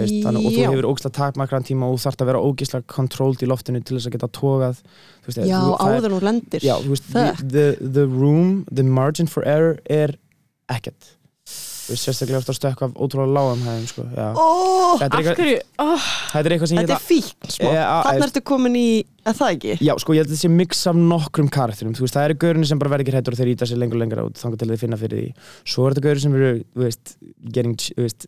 veist, 0.00 0.14
þannig, 0.24 0.46
og 0.46 0.54
þú 0.54 0.66
hefur 0.68 0.88
ógislega 0.90 1.16
takmarkaðan 1.20 1.66
tíma 1.70 1.88
og 1.88 1.96
þú 1.98 2.04
þarft 2.04 2.24
að 2.24 2.30
vera 2.32 2.44
ógislega 2.48 2.88
controlled 2.94 3.42
í 3.44 3.50
loftinu 3.50 3.82
til 3.84 3.98
þess 3.98 4.10
að 4.10 4.16
geta 4.18 4.30
tógað 4.38 4.80
þú 4.84 5.30
veist, 5.30 5.42
Já, 5.48 5.58
þú, 5.64 5.74
áður 5.88 6.14
nú 6.14 6.22
lendir. 6.28 6.64
Já, 6.64 6.74
veist, 6.88 7.10
the, 7.12 7.66
the, 7.80 8.06
room, 8.06 8.64
the 8.72 8.82
margin 8.86 9.30
for 9.30 9.46
error 9.46 9.78
er 9.90 10.16
ekkert. 10.72 11.14
Sérstaklega 11.84 12.38
eftir 12.40 12.54
að 12.54 12.56
stökka 12.56 12.86
af 12.86 12.94
ótrúlega 12.96 13.34
lágum 13.36 13.64
hæðum, 13.66 13.82
sko. 13.90 14.04
Ó, 14.40 14.44
Þetta 15.02 15.18
er 15.18 15.26
eitthvað, 15.28 15.50
oh, 15.84 16.06
þetta 16.32 16.40
er 16.40 16.54
Þetta 16.54 16.78
geta 16.78 16.96
er 16.96 17.02
fíkn 17.04 17.50
Eh, 17.60 17.76
á- 17.76 18.04
Þannig 18.06 18.24
ertu 18.24 18.42
komin 18.48 18.78
í, 18.80 18.86
að 19.28 19.36
það 19.42 19.52
ekki? 19.58 19.74
Já, 19.84 19.92
sko, 20.00 20.14
ég 20.16 20.22
held 20.24 20.30
að 20.30 20.32
þetta 20.32 20.46
sé 20.46 20.50
mix 20.54 20.80
af 20.88 20.96
nokkrum 20.96 21.50
karakterum, 21.52 21.92
veist, 21.98 22.16
það 22.16 22.28
eru 22.30 22.38
gaurinn 22.40 22.64
sem 22.70 22.80
bara 22.80 22.94
verður 22.94 23.04
ekki 23.04 23.14
hrættur 23.18 23.36
og 23.36 23.40
þeir 23.42 23.52
íta 23.52 23.68
sér 23.68 23.80
lengur 23.82 23.98
og 23.98 24.00
lengur 24.04 24.22
át 24.24 24.40
þangar 24.40 24.62
til 24.62 24.70
þeir 24.72 24.80
finna 24.80 24.96
fyrir 25.02 25.20
því. 25.20 25.28
Svo 25.74 25.84
er 25.84 25.92
þetta 25.92 26.06
gaurinn 26.08 26.24
sem 26.24 26.38
eru, 26.40 26.50
þú 26.72 26.86
veist, 26.86 27.14
getting, 27.52 27.76
þú 27.92 28.06
veist, 28.08 28.26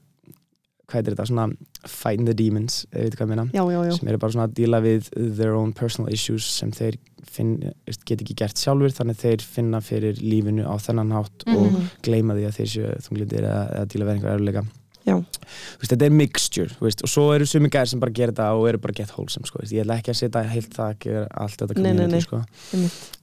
hvað 0.87 1.01
er 1.01 1.15
þetta, 1.17 1.27
svona 1.27 1.47
fighting 1.91 2.27
the 2.29 2.35
demons, 2.39 2.85
ef 2.93 3.01
við 3.01 3.09
veit 3.09 3.17
hvað 3.19 3.27
ég 3.27 3.33
meina, 3.33 3.45
Já, 3.57 3.63
já, 3.75 3.81
já 3.89 3.93
sem 3.99 4.09
eru 4.13 4.19
bara 4.23 4.33
svona 4.37 4.47
að 4.47 4.55
díla 4.61 4.81
við 4.85 5.11
their 5.37 5.55
own 5.59 5.73
personal 5.75 6.13
issues 6.15 6.47
sem 6.61 6.71
þeir 6.71 6.97
finn, 7.27 7.57
veist, 7.89 8.05
get 8.07 8.23
ekki 8.23 8.37
gert 8.39 8.57
sjálfur, 8.63 8.95
þannig 8.95 9.19
þeir 9.19 9.43
finna 9.43 9.81
fyrir 9.83 10.15
lífinu 10.23 10.63
á 10.67 10.75
þennan 10.79 11.11
hátt 11.17 11.43
og 11.51 11.67
Mhm. 11.73 11.89
gleyma 12.07 12.35
því 12.39 12.47
að 12.47 12.57
þeir 12.61 12.71
séu 12.77 12.97
þunglindir 13.09 13.43
eða, 13.51 13.63
eða 13.75 13.87
díla 13.93 14.05
við 14.07 14.15
einhver 14.15 14.35
erfuleika. 14.37 14.65
Já. 15.07 15.15
Þú 15.23 15.79
veist, 15.83 15.91
þetta 15.93 16.07
er 16.07 16.11
mixture, 16.11 16.71
veist, 16.83 17.03
og 17.03 17.09
svo 17.11 17.27
eru 17.35 17.47
sumi 17.47 17.69
gæðir 17.71 17.89
sem 17.93 18.01
bara 18.01 18.11
gera 18.13 18.33
þetta 18.33 18.47
og 18.59 18.69
eru 18.69 18.79
bara 18.79 18.93
get 18.93 19.11
wholesome, 19.15 19.47
sko, 19.47 19.59
veist, 19.63 19.73
ég 19.73 19.85
ætla 19.85 19.99
ekki 20.01 20.11
að 20.11 20.19
setja 20.23 20.43
heilt 20.51 20.71
það 20.75 20.89
að 20.91 20.99
gera 21.05 21.27
allt 21.37 21.57
þetta 21.63 21.77
Nei, 21.83 21.93
nei, 21.93 22.07
nei. 22.07 22.21
sko. 22.21 22.41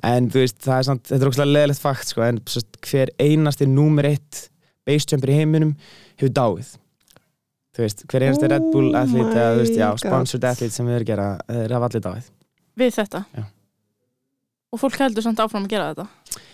En 0.04 0.30
þú 0.30 0.40
veist, 0.44 0.60
það 0.64 0.78
er 0.80 0.84
samt, 0.88 1.04
þetta 1.10 1.22
er 1.26 1.32
ógslag 1.32 1.52
leðilegt 1.52 1.80
fakt, 1.84 2.08
sko, 2.08 2.22
en 2.28 2.40
hver 2.88 3.10
einasti 3.20 3.68
númer 3.68 4.06
eitt 4.14 4.50
basejumper 4.88 5.32
í 5.32 5.38
heiminum 5.42 5.76
hefur 6.20 6.32
dáið. 6.36 6.72
Þú 7.74 7.82
veist, 7.82 8.04
hver 8.06 8.24
Oh 8.28 8.50
Red 8.54 8.66
Bull 8.74 8.92
athlete 8.96 9.34
eða, 9.34 9.52
þú 9.56 9.62
veist, 9.64 9.78
já, 9.80 9.88
sponsored 9.98 10.42
God. 10.44 10.50
athlete 10.52 10.76
sem 10.76 10.86
við 10.86 10.94
erum 11.00 11.06
að 11.08 11.10
gera, 11.10 11.28
þeir 11.50 11.72
hafa 11.78 11.88
allir 11.90 12.04
dáið. 12.08 12.32
við 12.78 12.92
þetta 13.00 13.24
Já. 13.34 13.44
Og 14.74 14.82
fólk 14.82 15.00
heldur 15.02 15.26
samt 15.26 15.42
áfram 15.42 15.66
að 15.66 15.74
gera 15.74 15.88
þetta 15.94 16.08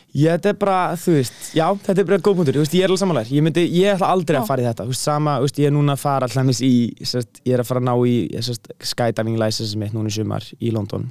Já, 0.10 0.32
þetta 0.34 0.50
er 0.50 0.56
bara, 0.58 0.78
þú 0.98 1.12
veist, 1.14 1.36
já, 1.54 1.66
þetta 1.86 2.02
er 2.02 2.08
bara 2.10 2.18
góð 2.26 2.38
punktur, 2.40 2.56
þú 2.58 2.64
veist, 2.64 2.74
ég 2.74 2.82
er 2.82 2.90
alveg 2.90 3.02
samanlegar, 3.04 3.30
ég 3.36 3.44
myndi, 3.46 3.66
ég 3.78 3.92
ætla 3.94 4.08
aldrei 4.10 4.40
Já. 4.40 4.42
að 4.42 4.48
fara 4.50 4.64
í 4.64 4.66
þetta, 4.66 4.86
þú 4.88 4.94
veist, 4.96 5.04
sama, 5.06 5.36
þú 5.38 5.46
veist, 5.46 5.60
ég 5.62 5.70
er 5.70 5.76
núna 5.76 5.94
að 5.94 6.02
fara 6.02 6.26
alltaf 6.26 6.64
í, 6.66 6.72
sest, 7.12 7.42
ég 7.46 7.54
er 7.54 7.62
að 7.62 7.68
fara 7.70 7.84
að 7.84 7.86
ná 7.92 7.94
í, 8.10 8.16
sest, 8.48 8.72
skydiving 8.90 9.38
license 9.38 9.78
mitt 9.78 9.94
núna 9.94 10.10
í 10.10 10.16
sumar 10.18 10.48
í 10.58 10.72
London, 10.74 11.06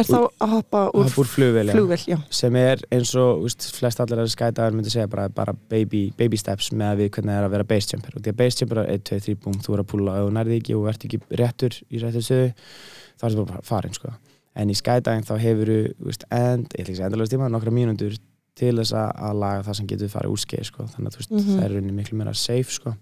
Er 0.00 0.06
þá 0.08 0.16
að 0.40 0.52
hoppa 0.54 0.80
úr 0.96 1.08
já, 1.70 1.74
flugvel, 1.76 2.18
sem 2.40 2.56
er 2.60 2.82
eins 2.94 3.12
og, 3.20 3.42
veist, 3.44 3.66
flest 3.76 4.00
allir 4.00 4.22
að 4.22 4.30
skydiver 4.32 4.76
myndi 4.76 4.92
segja 4.94 5.10
bara, 5.12 5.28
bara 5.28 5.52
baby, 5.72 6.02
baby 6.16 6.40
steps 6.40 6.70
með 6.72 6.94
að 6.94 7.02
við 7.02 7.10
hvernig 7.16 7.34
það 7.34 7.40
er 7.42 7.48
að 7.48 7.54
vera 7.56 7.68
base 7.74 7.92
jumper, 7.94 8.16
og 8.16 8.24
því 8.24 8.32
að 8.32 8.38
base 8.40 8.62
jumper 8.64 8.82
er 8.84 8.90
1, 8.96 9.04
2, 9.10 9.20
3, 9.28 9.36
búm, 9.44 9.60
þú 9.60 9.76
er 9.76 9.82
að 9.84 9.88
púla 9.92 10.16
og 10.24 10.32
nærði 10.38 10.58
ekki 10.60 10.76
og 10.78 10.88
ert 10.92 11.06
ekki 11.08 11.20
réttur 11.42 11.78
í 11.90 12.00
réttur 12.02 12.26
stöðu, 12.26 12.50
þá 13.20 13.24
er 13.28 13.36
það 13.36 13.46
bara 13.52 13.62
farin, 13.70 13.92
sko, 14.00 14.14
en 14.56 14.72
í 14.72 14.78
skydiving 14.80 15.28
þá 15.28 15.34
hefur 15.44 15.72
þú 16.00 16.16
end, 16.30 16.74
ég 16.74 16.82
ætla 16.82 16.94
ekki 16.94 17.00
að 17.00 17.06
endalega 17.10 17.34
tíma 17.36 17.50
nokkra 17.52 17.74
mínútur 17.76 18.16
til 18.60 18.74
þess 18.76 18.92
að, 18.96 19.10
laga 19.40 19.62
það 19.68 19.76
sem 19.78 19.86
getur 19.92 20.10
farið 20.12 20.32
úr 20.34 20.40
skeið 20.42 20.64
sko. 20.68 20.84
þannig 20.94 21.12
að 21.12 21.16
veist, 21.20 21.30
Mhm. 21.30 21.54
það 21.56 21.64
er 21.64 21.70
rauninni 21.76 21.96
miklu 21.96 22.18
meira 22.18 22.34
safe 22.34 22.72
sko. 22.72 22.94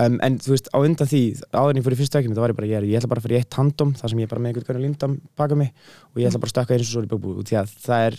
Um, 0.00 0.18
en 0.22 0.38
þú 0.38 0.54
veist, 0.54 0.68
á 0.72 0.78
undan 0.80 1.06
því 1.10 1.20
áður 1.52 1.70
en 1.70 1.80
ég 1.80 1.84
í 1.96 2.00
fyrstu 2.00 2.18
ökjum, 2.20 2.34
það 2.34 2.44
var 2.44 2.50
ég 2.54 2.58
bara 2.60 2.70
ég, 2.72 2.86
ég 2.92 2.98
ætla 3.00 3.08
bara 3.12 3.20
að 3.20 3.26
fyrir 3.28 3.38
eitt 3.42 3.50
tandem, 3.50 3.92
það 3.98 4.08
sem 4.12 4.18
ég 4.18 4.24
er 4.28 4.32
bara 4.32 4.40
með 4.42 4.48
einhvern 4.52 4.66
hvernig 4.70 4.86
lindam 4.86 5.20
baka 5.36 5.54
mig 5.58 5.72
og 6.12 6.16
ég 6.22 6.28
ætla 6.30 6.40
bara 6.42 6.50
að 6.50 6.54
stökka 6.56 6.74
eins 6.76 6.86
og 6.86 6.92
svo 6.92 7.02
í 7.02 7.10
og 7.42 7.44
því 7.48 7.58
að 7.60 7.72
það 7.86 8.06
er, 8.08 8.18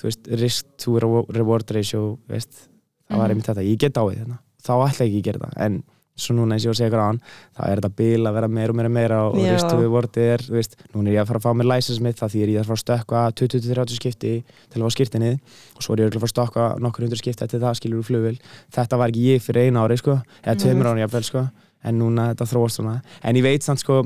þú 0.00 0.08
veist, 0.08 0.30
risk 0.40 0.66
to 0.80 0.96
rewa- 1.00 1.26
reward 1.36 1.70
ratio, 1.76 2.18
veist. 2.28 2.68
Það 3.10 3.18
var 3.18 3.26
Mhm. 3.26 3.30
einmitt 3.34 3.48
þetta, 3.50 3.64
ég 3.66 3.78
get 3.78 3.98
á 3.98 4.02
því 4.06 4.16
þetta 4.20 4.38
þá 4.60 4.72
ætla 4.86 5.06
ég 5.06 5.10
ekki 5.10 5.20
að 5.20 5.28
gera 5.28 5.38
það, 5.44 5.52
en 5.66 5.82
svo 6.20 6.36
núna 6.36 6.56
eins 6.56 6.66
og 6.66 6.68
ég 6.68 6.70
var 6.70 6.76
að 6.76 6.80
segja 6.80 6.90
ykkur 6.90 7.02
á 7.02 7.08
hann, 7.08 7.20
þá 7.56 7.62
er 7.66 7.80
þetta 7.80 7.92
bil 8.00 8.30
að 8.30 8.36
vera 8.38 8.50
meira 8.56 8.70
og 8.74 8.78
meira 8.80 8.92
meira 8.96 9.20
og 9.28 9.38
Já. 9.40 9.52
risk 9.54 9.70
to 9.70 9.78
reward 9.80 10.20
er, 10.20 10.44
þú 10.46 10.56
veist, 10.58 10.76
núna 10.94 11.10
er 11.10 11.16
ég 11.16 11.24
að 11.24 11.30
fara 11.32 11.40
að 11.40 11.46
fá 11.46 11.56
mér 11.60 11.70
license 11.70 12.04
mitt, 12.04 12.20
það 12.20 12.34
því 12.34 12.44
er 12.44 12.52
ég 12.54 12.60
að 12.60 12.70
fara 12.70 12.78
að 12.78 12.84
stökka 12.84 13.24
20-30 13.40 14.00
skipti 14.00 14.34
til 14.44 14.80
að 14.80 14.86
fá 14.86 14.96
skirtinni 14.96 15.32
og 15.76 15.86
svo 15.86 15.96
er 15.96 16.04
ég 16.04 16.12
að 16.12 16.20
fara 16.20 16.30
að 16.30 16.34
stökka 16.36 16.68
nokkur 16.84 17.06
hundur 17.06 17.22
skipti 17.22 17.46
eftir 17.46 17.64
það 17.64 17.80
skilur 17.80 18.02
úr 18.02 18.08
flugvél, 18.10 18.38
þetta 18.76 19.00
var 19.00 19.12
ekki 19.12 19.26
ég 19.34 19.44
fyrir 19.44 19.70
einu 19.70 19.84
ári 19.84 19.98
sko, 20.00 20.20
eða 20.44 20.58
tveimur 20.60 20.92
ári 20.92 21.04
jafnvel 21.06 21.26
sko 21.26 21.46
en 21.86 22.00
núna 22.00 22.30
þetta 22.32 22.48
þróast 22.50 22.80
svona. 22.80 22.98
En 23.24 23.38
ég 23.38 23.44
veit 23.44 23.64
samt 23.64 23.80
sko 23.82 24.02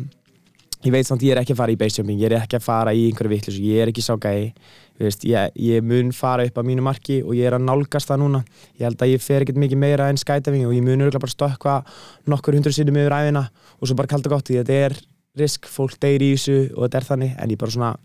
ég 0.85 0.93
veit 0.93 1.07
samt 1.09 1.23
ég 1.25 1.33
er 1.33 1.41
ekki 1.41 1.55
að 1.55 1.61
fara 1.63 1.73
í 1.73 1.79
base 1.81 2.01
jumping 2.01 2.21
ég 2.21 2.29
er 2.29 2.43
ekki 2.43 2.59
að 2.59 2.67
fara 2.67 2.93
í 2.93 3.07
einhverju 3.09 3.33
vittlis 3.33 3.61
ég 3.63 3.83
er 3.83 3.93
ekki 3.93 4.05
sá 4.05 4.15
gæi. 4.21 4.53
Þú 4.53 4.84
veist, 5.03 5.25
ég, 5.25 5.51
ég 5.59 5.83
mun 5.83 6.13
fara 6.13 6.45
upp 6.47 6.55
á 6.59 6.63
mínu 6.63 6.81
marki 6.83 7.23
og 7.25 7.35
ég 7.35 7.45
er 7.49 7.57
að 7.59 7.65
nálgast 7.67 8.07
það 8.09 8.21
núna 8.23 8.45
ég 8.79 8.85
held 8.87 9.03
að 9.03 9.11
ég 9.15 9.21
fer 9.21 9.43
ekkert 9.43 9.59
mikið 9.59 9.79
meira 9.79 10.09
en 10.09 10.17
skydiving 10.17 10.67
og 10.67 10.73
ég 10.77 10.83
mun 10.87 11.01
örgulega 11.03 11.19
bara 11.21 11.35
stökkva 11.35 11.85
nokkur 12.31 12.55
hundur 12.55 12.73
sinnum 12.73 12.97
yfir 12.97 13.11
æfina 13.13 13.49
og 13.81 13.89
svo 13.89 13.95
bara 13.97 14.07
kalda 14.09 14.29
gott 14.31 14.47
því 14.47 14.61
þetta 14.63 14.73
er 14.87 14.95
risk, 15.37 15.67
fólk 15.67 15.99
deyr 16.01 16.23
í 16.23 16.35
þessu 16.37 16.59
og 16.77 16.85
þetta 16.87 16.97
er 17.01 17.05
þannig 17.11 17.33
en 17.43 17.51
ég 17.51 17.59
bara 17.59 17.71
svona 17.75 17.97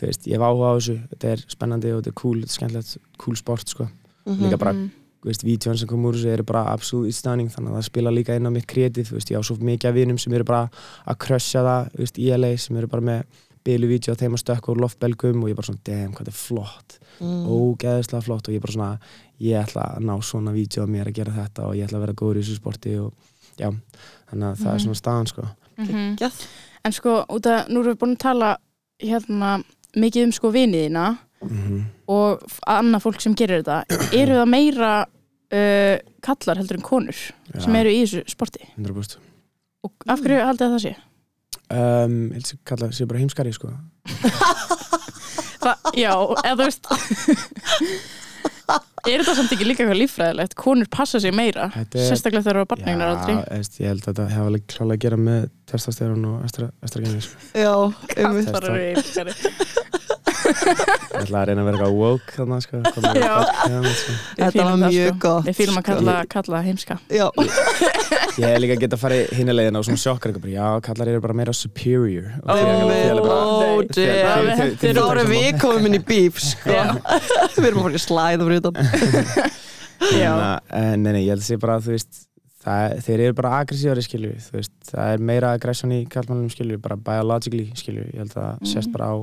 þú 0.00 0.06
veist, 0.08 0.26
ég 0.26 0.34
hef 0.34 0.42
áhuga 0.42 0.66
á 0.66 0.74
þessu 0.80 0.96
þetta 1.12 1.28
er 1.36 1.44
spennandi 1.54 1.92
og 1.94 2.00
þetta 2.02 2.10
er 2.10 2.18
cool, 2.18 2.38
þetta 2.40 2.50
er 2.50 2.56
skemmtilegt 2.58 2.96
cool 3.18 3.36
sport 3.36 3.68
sko, 3.68 3.88
Mhm. 4.26 4.42
líka 4.44 4.58
bara 4.58 4.72
Mm. 4.72 4.90
þú 5.22 5.26
veist, 5.30 5.44
vítjón 5.44 5.76
sem 5.78 5.88
kom 5.88 6.02
úr 6.04 6.14
þessu 6.14 6.26
eru 6.32 6.42
bara 6.42 6.64
absolutt 6.72 7.14
stunning 7.14 7.48
þannig 7.50 7.70
að 7.70 7.76
það 7.78 7.84
spila 7.84 8.10
líka 8.10 8.34
inn 8.36 8.46
á 8.46 8.50
mitt 8.50 8.66
kreatív 8.66 9.06
þú 9.08 9.14
veist, 9.14 9.30
ég 9.30 9.38
á 9.38 9.42
svo 9.42 9.56
mikið 9.56 9.88
af 13.64 13.88
að 13.90 14.12
á 14.12 14.20
þeim 14.20 14.34
að 14.36 14.42
stökka 14.44 14.72
úr 14.72 14.80
loftbelgum 14.84 15.42
og 15.44 15.50
ég 15.50 15.56
bara 15.58 15.66
svona, 15.68 15.82
damn, 15.84 16.12
hvað 16.14 16.24
þetta 16.26 16.34
er 16.34 16.40
flott 16.40 16.98
Mm. 17.20 17.44
ógeðislega 17.52 18.22
flott 18.24 18.48
og 18.48 18.54
ég 18.54 18.60
bara 18.64 18.72
svona 18.72 18.98
ég 19.44 19.56
ætla 19.60 19.82
að 19.98 20.04
ná 20.08 20.14
svona 20.24 20.52
vídeo 20.56 20.82
af 20.82 20.88
mér 20.88 21.08
að 21.10 21.16
gera 21.18 21.32
þetta 21.36 21.66
og 21.68 21.74
ég 21.76 21.84
ætla 21.84 21.98
að 21.98 22.04
vera 22.06 22.14
góður 22.16 22.38
í 22.40 22.44
þessu 22.46 22.56
sporti 22.56 22.94
og 22.96 23.12
já, 23.60 23.68
þannig 24.30 24.46
að 24.48 24.56
það 24.62 24.70
er 24.70 24.78
Mhm. 24.78 24.84
svona 24.86 25.00
staðan 25.02 25.26
sko 25.28 25.42
Mhm. 25.76 26.16
Geggjað. 26.16 26.46
En 26.84 26.92
sko, 26.92 27.24
út 27.28 27.42
að 27.46 27.68
nú 27.68 27.80
erum 27.80 27.92
við 27.94 27.98
búin 28.00 28.16
að 28.16 28.18
tala 28.18 28.56
hérna 29.02 29.64
mikið 29.96 30.24
um 30.24 30.32
sko 30.32 30.50
viniðina 30.52 31.18
mm 31.42 31.84
og 32.08 32.40
annað 32.66 33.02
fólk 33.04 33.20
sem 33.20 33.34
gerir 33.34 33.62
þetta 33.62 33.84
eru 34.12 34.32
það 34.40 34.48
meira 34.48 35.06
uh, 35.52 35.98
kallar 36.22 36.56
heldur 36.56 36.76
en 36.76 36.82
konur 36.82 37.14
sem 37.60 37.74
eru 37.76 37.88
í 37.90 38.02
þessu 38.02 38.24
sporti 38.28 38.60
100% 38.78 39.16
og 39.84 39.92
af 40.08 40.20
hverju 40.20 40.40
haldið 40.44 40.66
að 40.66 40.74
það 40.74 40.82
sé? 40.86 40.96
Um, 41.74 42.16
að 42.36 42.54
kalla 42.68 42.90
sér 42.94 43.10
bara 43.10 43.22
heimskari 43.22 43.52
sko. 43.56 43.72
Þa, 45.60 45.74
já, 45.92 46.14
eða 46.40 46.56
þú 46.56 46.64
veist 46.64 46.86
er 49.10 49.22
þetta 49.22 49.34
samt 49.36 49.52
ekki 49.54 49.66
líka 49.66 49.82
eitthvað 49.84 49.98
líffræðilegt? 50.00 50.54
Konur 50.60 50.88
passa 50.92 51.20
sig 51.20 51.34
meira 51.36 51.68
er- 51.74 51.84
sérstaklega 52.06 52.44
þegar 52.44 52.46
það 52.46 52.62
eru 52.62 52.70
barnegnar 52.72 53.12
aldrei 53.14 53.34
Já, 53.36 53.70
ég 53.82 53.90
held 53.92 54.02
að 54.04 54.08
þetta 54.10 54.26
hefði 54.34 54.46
alveg 54.50 54.66
klálega 54.72 54.96
að 54.96 55.04
gera 55.04 55.20
með 55.28 55.46
testosterón 55.70 56.26
og 56.30 56.44
estra, 56.48 56.70
estragenið 56.86 57.26
sko. 57.26 57.46
Já, 57.60 57.74
einmitt. 58.16 58.50
kallar 58.50 58.68
eru 58.70 58.86
yfirkari 58.94 59.34
Ég 60.50 61.20
ætla 61.20 61.40
að 61.40 61.46
reyna 61.50 61.62
að 61.62 61.66
vera 61.68 61.76
eitthvað 61.78 61.96
woke 62.00 62.34
þannig 62.36 62.64
sko, 62.64 62.80
í 62.80 62.92
podcast, 62.96 63.50
sko. 64.00 64.14
Þetta 64.40 64.60
var 64.60 64.70
það, 64.70 64.84
mjög 64.84 65.10
sko. 65.10 65.18
gott, 65.24 65.44
Við 65.50 65.56
fýlum 65.60 65.78
að 65.80 65.84
kalla, 65.90 66.14
kalla 66.34 66.62
heimska 66.66 66.96
Já, 67.10 67.26
Ég 68.40 68.46
hef 68.46 68.58
líka 68.64 68.76
getað 68.80 68.96
að 68.96 69.02
fara 69.04 69.18
hinn 69.36 69.50
að 69.52 69.58
leiðina 69.58 69.80
og 69.82 69.86
svona 69.88 70.02
sjokkar 70.04 70.30
eitthvað 70.32 70.44
bara, 70.46 70.54
já, 70.56 70.68
kallar 70.88 71.10
eru 71.12 71.20
bara 71.26 71.36
meira 71.40 71.54
superior 71.56 72.26
nei. 72.46 72.62
damn. 73.94 74.74
Þá 74.80 75.04
erum 75.10 75.30
við 75.34 75.60
komum 75.60 75.86
inn 75.90 75.98
í 75.98 76.02
bíf 76.06 76.40
sko. 76.42 76.74
Við 77.56 77.68
erum 77.68 77.82
að 77.82 77.86
fara 77.86 78.00
í 78.00 78.04
slæð 78.06 78.40
og 78.46 78.50
Hérna, 80.00 80.60
en 80.72 81.02
nei, 81.04 81.12
nei, 81.12 81.22
ég 81.26 81.34
held 81.34 81.42
að 81.42 81.48
sé 81.50 81.56
bara 81.60 81.74
að 81.76 81.84
þú 81.88 81.92
veist 81.92 82.20
það, 82.64 82.94
þeir 83.04 83.22
eru 83.26 83.34
bara 83.36 83.50
aggressívari 83.60 84.04
skilju 84.06 84.30
það 84.88 85.10
er 85.14 85.24
meira 85.30 85.50
aggression 85.56 85.92
í 85.92 85.98
kallmannum 86.08 86.48
skilju, 86.52 86.78
bara 86.80 86.96
biologically 86.96 87.66
skilju 87.76 88.06
ég 88.08 88.16
held 88.22 88.32
að 88.32 88.38
það 88.38 88.54
Mhm. 88.60 88.70
sést 88.72 88.92
bara 88.94 89.10
á 89.12 89.16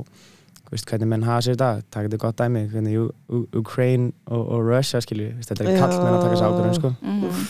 veist, 0.74 0.86
hvernig 0.90 1.08
menn 1.08 1.22
hafa 1.28 1.40
sér 1.46 1.56
í 1.56 1.60
dag, 1.62 1.82
taka 1.90 2.08
þetta 2.08 2.18
gott 2.24 2.36
dæmi 2.42 2.66
hvernig 2.72 2.98
U 2.98 3.08
U 3.30 3.46
Ukraine 3.62 4.12
og, 4.26 4.42
og 4.52 4.66
Russia 4.68 5.00
skilju, 5.00 5.32
þetta 5.46 5.64
er 5.64 5.72
Já. 5.76 5.80
kallmenn 5.86 6.14
að 6.18 6.22
taka 6.26 6.36
sér 6.36 6.48
ákvörðun 6.52 6.78
sko. 6.82 6.94
Mhm. 7.02 7.24
en 7.24 7.46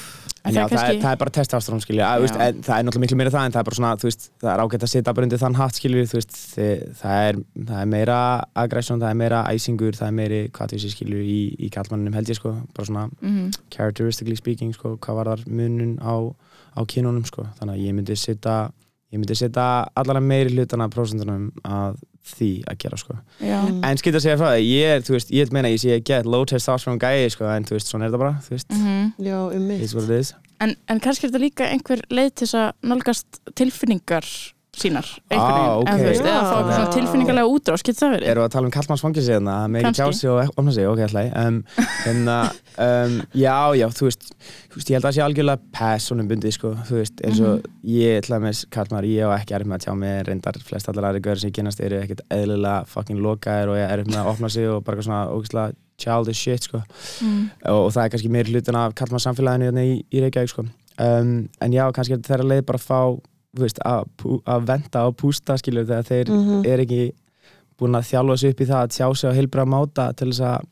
En 0.48 0.54
já, 0.54 0.62
það 0.64 0.64
er 0.64 0.68
það, 0.68 0.78
er, 0.78 0.86
kannski 0.88 1.02
það 1.02 1.12
er 1.12 1.18
bara 1.20 1.30
testosterón 1.36 1.80
skilju, 1.82 2.02
að, 2.06 2.16
þú 2.16 2.22
veist, 2.24 2.36
en, 2.40 2.60
það 2.62 2.78
er 2.78 2.84
náttúrulega 2.86 3.02
miklu 3.04 3.16
meira 3.18 3.30
það 3.34 3.44
en 3.48 3.52
það 3.52 3.60
er 3.60 3.66
bara 3.68 3.76
svona, 3.78 3.90
þú 3.98 4.06
veist, 4.08 4.22
það 4.40 4.50
er 4.54 4.62
ágætt 4.62 4.84
að 4.86 4.90
setja 4.92 5.12
bara 5.18 5.26
undir 5.26 5.40
þann 5.42 5.56
hatt 5.58 5.74
skilju, 5.80 6.04
þú 6.08 6.16
veist, 6.18 6.36
þið, 6.54 6.84
það, 7.00 7.16
er, 7.28 7.38
það 7.68 7.80
er 7.82 7.88
meira 7.92 8.18
aggression, 8.62 9.00
það 9.02 9.10
er 9.10 9.18
meira 9.18 9.40
æsingur, 9.52 9.98
það 9.98 10.08
er 10.08 10.16
meiri, 10.20 10.40
hvað 10.54 10.72
þú 10.72 10.78
sé 10.84 10.92
skilju 10.94 11.18
í, 11.20 11.38
í 11.58 11.68
kallmannum 11.74 12.14
held 12.16 12.30
ég 12.32 12.38
sko, 12.38 12.54
bara 12.78 12.86
svona 12.88 13.04
Mhm. 13.20 13.50
characteristically 13.74 14.36
speaking 14.36 14.72
sko, 14.72 14.96
hvað 14.96 15.14
var 15.20 15.26
þar 15.34 15.44
munun 15.50 15.98
á, 16.00 16.14
á 16.78 16.80
kynunum 16.86 17.26
sko. 17.26 17.44
þannig 17.60 17.74
að 17.74 17.84
ég 17.84 17.94
myndi 17.98 18.16
setja 18.16 18.70
ég 19.12 19.18
myndi 19.18 19.34
setja 19.36 19.88
allara 19.96 20.20
meiri 20.20 20.50
hlutana 20.54 20.88
prósentunum 20.88 21.50
að 21.64 21.96
því 22.28 22.50
að 22.68 22.78
gera 22.84 22.98
sko. 23.00 23.16
Já, 23.40 23.56
en 23.68 24.00
skilt 24.00 24.18
að 24.18 24.24
segja 24.26 24.40
frá 24.40 24.48
það, 24.50 24.66
ég 24.66 24.92
er, 24.96 25.06
þú 25.06 25.16
veist, 25.16 25.32
ég 25.34 25.54
meina 25.54 25.72
ég 25.72 25.82
sé 25.82 25.98
get 26.04 26.28
low 26.28 26.44
testosterone 26.48 27.00
gæi, 27.02 27.30
sko, 27.34 27.48
en 27.52 27.66
þú 27.68 27.78
veist, 27.78 27.90
svona 27.92 28.06
er 28.06 28.12
þetta 28.12 28.22
bara 28.24 28.36
þú 28.44 28.54
veist. 28.56 28.78
Já, 29.28 29.38
mig 29.68 29.82
it's 29.82 29.96
what 29.96 30.08
it 30.08 30.14
is. 30.18 30.34
En, 30.60 30.74
en 30.90 31.00
kannski 31.02 31.26
er 31.26 31.32
þetta 31.32 31.42
líka 31.44 31.66
einhver 31.70 32.02
leið 32.10 32.32
til 32.34 32.46
þess 32.46 32.58
að 32.58 32.88
nálgast 32.92 33.42
tilfinningar 33.58 34.26
sínar. 34.82 35.08
Ah, 35.30 35.38
veginn, 35.38 35.70
ok. 35.78 35.88
en 35.88 35.98
þú 35.98 36.06
veist, 36.08 36.22
eða 36.28 36.42
fá 36.44 36.54
eitthvað 36.58 36.74
svona 36.78 36.92
tilfinningarlega 36.96 37.52
útrás, 37.54 37.84
getur 37.86 38.00
það 38.04 38.14
verið? 38.16 38.28
Erum 38.32 38.42
við 38.42 38.48
að 38.48 38.54
tala 38.56 38.68
um 38.68 38.74
kallmannsfangilsi 38.76 39.32
hérna, 39.34 39.54
að 39.64 39.68
með 39.74 39.78
ekki 39.78 39.88
Kannski. 39.88 40.02
tjá 40.02 40.20
sig 40.20 40.30
og 40.30 40.52
opna 40.62 40.74
sig, 40.76 40.88
ok, 40.88 41.00
alltaf 41.06 41.26
um, 41.44 41.58
hérna, 42.04 42.36
um, 42.86 43.16
já, 43.42 43.56
já, 43.80 43.86
þú 43.98 44.08
veist, 44.08 44.28
þú 44.68 44.78
veist, 44.80 44.90
ég 44.92 44.96
held 44.98 45.04
að 45.04 45.08
það 45.08 45.16
sé 45.18 45.24
algjörlega 45.26 45.72
personum 45.78 46.28
bundið, 46.30 46.54
sko, 46.58 46.72
þú 46.88 46.98
veist, 47.00 47.24
eins 47.26 47.40
og 47.48 47.66
ég, 47.88 48.22
til 48.26 48.34
dæmis, 48.36 48.62
kallmar, 48.74 49.08
ég 49.08 49.26
á 49.26 49.30
ekki 49.38 49.58
erf 49.58 49.66
með 49.68 49.78
að 49.80 49.84
tjá 49.88 49.92
mig, 49.98 50.16
reyndar 50.28 50.60
flest 50.68 50.88
allar 50.92 51.08
aðri 51.10 51.22
görður 51.26 51.42
sem 51.44 51.50
ég 51.52 51.58
kynast 51.58 51.80
eru 51.84 52.00
ekkert 52.02 52.24
eðlilega 52.34 52.86
fucking 52.88 53.20
lokaðir 53.24 53.72
og 53.74 53.78
ég 53.80 53.92
er 53.96 54.04
með 54.08 54.20
að 54.22 54.32
opna 54.34 54.50
sig 54.54 54.68
og 54.70 54.82
bara 54.86 55.02
svona 55.04 55.24
ógæslega 55.34 55.72
childish 55.98 56.38
shit, 56.44 56.62
sko, 56.68 56.82
Mm. 57.18 57.48
og, 57.66 57.78
og 57.88 57.92
það 57.94 58.04
er 58.04 58.10
kannski 58.12 58.28
meiri 58.30 58.52
hlutin 58.54 58.76
af 58.78 58.92
kallmanns 58.94 59.24
samfélaginu 59.26 59.66
hérna 59.72 59.82
í, 59.82 59.96
í 60.14 60.20
Reykjavík, 60.22 60.52
sko, 60.52 60.62
um, 61.02 61.32
en 61.60 61.72
já, 61.74 61.82
kannski 61.96 62.14
er 62.14 62.22
þeirra 62.28 62.46
leið 62.52 62.62
bara 62.68 62.78
að 62.78 62.86
fá, 62.86 63.00
veist, 63.56 63.78
að, 63.84 64.04
pú- 64.18 64.42
að 64.44 64.66
venda 64.66 65.06
og 65.06 65.16
pústa, 65.16 65.56
skilur, 65.58 65.84
þegar 65.86 66.04
þeir 66.04 66.28
Mhm. 66.28 66.66
er 66.66 66.78
ekki 66.84 67.12
búin 67.78 67.94
að 67.96 68.08
þjálfa 68.10 68.38
sig 68.38 68.50
upp 68.50 68.60
í 68.60 68.66
það 68.66 68.82
að 68.82 68.90
tjá 68.96 69.16
sig 69.16 69.30
á 69.30 69.36
heilbriða 69.38 69.66
máta 69.66 70.12
til 70.16 70.28
þess 70.32 70.40
að 70.40 70.64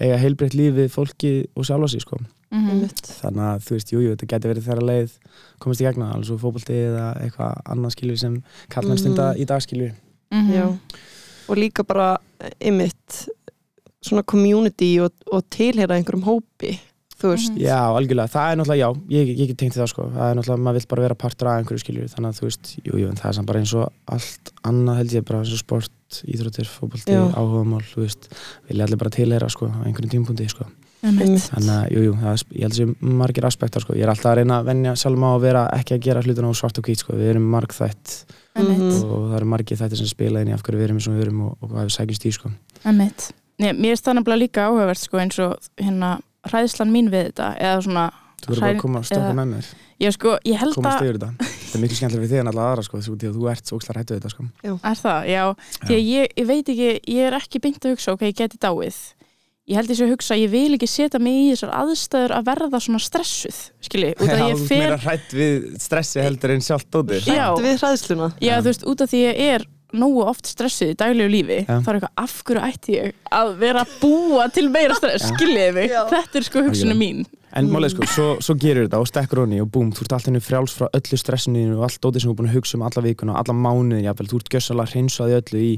eiga 0.00 0.16
heilbreytt 0.18 0.54
líf 0.54 0.74
við 0.74 0.88
fólki 0.90 1.46
og 1.56 1.64
sjálfa 1.64 1.88
sig 1.90 2.00
sko. 2.00 2.16
Mhm. 2.52 2.68
Einmitt. 2.70 3.02
þannig 3.22 3.42
að 3.42 3.62
þú 3.66 3.70
veist, 3.74 3.90
jújú, 3.92 4.02
jú, 4.06 4.14
þetta 4.16 4.26
getur 4.28 4.54
verið 4.54 4.66
þeirra 4.66 4.86
leið 4.86 5.10
komast 5.60 5.80
í 5.80 5.84
gegna, 5.84 6.12
alveg 6.14 6.26
svo 6.26 6.38
fótbolti 6.38 6.74
eða 6.74 7.06
eitthvað 7.20 7.62
annað 7.66 7.90
skilju 7.96 8.18
sem 8.18 8.42
kallmenn 8.70 8.98
stunda 8.98 9.32
Mhm. 9.34 9.40
í 9.42 9.46
dag 9.46 9.60
skilju 9.60 9.92
Mhm. 10.32 10.52
Já. 10.52 10.78
og 11.48 11.56
líka 11.56 11.82
bara 11.86 12.18
ymmit 12.60 13.28
svona 14.04 14.22
community 14.24 14.98
og, 15.00 15.10
og 15.32 15.42
tilheyra 15.50 15.96
einhverjum 15.98 16.22
hópi 16.24 16.78
þú 17.16 17.30
veist 17.32 17.50
Mhm. 17.52 17.60
Já, 17.64 17.78
algjörlega, 17.96 18.28
það 18.28 18.52
er 18.52 18.56
náttúrulega, 18.56 18.82
já, 18.84 18.88
ég, 19.16 19.28
ég 19.38 19.46
get 19.48 19.56
tengt 19.58 19.74
það 19.76 19.88
sko, 19.88 20.02
það 20.12 20.30
er 20.30 20.34
náttúrulega, 20.36 20.62
maður 20.66 20.78
vill 20.80 20.86
bara 20.90 21.02
vera 21.06 21.14
partur 21.14 21.48
af 21.48 21.58
einhverju 21.62 21.80
skilju, 21.84 22.08
þannig 22.12 22.28
að 22.32 22.38
þú 22.40 22.44
veist, 22.48 22.72
jújú, 22.84 22.98
jú, 23.00 23.08
en 23.08 23.16
það 23.16 23.28
er 23.30 23.36
samt 23.38 23.46
bara 23.46 23.60
eins 23.60 23.74
og 23.74 23.92
allt 24.06 24.52
annað 24.64 24.96
held 25.00 25.10
ég, 25.16 25.24
bara 25.24 25.38
eins 25.40 25.52
og 25.52 25.58
sport, 25.58 25.92
íþróttir, 26.26 26.66
fótbolti, 26.68 27.12
Já. 27.16 27.22
áhugamál, 27.34 27.82
þú 27.88 28.02
veist, 28.04 28.28
vilja 28.68 28.84
allir 28.84 28.96
bara 29.00 29.10
tilheyra 29.10 29.48
sko, 29.50 29.66
á 29.72 29.80
einhverjum 29.86 30.12
tímpundi 30.12 30.48
sko. 30.50 30.66
Þannig 31.06 31.70
að, 31.70 31.90
jú, 31.92 32.00
jú, 32.06 32.12
það, 32.18 32.32
er- 32.32 32.56
ég 32.56 32.62
held 32.62 32.72
að 32.72 32.80
sé 32.80 32.96
margir 33.00 33.44
aspektar, 33.46 33.80
sko. 33.84 33.92
Ég 33.94 34.02
er 34.02 34.08
alltaf 34.10 34.32
að 34.32 34.36
reyna 34.40 34.60
að 34.60 34.64
venja 34.66 34.92
sjálf 34.96 35.18
á 35.22 35.30
að 35.36 35.40
vera 35.40 35.62
ekki 35.76 35.94
að 35.94 36.00
gera 36.02 36.22
hlutina 36.22 36.48
á 36.50 36.54
svart 36.56 36.78
og 36.78 36.84
hvít, 36.84 36.98
sko. 36.98 37.12
Við 37.12 37.30
erum 37.36 37.50
margþætt. 37.52 38.24
Mhm. 38.56 39.04
og 39.04 39.30
það 39.30 39.36
eru 39.36 39.44
margir 39.46 39.76
þættir 39.76 39.96
sem 39.98 40.06
spila 40.06 40.40
inn 40.40 40.48
í 40.48 40.52
af 40.54 40.62
hverju 40.62 40.78
við 40.80 40.84
erum 40.88 40.96
eins 40.96 41.08
og 41.08 41.14
við 41.14 41.22
erum 41.26 41.40
og, 41.44 41.56
og 41.60 41.68
hvað 41.70 41.84
við 41.84 41.94
sækjumst 41.96 42.24
í, 42.26 42.32
sko. 42.32 42.50
Mér 43.60 43.92
er 43.92 44.00
það 44.00 44.14
nefnilega 44.16 44.40
líka 44.40 44.66
áhugavert 44.68 44.98
sko, 44.98 45.16
eins 45.18 45.38
og 45.38 45.56
hérna 45.78 46.20
hræðslan 46.52 46.94
mín 46.94 47.10
við 47.12 47.28
þetta 47.30 47.50
eða 47.58 47.82
svona, 47.86 48.06
Þú 48.36 48.48
verður 48.52 48.60
bara 48.66 48.72
að 48.76 48.80
koma 48.84 49.02
stoppa 49.02 49.22
eða- 49.24 49.36
með 49.38 49.52
mér, 49.54 49.68
ég 50.04 50.12
sko, 50.16 50.38
ég 50.44 50.58
held 50.60 50.74
komast 50.76 51.00
að 51.00 51.12
þetta. 51.16 51.30
Þetta 51.40 51.76
er 51.78 51.82
miklu 51.82 51.96
skemmtilega 51.96 52.24
við 52.26 52.32
þig 52.34 52.40
en 52.42 52.50
alla 52.52 52.66
aðra, 52.70 52.84
sko, 52.84 52.98
því 53.00 53.28
að 53.30 53.36
þú 53.40 53.50
ert 53.50 53.64
svo 53.66 53.78
ókslega 53.78 54.00
hættu 54.02 54.18
þetta, 54.20 54.30
sko. 54.34 54.48
er 54.64 54.98
það, 55.00 55.28
já, 55.32 55.44
því 55.86 55.94
að 55.96 56.02
ég, 56.06 56.34
ég 56.36 56.46
veit 56.46 56.68
ekki 56.74 56.90
ég 57.16 57.22
er 57.26 57.38
ekki 57.40 57.62
beint 57.64 57.80
að 57.84 57.96
hugsa, 57.96 58.12
ok, 58.12 58.26
ég 58.28 58.36
geti 58.36 58.58
dáið 58.60 59.00
ég 59.66 59.74
held 59.80 59.90
sé 59.90 60.04
að 60.06 60.12
hugsa, 60.14 60.36
ég 60.38 60.50
vil 60.52 60.76
ekki 60.76 60.86
setja 60.86 61.18
mig 61.22 61.34
í 61.34 61.46
þessar 61.50 61.72
aðstæður 61.74 62.34
að 62.36 62.44
verða 62.46 62.80
svona 62.84 63.00
stressuð 63.02 63.56
skilji, 63.82 64.12
út 64.14 64.28
af 64.28 64.38
Já, 64.38 64.44
því 64.44 64.50
ég 64.52 64.60
fer 64.68 64.82
meira 64.84 64.98
hrætt 65.02 65.34
við 65.34 65.64
stressi 65.82 66.22
heldur 66.22 66.54
en 66.54 66.62
sjálft 66.62 66.90
dótið. 66.94 67.26
Já. 67.26 67.48
Hættu 67.50 67.64
við 67.66 67.80
hræðsluna 67.82 68.28
Já, 68.38 68.52
þú 68.60 68.68
veist, 68.68 68.86
út 68.86 69.02
af 69.02 69.10
því 69.10 69.22
ég 69.24 69.40
er 69.56 69.66
nógu 70.02 70.22
oft 70.28 70.46
stressuð 70.50 70.92
í 70.92 70.98
daglegu 71.00 71.30
lífi 71.32 71.58
Já. 71.64 71.78
þá 71.82 71.88
er 71.92 71.98
eitthvað, 71.98 72.12
af 72.24 72.36
hverju 72.46 72.62
ætti 72.68 72.96
ég 72.96 73.14
að 73.40 73.54
vera 73.62 73.82
að 73.86 73.96
búa 74.02 74.46
til 74.54 74.68
meira 74.70 74.94
stress, 75.00 75.24
Já. 75.26 75.32
skiljiði 75.34 75.72
mig 75.80 75.90
Já. 75.94 76.02
þetta 76.12 76.40
er 76.42 76.46
sko 76.50 76.64
hugsunum 76.68 76.98
mín 77.02 77.24
En 77.56 77.70
málið 77.72 77.94
sko, 77.94 78.06
svo, 78.12 78.24
svo 78.44 78.52
gerur 78.60 78.84
þetta 78.84 78.98
og 79.00 79.06
stekkur 79.08 79.38
honni 79.40 79.62
og 79.62 79.70
búm, 79.72 79.88
þú 79.96 80.02
ert 80.04 80.12
alltaf 80.12 80.44
frjáls 80.44 80.74
frá 80.76 80.90
öllu 80.92 81.16
stressinu 81.16 81.62
þínu 81.62 81.76
og 81.78 81.84
allt 81.86 82.00
dótið 82.04 82.20
sem 82.20 82.28
þú 82.28 82.34
er 82.34 82.38
búin 82.42 82.50
að 82.50 82.56
hugsa 82.58 82.76
um 82.76 82.82
alla 82.84 83.02
vikuna, 83.06 83.36
alla 83.40 83.54
mánuðin, 83.56 84.02
jáfnvel, 84.04 84.26
þú 84.28 84.40
ert 84.42 84.50
gjössalega 84.52 84.90
hreinsaði 84.92 85.36
öllu 85.38 85.62
í 85.64 85.70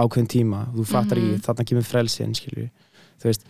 ákveðin 0.00 0.30
tíma, 0.32 0.60
þú 0.72 0.86
fattar 0.88 1.20
Mhm. 1.20 1.34
ekki, 1.34 1.44
þarna 1.44 1.66
kemur 1.68 1.84
frelsin, 1.90 2.32
skilju, 2.38 2.70
þú 3.20 3.28
veist, 3.28 3.44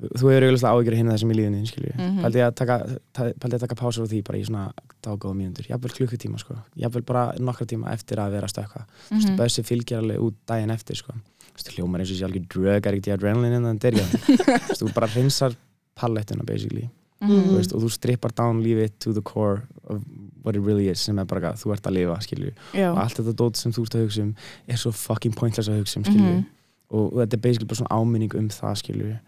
þú 0.00 0.30
hefur 0.30 0.44
auðvitað 0.48 0.70
áhyggjur 0.74 0.96
hinna 0.98 1.12
þessum 1.14 1.30
í 1.32 1.36
lífinni, 1.38 1.66
skilju, 1.70 1.92
Mhm. 1.96 2.22
pældi 2.24 2.38
ég 2.40 2.46
að 2.48 2.54
taka, 2.54 2.76
að 3.14 3.60
taka 3.60 3.74
pásur 3.74 4.04
á 4.04 4.10
því 4.10 4.24
bara 4.24 4.38
í 4.38 4.44
svona 4.46 4.72
dágóða 5.02 5.34
mínútur, 5.38 5.66
jáfnvel 5.68 5.92
klukkutíma, 5.94 6.38
sko, 6.38 6.56
jáfnvel 6.76 7.04
bara 7.06 7.32
nokkra 7.38 7.66
tíma 7.66 7.92
eftir 7.92 8.16
að 8.18 8.32
vera 8.32 8.46
að 8.46 8.54
stökka, 8.54 8.84
þú 9.08 9.14
veist, 9.16 9.28
Mhm. 9.30 9.36
bössi 9.38 9.62
fylgir 9.62 9.98
alveg 9.98 10.18
út 10.18 10.34
daginn 10.46 10.70
eftir, 10.70 10.96
sko, 10.96 11.12
hljómar 11.54 12.00
eins 12.00 12.10
og 12.10 12.16
sé 12.18 12.24
alveg 12.26 12.48
drög, 12.48 12.86
er 12.86 12.92
ekkert 12.92 13.06
í 13.06 13.12
adrenalin 13.16 13.54
en 13.64 13.78
það 13.78 13.84
er, 13.84 13.92
veist, 14.68 14.82
þú 14.82 14.92
bara 14.94 15.06
hreinsar 15.06 15.54
pallettuna, 15.96 16.44
basically. 16.44 16.90
Mhm. 17.22 17.30
þú 17.48 17.56
veist, 17.56 17.72
og 17.72 17.80
þú 17.80 17.90
strippar 17.90 18.34
down 18.34 18.62
lífið 18.62 18.90
to 18.98 19.12
the 19.14 19.22
core 19.22 19.62
of 19.88 20.02
what 20.42 20.56
it 20.56 20.60
really 20.60 20.88
is 20.88 21.00
sem 21.00 21.18
er 21.18 21.24
bara 21.24 21.52
að 21.52 21.62
þú 21.62 21.72
ert 21.72 21.82
að 21.82 21.92
lifa, 21.94 22.18
skilju 22.20 22.52
og 22.92 22.98
allt 22.98 23.14
þetta 23.16 23.32
dót 23.34 23.56
sem 23.56 23.72
þú 23.72 23.82
ert 23.82 23.94
að 23.94 24.02
hugsa 24.04 24.22
um 24.22 24.34
er 24.68 24.74
svo 24.76 24.92
fucking 24.92 25.32
pointless 25.32 25.68
að 25.68 25.78
hugsa 25.80 25.96
um, 25.98 26.04
skilju 26.04 26.34
Mhm. 26.34 26.46
og, 26.90 27.12
og 27.14 27.18
þetta 27.28 27.32
er 27.34 27.38
basically 27.38 27.66
bara 27.66 27.78
svona 27.80 27.96
áminning 28.02 28.34
um 28.34 28.48
það, 28.48 28.76
skilju 28.82 29.18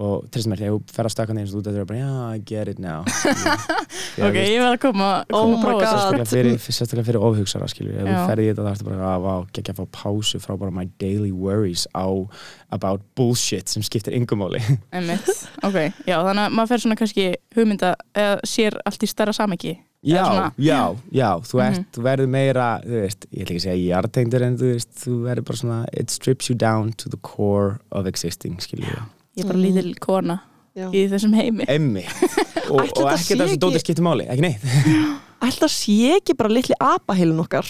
og 0.00 0.28
trist 0.32 0.46
mér, 0.48 0.56
þegar 0.62 0.76
þú 0.76 0.94
fer 0.96 1.04
að 1.08 1.12
stakka 1.12 1.34
neins 1.36 1.50
þú 1.52 1.60
þetta 1.66 1.80
er 1.82 1.88
bara, 1.90 1.98
já, 2.00 2.12
I 2.36 2.38
get 2.46 2.68
it 2.68 2.78
now. 2.78 3.02
Ok, 4.20 4.36
ég 4.36 4.60
verð 4.60 4.74
að 4.74 4.80
koma, 4.82 5.08
Oh 5.32 5.46
my 5.50 5.58
að 5.60 5.80
God. 5.80 6.26
sérstaklega 6.60 7.04
fyrir, 7.06 7.20
ofhugsara 7.24 7.68
skilju, 7.70 7.92
ef 7.94 8.08
þú 8.08 8.24
ferði 8.30 8.46
í 8.46 8.50
þetta 8.50 8.64
þá 8.64 8.70
ertu 8.74 8.86
bara 8.88 9.10
að 9.14 9.26
vá, 9.26 9.34
geggja 9.56 9.74
að 9.74 9.80
fá 9.80 9.86
pásu 10.00 10.40
frá 10.42 10.54
bara 10.60 10.74
my 10.74 10.86
daily 11.00 11.30
worries 11.32 11.86
á 11.96 12.06
about 12.70 13.02
bullshit 13.16 13.68
sem 13.68 13.82
skiptir 13.86 14.16
Einmitt, 14.16 15.30
ok, 15.64 15.78
já, 16.06 16.16
þannig 16.24 16.42
að 16.46 16.56
maður 16.58 16.72
fer 16.74 16.84
svona 16.84 16.98
kannski 17.00 17.28
hugmynda, 17.56 17.94
eða 18.14 18.40
sér 18.48 18.76
allt 18.88 19.04
í 19.06 19.10
stærra 19.10 19.32
samiki 19.36 19.76
Já, 20.00 20.48
já, 20.56 20.96
já, 21.12 21.28
þú, 21.44 21.58
ert, 21.60 21.76
Mhm. 21.76 21.86
þú 21.92 22.02
verður 22.06 22.28
meira, 22.32 22.68
þú 22.80 23.00
veist, 23.02 23.26
ég 23.36 23.42
ætla 23.44 23.52
ekki 23.52 23.60
að 23.60 23.64
segja 23.66 23.88
jartengdur 24.00 24.42
en 24.46 24.54
þú 24.56 24.70
veist, 24.72 24.92
þú 24.96 25.16
verður 25.26 25.44
bara 25.50 25.58
svona, 25.60 25.80
it 25.92 26.10
strips 26.10 26.48
you 26.48 26.56
down 26.56 26.92
to 26.96 27.10
the 27.12 27.18
core 27.20 27.80
of 27.92 28.06
existing, 28.08 28.56
skilju. 28.64 28.96
Ég 29.40 29.44
er 29.44 29.48
bara 29.48 29.58
Mhm. 29.58 29.64
lítil 29.66 29.94
kona 30.00 30.38
Já. 30.76 30.86
í 30.92 31.08
þessum 31.10 31.34
heimi 31.34 31.64
Emmi. 31.66 32.04
Og, 32.70 32.80
og 32.80 32.86
þetta 32.86 33.14
ekkert 33.16 33.24
sé 33.24 33.34
af 33.34 33.40
þessu 33.40 33.46
ekki- 33.48 33.58
dóttir 33.64 33.82
skiptir 33.82 34.04
máli, 34.06 34.26
ekki 34.30 34.44
neitt. 34.44 34.62
Ætla 35.48 35.68
sé 35.72 35.96
ekki 36.20 36.36
bara 36.36 36.52
litli 36.52 36.74
apaheilin 36.78 37.40
okkar 37.40 37.64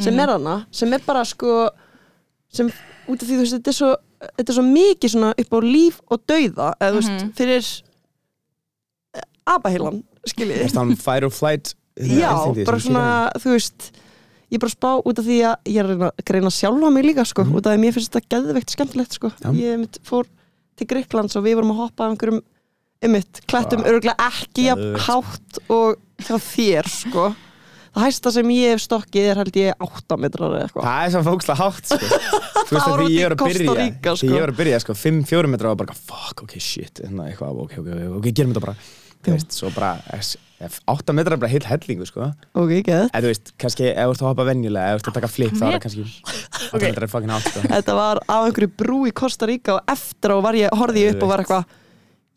sem 0.00 0.14
Mhm. 0.14 0.20
er 0.24 0.32
hana, 0.32 0.66
sem 0.72 0.92
er 0.92 1.00
bara 1.06 1.22
sko 1.24 1.68
sem 2.50 2.66
út 3.08 3.22
af 3.22 3.28
því 3.28 3.36
þú 3.36 3.42
veist 3.44 3.54
þetta 3.58 3.68
er 3.68 3.76
svo, 3.76 3.90
þetta 4.38 4.48
er 4.50 4.56
svo 4.56 4.64
mikið 4.64 5.10
svona 5.12 5.30
upp 5.38 5.50
á 5.52 5.58
líf 5.62 6.00
og 6.10 6.20
dauða 6.26 6.72
eða 6.80 6.90
þú 6.92 7.00
veist, 7.00 7.22
Mhm. 7.22 7.32
fyrir 7.36 7.82
apaheilan, 9.46 10.02
skiljið 10.26 10.58
Það 10.58 10.66
er 10.66 10.74
þannig 10.74 10.98
fight 11.02 11.24
or 11.26 11.30
flight. 11.30 11.74
Já, 11.96 12.32
bara 12.66 12.80
sem 12.80 12.92
svona, 12.92 13.30
þú 13.40 13.52
veist 13.54 13.90
ég 14.50 14.58
er 14.58 14.62
bara 14.62 14.70
að 14.72 14.76
spá 14.76 14.90
út 15.06 15.18
af 15.22 15.24
því 15.26 15.36
að 15.48 15.56
ég 15.70 15.78
er 15.80 15.86
að 15.86 15.92
reyna 15.94 16.10
að 16.10 16.24
greina 16.28 16.50
sjálfa 16.54 16.90
mig 16.92 17.04
líka, 17.06 17.24
sko, 17.26 17.44
Mhm. 17.44 17.54
út 17.56 17.66
af 17.66 17.72
því 17.72 17.76
að 17.78 17.84
mér 17.84 17.94
finnst 17.96 18.12
þetta 18.12 18.28
geðveikt 18.34 18.74
skemmtilegt, 18.74 19.12
sko, 19.16 19.30
Já. 19.42 19.50
ég 19.54 19.86
fór 20.04 20.26
til 20.76 20.88
Greiklands 20.90 21.38
og 21.38 21.46
við 21.46 21.58
vorum 21.58 21.74
að 21.74 21.82
hoppa 21.84 22.06
af 22.06 22.14
einhverjum 22.14 22.42
einmitt, 23.04 23.42
klættum 23.50 23.82
Vá. 23.84 23.90
örgulega 23.92 24.28
ekki 24.30 24.68
hátt 25.06 25.60
og 25.72 25.98
hjá 26.24 26.36
þér, 26.40 26.88
sko. 26.90 27.26
Það 27.96 28.04
hæsta 28.04 28.30
sem 28.34 28.50
ég 28.52 28.74
hef 28.74 28.82
stokkið 28.84 29.26
er 29.30 29.38
held 29.40 29.56
ég 29.56 29.86
8 29.86 30.16
metrar 30.20 30.52
eða 30.52 30.66
eitthvað. 30.66 30.84
Það 30.84 31.04
er 31.06 31.12
svo 31.14 31.22
fókslega 31.24 31.56
hátt 31.62 31.92
sko. 31.94 32.20
Þú 32.66 32.74
veist 32.74 32.82
Það 32.82 32.92
að 32.92 33.00
því 33.00 33.14
ég 33.14 33.22
var 33.24 33.34
að 33.36 33.42
byrja. 33.46 34.14
Því 34.20 34.28
ég 34.28 34.42
var 34.42 34.52
að 34.52 34.60
byrja 34.60 34.80
sko 34.82 34.96
5-4 35.00 35.50
metra 35.52 35.72
og 35.72 35.80
bara 35.80 35.96
fuck, 35.96 36.42
ok, 36.44 36.56
shit 36.60 37.00
hérna, 37.00 37.28
eitthvað, 37.30 37.62
ok, 37.64 37.76
ok, 37.80 37.90
ok, 38.18 38.28
gerum 38.36 38.52
þetta 38.52 38.64
bara 38.66 38.76
veist, 39.34 39.52
svo 39.56 39.70
bara 39.74 39.90
s- 40.20 40.36
f- 40.62 40.80
8 40.88 41.12
metra 41.16 41.34
er 41.36 41.40
bara 41.42 41.50
heil 41.52 41.64
hellingu 41.66 42.06
sko. 42.06 42.28
Ok, 42.54 42.70
geð 42.86 43.08
En 43.12 43.22
þú 43.24 43.30
veist, 43.32 43.52
kannski 43.58 43.88
ef 43.90 43.96
þú 44.06 44.12
ert 44.14 44.22
að 44.22 44.28
hoppa 44.30 44.46
venjulega 44.48 44.94
ef 44.94 45.00
þú 45.00 45.02
ert 45.02 45.10
að 45.10 45.18
taka 45.20 45.30
flip 45.32 45.52
þá 45.56 45.64
er 45.66 45.74
það 45.74 45.82
kannski 45.86 46.04
8 46.76 46.82
metra 46.86 47.08
er 47.08 47.12
fucking 47.16 47.34
hátt 47.34 47.48
sko. 47.50 47.64
Þetta 47.74 47.96
var 47.98 48.20
á 48.30 48.36
einhverju 48.46 48.70
brú 48.84 49.00
í 49.08 49.12
Costa 49.16 49.48
Rica 49.50 49.76
og 49.78 49.92
eftir 49.96 50.32
á 50.32 50.38
var 50.44 50.54
ég, 50.60 50.70
upp 51.16 51.22
og 51.26 51.32
var 51.34 51.42
eitthvað 51.44 51.64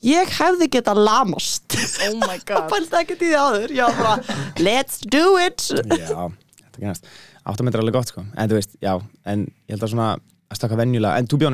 ég 0.09 0.29
hefði 0.39 0.69
getað 0.71 1.01
lamast. 1.03 1.75
Oh 2.07 2.15
my 2.23 2.37
god. 2.49 2.69
Fælst 2.71 2.93
ekkert 3.01 3.23
í 3.25 3.31
því 3.33 3.39
áður. 3.39 3.73
Var 3.81 3.97
bara, 3.99 4.37
let's 4.63 5.01
do 5.03 5.25
it. 5.43 5.65
Já, 5.91 6.27
þetta 6.29 6.79
genast 6.85 7.09
8 7.49 7.65
metra 7.65 7.79
er 7.79 7.83
alveg 7.87 7.97
gott 7.97 8.11
sko. 8.13 8.23
En 8.37 8.47
þú 8.51 8.59
veist, 8.59 8.75
já, 8.83 8.93
en 9.27 9.47
ég 9.67 9.73
held 9.75 9.83
að 9.87 9.91
svona 9.95 10.09
að 10.49 10.57
stökka 10.59 10.77
venjulega, 10.79 11.17
en 11.19 11.27
to 11.29 11.37
be 11.37 11.45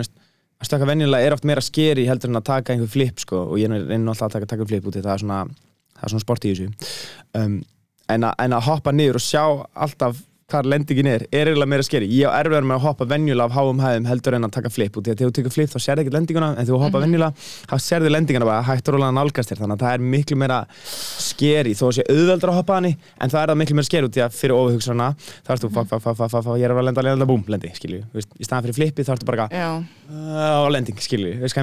stökka 0.68 0.90
venjulega 0.90 1.28
er 1.28 1.36
oft 1.36 1.48
meira 1.48 1.64
skeri 1.64 2.08
heldur 2.10 2.32
en 2.32 2.42
að 2.42 2.50
taka 2.50 2.74
einhver 2.74 2.92
flip 2.92 3.22
sko 3.24 3.46
og 3.52 3.58
ég 3.62 3.72
reynir 3.72 4.12
alltaf 4.12 4.28
að 4.30 4.38
taka, 4.38 4.52
taka 4.54 4.68
flip 4.70 4.90
út 4.90 5.00
í 5.00 5.04
það 5.04 5.14
er 5.14 5.24
svona, 5.24 5.42
það 5.96 6.08
er 6.08 6.14
svona 6.14 6.26
sport 6.26 6.46
í 6.46 6.54
þessu. 6.54 6.94
Um, 7.38 7.60
en, 8.12 8.28
að, 8.28 8.34
en 8.46 8.58
að 8.58 8.66
hoppa 8.70 8.94
niður 8.96 9.20
og 9.20 9.26
sjá 9.26 9.44
alltaf 9.74 10.22
hvar 10.52 10.68
lendingin 10.70 11.08
er, 11.10 11.24
er 11.34 11.50
eiginlega 11.50 11.70
meira 11.72 11.84
skeri 11.86 12.06
ég 12.14 12.30
á 12.30 12.38
erfiðar 12.38 12.66
með 12.70 12.76
að 12.78 12.84
hoppa 12.84 13.06
venjulega 13.10 13.48
af 13.50 13.56
háum 13.56 13.80
hæðum 13.82 14.06
heldur 14.06 14.36
en 14.38 14.46
að 14.46 14.52
taka 14.54 14.70
flip. 14.70 14.94
Í 14.94 15.00
að 15.02 15.06
þegar 15.18 15.30
þú 15.32 15.34
tekur 15.40 15.54
flip 15.56 15.70
þá 15.72 15.80
sérði 15.82 16.02
ekki 16.04 16.14
lendinguna 16.14 16.50
en 16.52 16.60
þegar 16.60 16.70
þú 16.70 16.82
hoppa 16.84 17.00
venjulega 17.02 17.32
þá 17.72 17.76
sérði 17.82 18.10
lendinguna 18.14 18.46
bara 18.46 18.62
hægt 18.68 18.86
og 18.86 18.94
rólega 18.94 19.16
nálgast 19.18 19.50
þér. 19.50 19.60
Þannig 19.64 19.76
að 19.76 19.82
það 19.82 19.94
er 19.96 20.02
miklu 20.14 20.38
meira 20.38 20.60
skeri 21.26 21.74
þó 21.74 21.86
að 21.88 21.96
sé 21.98 22.06
auðveldur 22.14 22.52
að 22.52 22.60
hoppa 22.60 22.78
hanni 22.78 22.94
en 22.94 23.34
það 23.34 23.42
er 23.42 23.50
það 23.50 23.60
miklu 23.64 23.76
meira 23.80 23.90
skeri 23.90 24.06
út 24.06 24.20
í 24.20 24.22
að 24.22 24.38
fyrir 24.38 24.56
ofuhugsunna 24.60 25.08
þá 25.18 25.50
ertu 25.56 25.72
fuck, 25.74 25.88
fuck, 25.90 26.02
fuck, 26.04 26.14
fuck, 26.20 26.30
fuck, 26.30 26.44
fuck, 26.46 26.58
ég 26.62 26.70
er 26.70 26.76
að 26.76 26.86
lenda, 26.92 27.02
lenda, 27.10 27.26
búm, 27.26 27.42
lendi, 27.50 27.74
skilju. 27.74 28.06
Í 28.14 28.46
staðan 28.46 28.68
fyrir 28.68 28.78
flippi 28.78 29.02
þá 29.08 29.16
ertu 29.16 29.26
bara 29.26 29.50
á 29.50 30.70
lending, 30.70 31.02
skilju, 31.02 31.42
veist 31.42 31.58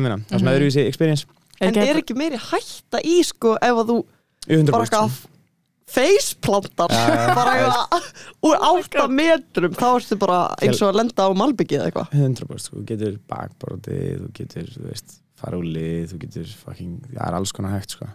að 5.90 6.92
100% 6.92 7.34
bara 7.36 7.54
eitthvað 7.56 8.08
úr 8.48 8.56
Oh 8.62 8.78
8 8.78 9.06
metrum 9.12 9.74
þá 9.76 9.86
ertu 9.90 10.18
bara 10.20 10.40
eins 10.62 10.80
og 10.80 10.92
að 10.92 10.98
lenda 11.02 11.26
á 11.26 11.30
malbyggið 11.36 11.78
eða 11.80 11.90
eitthvað. 11.90 12.16
100% 12.16 12.64
sko, 12.64 12.78
þú 12.78 12.86
getur 12.88 13.18
bakbrótið, 13.30 14.08
þú 14.22 14.30
getur, 14.38 14.72
þú 14.76 14.88
veist, 14.88 15.16
fara 15.42 15.60
úr 15.60 15.68
lið, 15.68 16.02
þú 16.12 16.20
getur 16.24 16.56
fucking, 16.62 16.98
það 17.12 17.24
er 17.28 17.38
alls 17.38 17.54
konar 17.56 17.76
hægt 17.76 17.96
sko. 17.96 18.08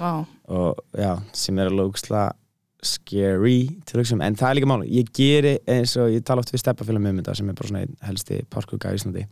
Vá. 0.00 0.12
Og 0.56 0.80
já, 0.96 1.12
sem 1.36 1.60
er 1.60 1.70
alveg 1.70 1.92
ógslag 1.92 2.36
scary 2.80 3.68
til 3.84 4.00
hugsa 4.00 4.16
um, 4.16 4.22
en 4.24 4.36
það 4.40 4.50
er 4.50 4.56
líka 4.56 4.68
máli, 4.70 4.86
ég 4.96 5.10
geri 5.12 5.58
eins 5.68 5.92
og 6.00 6.14
ég 6.14 6.24
tala 6.24 6.40
oft 6.40 6.52
við 6.54 6.62
steppafélag 6.62 7.02
með 7.04 7.18
þetta 7.20 7.34
sem 7.36 7.50
er 7.50 7.58
bara 7.58 7.68
svona 7.68 7.82
einn 7.84 7.98
helsti 8.08 8.38
parkuga 8.48 8.92
í 8.94 9.00
Íslandi. 9.00 9.24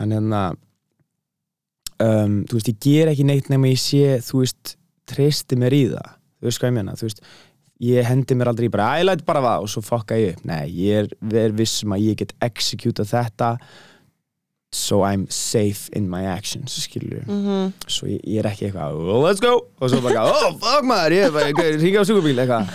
Hann 0.00 0.10
er 0.10 0.18
hérna 0.18 0.40
um, 2.02 2.40
þú 2.48 2.58
veist, 2.58 2.72
ég 2.72 2.80
ger 2.82 3.12
ekki 3.12 3.26
neitt 3.28 3.50
nema 3.52 3.70
ég 3.70 3.80
sé, 3.80 4.18
þú 4.26 4.42
veist, 4.42 4.74
treysti 5.06 5.58
mér 5.60 5.76
í 5.76 5.84
það 5.94 6.16
þú 6.38 6.48
veist 6.48 6.62
hvað 6.62 6.72
ég 6.72 6.76
meina, 6.78 6.96
þú 6.96 7.08
veist 7.08 7.22
ég 7.86 8.08
hendi 8.08 8.36
mér 8.38 8.50
aldrei 8.52 8.70
bara, 8.72 8.94
ég 9.00 9.08
læt 9.08 9.26
bara 9.28 9.42
það 9.44 9.66
og 9.66 9.72
svo 9.72 9.82
fokka 9.84 10.16
ég 10.20 10.36
upp, 10.36 10.46
nei, 10.48 10.64
ég 10.86 11.04
er, 11.04 11.10
er 11.44 11.56
vissum 11.56 11.92
að 11.96 12.06
ég 12.06 12.22
get 12.22 12.32
executa 12.44 13.04
þetta 13.08 13.56
so 14.72 15.02
I'm 15.02 15.26
safe 15.30 15.88
in 15.92 16.08
my 16.10 16.24
actions, 16.26 16.72
skilur 16.82 17.22
mm 17.26 17.46
-hmm. 17.46 17.72
svo 17.86 18.06
ég, 18.08 18.20
ég 18.26 18.38
er 18.38 18.46
ekki 18.50 18.64
eitthvað 18.66 18.92
oh, 18.94 19.22
let's 19.24 19.40
go, 19.40 19.66
og 19.80 19.90
svo 19.90 20.00
bara 20.00 20.24
oh 20.24 20.52
fuck 20.58 20.82
maður, 20.84 21.12
ég 21.12 21.26
er 21.26 21.30
bara, 21.32 21.76
ringa 21.78 22.00
á 22.00 22.04
sjúkubíl 22.04 22.38
eitthvað 22.38 22.66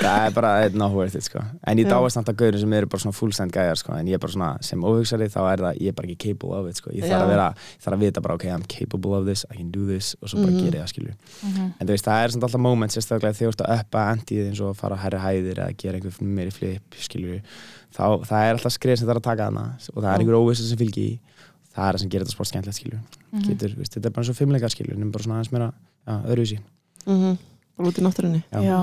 það 0.00 0.26
er 0.26 0.32
bara 0.32 0.66
it's 0.66 0.74
not 0.74 0.92
worth 0.92 1.14
it 1.16 1.24
sko. 1.24 1.38
en 1.66 1.78
ég 1.78 1.86
dáast 1.86 2.16
náttúrulega 2.16 2.40
gauður 2.40 2.60
sem 2.60 2.72
eru 2.72 2.86
bara 2.86 3.00
svona 3.00 3.12
full 3.14 3.32
stand 3.32 3.52
gæjar 3.52 3.76
sko. 3.76 3.92
en 3.92 4.06
ég 4.08 4.14
er 4.14 4.18
bara 4.18 4.32
svona, 4.32 4.56
sem 4.60 4.80
óhugsari 4.84 5.28
þá 5.28 5.40
er 5.52 5.58
það 5.58 5.74
ég 5.80 5.88
er 5.88 5.92
bara 5.92 6.08
ekki 6.08 6.28
capable 6.28 6.58
of 6.58 6.68
it, 6.68 6.76
sko. 6.76 6.90
ég 6.90 7.04
þarf 7.04 7.22
að 7.22 7.28
vera 7.28 7.48
ég 7.54 7.82
þarf 7.84 7.94
að 7.94 8.00
vita 8.00 8.20
bara, 8.20 8.34
ok, 8.34 8.44
I'm 8.44 8.64
capable 8.68 9.12
of 9.18 9.24
this 9.26 9.44
I 9.50 9.56
can 9.56 9.70
do 9.70 9.86
this, 9.86 10.16
og 10.22 10.28
svo 10.28 10.38
bara 10.40 10.50
Mhm. 10.52 10.64
gera 10.64 10.78
ég 10.78 10.82
það, 10.82 10.88
skilju 10.88 11.14
en 11.80 11.86
þú 11.86 11.90
veist, 11.90 12.04
það 12.06 12.24
er 12.24 12.28
svona 12.28 12.44
alltaf 12.44 12.60
moment 12.60 12.92
sérstaklega 12.92 13.34
þegar 13.36 13.52
þú 13.52 13.52
ert 13.52 13.60
að 13.68 13.80
uppa 13.80 14.12
endið 14.12 14.48
eins 14.48 14.60
og 14.60 14.76
fara 14.76 14.94
að 14.96 15.02
herri 15.02 15.18
hæðir 15.18 15.58
eða 15.58 15.76
gera 15.76 15.96
einhver 15.98 16.22
meiri 16.22 16.50
flip, 16.50 16.82
skilju 16.98 17.40
þá, 17.94 18.04
það 18.28 18.46
er 18.46 18.54
alltaf 18.54 18.74
skrið 18.74 18.98
sem 18.98 19.06
það 19.06 19.14
er 19.14 19.20
að 19.20 19.28
taka 19.28 19.46
þarna 19.48 19.64
og 19.94 20.00
það 20.00 20.10
er 20.12 20.24
einhver 20.24 20.40
óvissu 20.40 20.66
sem 20.68 20.80
fylgir 20.80 21.04
í 21.04 21.12
það 21.70 21.86
er 21.86 21.96
það 21.96 22.02
sem 22.02 22.10
gerir 22.12 22.26
þetta 22.26 22.36
sport 22.36 22.50
skemmtilegt 22.50 22.78
skilju 22.80 22.98
mm 22.98 23.04
-hmm. 23.38 23.46
Getur, 23.48 23.76
veist, 23.78 23.94
þetta 23.94 24.08
er 24.08 24.14
bara 24.16 24.24
eins 24.24 24.32
og 24.32 24.38
fimmleikar 24.40 24.74
skilju 24.74 24.96
en 24.96 25.12
bara 25.14 25.24
svona 25.24 25.38
aðeins 25.38 25.52
meira 25.54 25.72
ja, 26.06 26.18
öðruvísi 26.26 26.58
mm 27.06 27.16
-hmm. 27.16 27.38
og 27.78 27.86
lútið 27.86 28.04
náttúrunni 28.06 28.42
Já. 28.50 28.60
Já. 28.62 28.80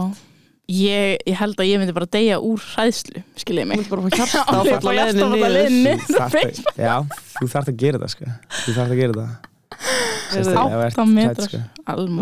Ég, 0.67 1.17
ég 1.23 1.35
held 1.39 1.55
að 1.55 1.69
ég 1.69 1.79
myndi 1.79 1.93
bara 1.95 2.05
deyja 2.11 2.39
úr 2.43 2.59
hræðslu 2.59 3.23
skiljiði 3.39 3.67
mig 3.67 3.89
bara 3.89 4.09
kjarta, 4.09 4.43
á, 4.51 4.59
á, 4.59 4.75
á, 4.75 4.91
leðinu, 4.91 5.35
leðinu. 5.39 5.93
Þú, 6.03 6.17
þarft 6.17 6.35
að, 6.43 6.59
já, 6.75 6.95
þú 7.39 7.47
þarft 7.47 7.69
að 7.71 7.77
gera 7.77 7.97
þetta 7.97 8.09
sko. 8.11 8.25
þú 8.65 8.73
þarft 8.75 8.91
að 8.91 8.99
gera 8.99 9.13
þetta 9.13 9.56
8 9.77 11.05
metrar. 11.07 11.47
sko. 11.47 11.59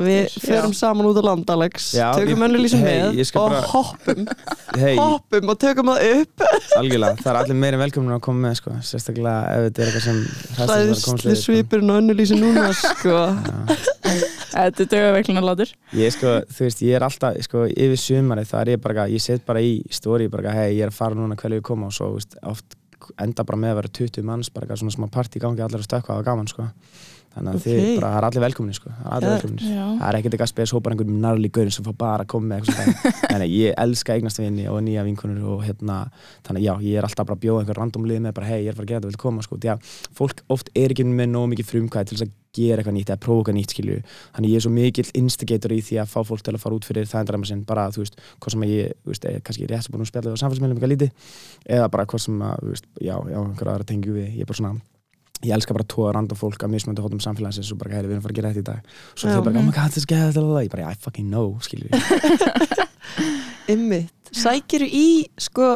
Við 0.05 0.35
ferum 0.43 0.73
saman 0.75 1.07
út 1.09 1.17
á 1.17 1.23
land 1.25 1.49
Alex 1.49 1.87
já, 1.95 2.07
Tökum 2.19 2.43
önnulísum 2.45 2.83
hey, 2.85 2.99
með 3.15 3.31
og 3.39 3.49
bara... 3.53 3.61
hoppum. 3.71 4.27
Hey. 4.75 4.99
Hoppum 4.99 5.51
og 5.53 5.59
tökum 5.61 5.91
það 5.93 6.05
upp. 6.11 6.45
Algjörlega, 6.79 7.17
það 7.23 7.31
er 7.31 7.39
allir 7.41 7.59
meira 7.63 7.81
velkomna 7.81 8.19
að 8.19 8.23
koma 8.27 8.47
með 8.47 8.59
sko. 8.61 8.75
Sérstaklega 8.91 9.55
ef 9.55 9.65
þetta 9.67 9.85
er 9.85 9.89
eitthvað 9.89 10.05
sem 10.05 10.21
Ræðsli 10.59 11.33
um. 11.33 11.41
svipurinn 11.41 11.95
og 11.95 12.01
önnulísin 12.03 12.43
núna 12.43 12.69
sko. 12.83 13.17
Þetta 14.55 14.85
er 14.85 14.91
dögaveiklunar 14.93 15.43
látur 15.49 15.73
Ég 15.97 16.13
sko, 16.15 16.37
þú 16.51 16.67
veist, 16.67 16.85
ég 16.85 16.95
er 16.95 17.03
alltaf 17.07 17.41
sko, 17.47 17.65
yfir 17.71 17.99
sumari 17.99 18.45
það 18.47 18.61
er 18.61 18.73
ég 18.75 18.83
bara, 18.85 19.09
ég 19.11 19.23
set 19.23 19.43
bara 19.47 19.63
í 19.63 19.79
stóri 19.91 20.29
bara, 20.31 20.53
hei, 20.55 20.75
ég 20.77 20.85
er 20.85 20.93
að 20.93 20.99
fara 20.99 21.17
núna 21.17 21.35
hverju 21.39 21.59
ég 21.59 21.65
koma 21.65 21.89
og 21.89 21.97
svo, 21.97 22.13
veist, 22.15 22.37
oft 22.45 22.77
enda 23.21 23.45
bara 23.45 23.59
með 23.59 23.73
að 23.73 23.79
vera 23.81 23.91
20 23.99 24.25
manns 24.25 24.51
bara 24.53 24.77
svona 24.79 24.93
smá 24.93 25.09
partígangi, 25.11 25.63
allir 25.63 25.83
að 25.83 25.89
stökka, 25.89 26.13
það 26.13 26.21
var 26.21 26.27
gaman 26.29 26.49
sko 26.49 26.67
þannig 27.35 27.49
að 27.51 27.55
Ok. 27.55 27.65
þið, 27.65 27.99
bara, 27.99 28.09
það 28.11 28.17
er 28.21 28.27
allir 28.29 28.43
velkomin, 28.45 28.75
sko. 28.77 28.89
Það 28.95 29.05
er 29.05 29.15
allir 29.15 29.27
Já. 29.27 29.35
velkomin 29.35 29.59
Já. 29.75 29.85
Það 29.99 30.07
er 30.09 30.17
ekkert 30.19 30.35
eitthvað 30.37 30.51
spes 30.53 30.71
hópar 30.75 30.95
einhverjum 30.95 31.19
narli 31.25 31.49
gaurin 31.51 31.75
sem 31.75 31.85
fá 31.85 31.91
bara 31.97 32.23
að 32.23 32.31
koma 32.31 32.47
með 32.55 32.61
eitthvað 32.63 33.31
Nei, 33.31 33.39
nei, 33.43 33.49
ég 33.59 33.73
elska 33.85 34.15
eignast 34.15 34.39
vinni 34.39 34.67
og 34.71 34.79
nýja 34.85 35.03
vinkunur 35.03 35.43
og 35.55 35.63
hérna, 35.67 35.97
þannig 36.47 36.61
að 36.61 36.65
já, 36.65 36.73
ég 36.89 36.97
er 37.01 37.03
alltaf 37.09 37.27
bara 37.27 37.35
að 37.37 37.43
bjóða 37.45 37.59
einhver 37.65 37.79
random 37.81 38.07
lið 38.07 38.23
með 38.25 38.33
bara, 38.39 38.47
hei, 38.47 38.61
ég 38.63 38.71
er 38.71 38.73
að 38.73 38.79
fara 38.79 38.85
að 38.87 38.91
gera 38.93 38.99
þetta, 39.03 39.11
viltu 39.11 39.23
koma, 39.25 39.43
sko, 39.45 39.59
því 39.59 39.71
að 39.75 39.93
fólk 40.15 40.41
oft 40.55 40.71
er 40.75 40.95
ekki 40.95 41.05
með 41.11 41.29
nóg 41.35 41.47
mikið 41.53 41.69
frumkvæði 41.73 42.09
til 42.11 42.17
þess 42.17 42.27
að 42.29 42.33
gera 42.55 42.79
eitthvað 42.79 42.95
nýtt 42.95 43.09
eða 43.11 43.19
prófa 43.19 43.41
eitthvað 43.41 43.55
nýtt, 43.57 43.73
skilju. 43.75 43.95
Þannig 44.37 44.51
ég 44.53 44.55
er 44.55 44.63
svo 44.63 44.71
mikill 44.71 45.09
instigator 45.19 45.73
í 45.75 45.81
því 45.83 45.97
að 45.99 46.07
fá 46.13 46.19
fólk 46.23 46.39
til 46.47 46.53
að 46.55 46.61
fara 46.63 46.77
út 46.79 46.87
fyrir 46.87 47.03
það 47.11 47.25
endræma 47.25 47.49
sinn, 47.49 47.65
bara, 47.67 47.89
þú 47.91 47.99
veist, 48.05 48.15
hvað 48.39 48.55
sem 48.55 48.63
að 48.63 48.71
ég, 48.71 48.93
þú 49.03 49.11
veist, 49.11 49.25
er 49.27 49.41
kannski 49.43 49.67
rétt 49.67 49.83
sem 49.83 49.91
búin 49.91 50.05
að 50.07 50.11
spjalla 50.13 50.31
á 50.31 50.39
samfélagsmeilum 50.39 50.77
eitthvað 50.79 50.93
lítið, 50.95 51.11
eða 51.75 51.89
bara 51.91 52.05
hvað 52.07 52.23
sem 52.29 52.39
að, 52.47 52.55
þú 52.63 52.71
veist, 52.71 52.87
já, 53.03 53.15
já, 53.27 53.39
einhverja 53.43 53.73
aðra 53.75 53.89
tengju 53.91 54.15
við, 54.15 54.29
ég 54.39 54.45
er 54.47 54.51
bara 54.53 54.61
svona 54.61 54.79
ég 55.43 55.53
elska 55.55 55.75
bara 55.75 55.85
að 55.85 55.91
tóa 55.93 56.13
random 56.15 56.39
fólk 56.39 56.63
að 56.63 56.71
mismöndu 56.73 57.03
hóttum 57.03 57.21
samfélagsins 57.23 57.71
og 57.73 57.79
bara, 57.81 57.95
hei, 57.95 58.03
við 58.05 58.15
erum 58.15 58.21
að 58.21 58.27
fara 58.27 58.35
að 58.35 58.39
gera 58.39 58.51
þetta 58.53 58.63
í 58.63 58.69
dag. 58.69 58.93
Svo 59.15 59.29
Já. 59.29 59.33
þau 59.33 59.43
bara, 59.47 59.59
oh 59.59 59.65
my 59.65 59.73
god, 59.75 59.89
þetta 59.89 59.99
er 60.01 60.05
skæðið 60.05 60.63
ég 60.63 60.71
bara, 60.75 60.91
I 60.91 61.01
fucking 61.05 61.27
know, 61.29 61.49
skilju 61.65 61.89
ymmit, 63.75 64.31
sækir 64.43 64.85
í 64.87 65.09
sko, 65.41 65.73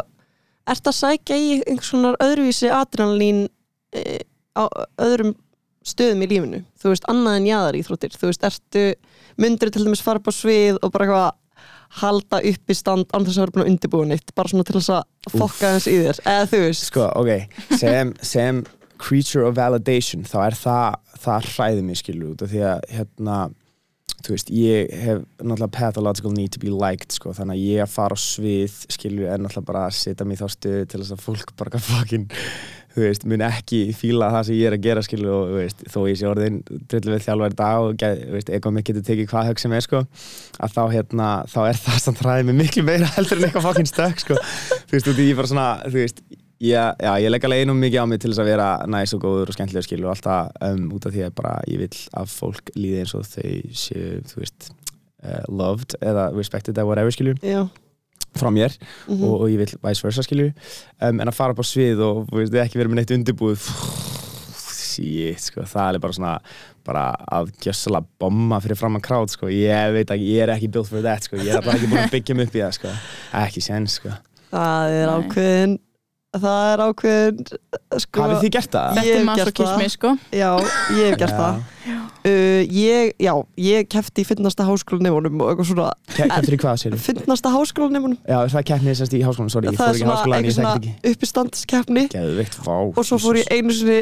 ert 0.70 0.90
að 0.90 0.98
sækja 1.00 1.38
í 1.38 1.52
einhvers 1.66 1.92
konar 1.94 2.20
öðruvísi 2.24 2.72
adrenalín 2.74 3.46
e, 3.96 4.22
á 4.56 4.64
öðrum 5.02 5.36
stöðum 5.88 6.24
í 6.26 6.30
lífinu, 6.30 6.64
þú 6.80 6.94
veist, 6.94 7.08
annað 7.10 7.40
en 7.40 7.50
jaðar 7.50 7.78
íþróttir, 7.80 8.16
þú 8.20 8.32
veist, 8.32 8.48
ertu 8.48 8.88
myndir 9.40 9.72
til 9.74 9.86
dæmis 9.86 10.04
fara 10.06 10.22
upp 10.22 10.30
á 10.30 10.34
svið 10.36 10.82
og 10.84 10.92
bara 10.94 11.08
eitthvað 11.08 11.38
halda 12.00 12.42
upp 12.46 12.70
í 12.70 12.76
stand 12.78 13.08
án 13.16 13.26
þess 13.26 13.40
að 13.40 13.46
vera 13.48 13.54
búin 13.56 13.64
að 13.64 13.72
undirbúa 13.72 14.10
neitt, 14.10 14.34
bara 14.38 14.52
svona 14.52 14.68
til 14.68 14.76
þess 14.78 14.92
að 14.94 15.32
fokka 15.34 15.72
þess 15.76 15.90
í 15.90 15.96
þér, 16.04 16.20
eða 16.34 16.50
þú 16.52 16.60
veist. 16.66 16.86
Sko, 16.92 17.08
ok, 17.18 17.32
sem, 17.80 18.12
sem 18.22 18.62
creature 19.00 19.48
of 19.48 19.58
validation, 19.58 20.28
þá 20.28 20.38
er 20.50 20.60
það 20.60 21.16
það 21.24 21.50
hræði 21.54 21.88
mig, 21.88 22.00
skilju, 22.00 22.34
út 22.34 22.46
af 22.46 22.52
því 22.54 22.64
að 22.70 22.86
hérna, 22.96 23.38
þú 24.20 24.34
veist, 24.36 24.52
ég 24.52 24.92
hef 25.00 25.22
náttúrulega 25.40 25.72
pathological 25.76 26.34
need 26.36 26.52
to 26.56 26.62
be 26.62 26.72
liked 26.74 27.16
sko, 27.16 27.34
þannig 27.36 27.56
að 27.56 27.70
ég 27.70 27.86
að 27.86 27.94
fara 27.94 28.18
á 28.18 28.20
svið 28.20 28.82
skilju, 28.96 29.28
er 29.28 29.40
náttúrulega 29.40 29.72
bara 29.72 29.86
að 29.88 29.96
setja 30.00 30.28
í 30.28 30.40
þá 30.40 30.46
stöðu 30.56 30.90
til 30.92 31.02
þess 31.02 31.16
að 31.16 31.24
fólk 31.24 31.56
bara 31.60 31.82
fucking 31.84 32.28
þú 32.90 33.06
veist, 33.06 33.26
mun 33.30 33.44
ekki 33.46 33.80
fíla 33.96 34.32
það 34.34 34.48
sem 34.48 34.58
ég 34.58 34.70
er 34.70 34.76
að 34.76 34.84
gera 34.88 35.04
skilju 35.06 35.32
og, 35.32 35.52
þú 35.52 35.60
veist, 35.60 35.84
þó 35.94 36.00
ég 36.10 36.20
sé 36.20 36.28
orðin 36.30 36.60
drullu 36.90 37.14
við 37.14 37.26
þjálfari 37.28 37.58
dag 37.60 37.86
og, 37.86 37.96
þú 38.02 38.36
veist, 38.36 38.52
eitthvað 38.52 38.76
mig 38.76 38.88
getur 38.90 39.06
tekið 39.08 39.32
hvað 39.32 39.50
högg 39.52 39.64
sem 39.64 39.76
er, 39.78 39.86
sko 39.86 40.04
að 40.60 40.76
þá, 40.76 40.82
hérna, 40.96 41.30
þá 41.54 41.60
er 41.68 41.82
það 41.86 42.04
samt 42.04 42.24
hræði 42.26 42.48
mig 42.50 42.60
miklu 42.64 42.86
meira 42.90 43.12
heldur 43.16 43.40
en 43.40 43.48
eitthvað 43.48 43.68
fucking 43.70 43.90
stökk, 43.90 44.24
sko. 44.26 44.40
Þú 44.90 46.02
veist, 46.02 46.24
Já, 46.60 46.92
já, 47.00 47.14
ég 47.24 47.32
legg 47.32 47.46
alveg 47.48 47.64
einum 47.64 47.78
mikið 47.80 48.04
á 48.04 48.06
mig 48.12 48.20
til 48.20 48.34
þess 48.34 48.42
að 48.44 48.50
vera 48.50 48.68
næs 48.92 49.14
og 49.16 49.22
góður 49.24 49.52
og 49.52 49.56
skemmtilega 49.56 49.86
skil 49.86 50.02
og 50.04 50.10
allt 50.12 50.26
það 50.26 50.50
um, 50.68 50.82
út 50.98 51.06
af 51.08 51.14
því 51.16 51.22
að 51.24 51.38
bara 51.38 51.54
ég 51.72 51.80
vil 51.80 52.02
að 52.20 52.34
fólk 52.34 52.72
líði 52.76 53.00
eins 53.00 53.14
og 53.16 53.24
þau 53.30 53.78
séu, 53.80 54.10
þú 54.28 54.42
veist 54.42 54.68
uh, 55.24 55.46
loved 55.48 55.96
eða 56.04 56.26
respected 56.36 56.76
eða 56.76 56.90
whatever 56.90 57.16
skilju 57.16 57.38
frá 58.36 58.52
mér 58.52 58.76
mhm. 58.76 59.24
og, 59.24 59.38
og 59.38 59.48
ég 59.54 59.64
vil 59.64 59.80
vice 59.88 60.04
versa 60.04 60.28
skilju 60.28 60.52
um, 60.52 61.16
en 61.16 61.32
að 61.32 61.38
fara 61.40 61.56
upp 61.56 61.64
á 61.64 61.72
svið 61.72 62.04
og 62.04 62.22
þú 62.28 62.42
veist, 62.42 62.62
ekki 62.66 62.84
vera 62.84 62.92
með 62.92 63.02
neitt 63.06 63.16
undirbúið 63.16 63.72
shit, 64.60 65.40
sko, 65.48 65.64
það 65.64 65.96
er 65.96 66.04
bara 66.04 66.20
svona 66.20 66.38
bara 66.84 67.10
að 67.40 67.54
gjössala 67.64 68.04
bomba 68.20 68.60
fyrir 68.60 68.80
fram 68.84 69.00
að 69.00 69.06
kráð, 69.08 69.32
sko, 69.38 69.48
ég 69.54 69.94
veit 69.96 70.12
ekki, 70.12 70.32
ég 70.36 70.44
er 70.44 70.58
ekki 70.58 70.74
built 70.76 70.92
for 70.92 71.06
that, 71.06 71.24
sko, 71.24 71.40
ég 71.40 71.56
er 71.56 71.64
bara 71.64 71.80
ekki 71.80 71.88
búin 71.92 72.04
að 72.04 72.18
byggja 72.18 72.36
mig 72.36 72.50
upp 72.50 72.58
í 72.58 72.64
það, 72.66 72.82
sko, 72.82 72.98
ekki 73.48 73.64
sen, 73.64 73.88
sko 73.88 74.18
Það 74.50 74.96
er 74.98 75.06
Nei. 75.06 75.14
ákveðin 75.14 75.76
Það 76.30 76.68
er 76.70 76.82
ákveðin 76.86 77.40
sko, 78.04 78.22
Hafið 78.22 78.44
þið 78.44 78.52
gert 78.54 78.76
það? 78.76 78.90
Ég 78.90 79.00
Þetta 79.00 79.02
er 79.02 79.08
hef 79.10 79.24
gert 79.26 79.30
masokismi, 79.30 79.88
sko. 79.90 80.10
Já, 80.30 80.50
ég 80.94 81.08
hef 81.08 81.16
gert 81.18 81.34
Já. 81.34 81.40
það. 81.40 81.62
Uh, 82.20 82.62
ég, 82.76 83.14
Já, 83.18 83.32
ég 83.66 83.88
kefti 83.90 84.22
í 84.22 84.28
finnasta 84.28 84.68
háskólanemunum 84.68 85.42
og 85.42 85.50
eitthvað 85.54 85.70
svona 85.72 85.88
Ke 86.12 86.28
Keftir 86.30 86.58
í 86.58 86.60
hvað, 86.62 86.82
sér 86.84 86.98
Finnasta 87.02 87.54
háskólanemunum 87.54 88.20
Já, 88.28 88.44
það 88.44 88.58
er 88.60 88.68
keppnið 88.70 88.98
sérst 89.00 89.16
í 89.16 89.22
háskólan, 89.26 89.54
sorry, 89.56 89.72
ég 89.72 89.80
Það 89.80 89.88
fór 89.88 89.96
er 89.96 90.36
ekki 90.36 90.52
í 90.52 90.56
svona 90.58 90.74
ekki. 90.76 90.94
uppistandskeppni 91.14 92.04
og 92.92 93.02
svo 93.08 93.22
fór 93.24 93.40
ég 93.40 93.50
einu 93.56 93.74
sinni 93.74 94.02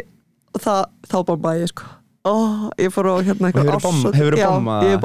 og 0.52 0.66
það, 0.66 0.82
þá 1.08 1.18
bombaði 1.30 1.64
ég 1.64 1.72
sko 1.72 1.94
Ó, 2.28 2.34
ég 2.82 2.92
fór 2.94 3.08
á 3.08 3.16
hérna 3.24 3.50
Hefur 3.52 3.62
eitthvað 3.64 3.86
bomba, 3.88 4.12
hefur 4.18 4.38
Já, 4.38 4.48
bomba 4.52 4.76
ég 4.84 4.90
hef 4.96 5.02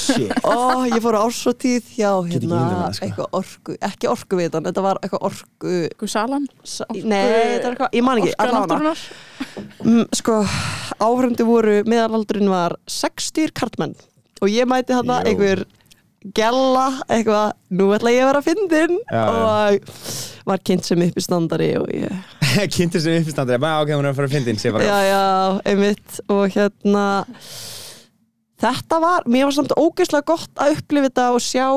shit 0.00 0.32
Ó, 0.42 0.56
ég 0.90 0.98
fór 1.04 1.16
á 1.16 1.20
ársóttíð 1.22 1.92
hjá 1.94 2.10
hérna, 2.26 2.60
sko. 2.96 3.06
eitthvað 3.06 3.38
orku, 3.40 3.76
ekki 3.88 4.10
orkuvitan, 4.10 4.66
þetta 4.66 4.84
var 4.86 5.00
eitthvað 5.02 5.26
orku, 5.30 5.74
Guð 6.00 6.10
salan. 6.10 6.46
sa- 6.64 6.88
nei, 6.90 7.22
þetta 7.56 7.62
var 7.70 7.76
eitthvað, 7.76 7.94
ég 8.00 8.02
man 8.06 8.18
ekki, 8.22 8.34
náttúrunar. 8.56 9.06
Mm, 9.84 10.04
sko, 10.20 10.40
áhörndi 11.00 11.46
voru, 11.46 11.78
meðalaldurinn 11.86 12.50
var 12.50 12.76
60 12.90 13.52
kartmenn 13.54 13.94
og 14.42 14.48
ég 14.52 14.66
mæti 14.68 14.92
Jó. 15.22 15.30
einhver 15.30 15.64
gella, 16.34 16.86
eitthvað, 17.08 17.52
nú 17.70 17.92
ætla 17.94 18.10
ég 18.10 18.24
að 18.24 18.30
vera 18.32 18.42
fyndin 18.42 18.96
Já, 19.06 19.22
já. 19.22 19.28
og 19.30 20.46
var 20.46 20.58
kynnt 20.66 20.84
sem 20.84 20.98
uppi 21.06 21.22
standari 21.22 21.76
og 21.78 21.86
ég, 21.94 22.10
Kynntir 22.76 23.02
sem 23.04 23.20
uppistandri, 23.20 23.58
bara 23.62 23.82
ok, 23.84 23.94
hún 23.96 24.06
er 24.06 24.14
að 24.14 24.20
fara 24.20 24.30
að 24.40 24.60
sé 24.62 24.72
bara, 24.74 24.86
já, 24.86 24.98
já, 25.10 25.24
einmitt. 25.72 26.20
Og 26.32 26.44
hérna 26.54 27.06
þetta 28.62 29.00
var, 29.02 29.26
mér 29.28 29.48
var 29.48 29.56
samt 29.58 29.76
ógeðslega 29.76 30.28
gott 30.32 30.62
að 30.62 30.78
upplifa 30.78 31.10
þetta 31.10 31.26
og 31.36 31.44
sjá 31.44 31.68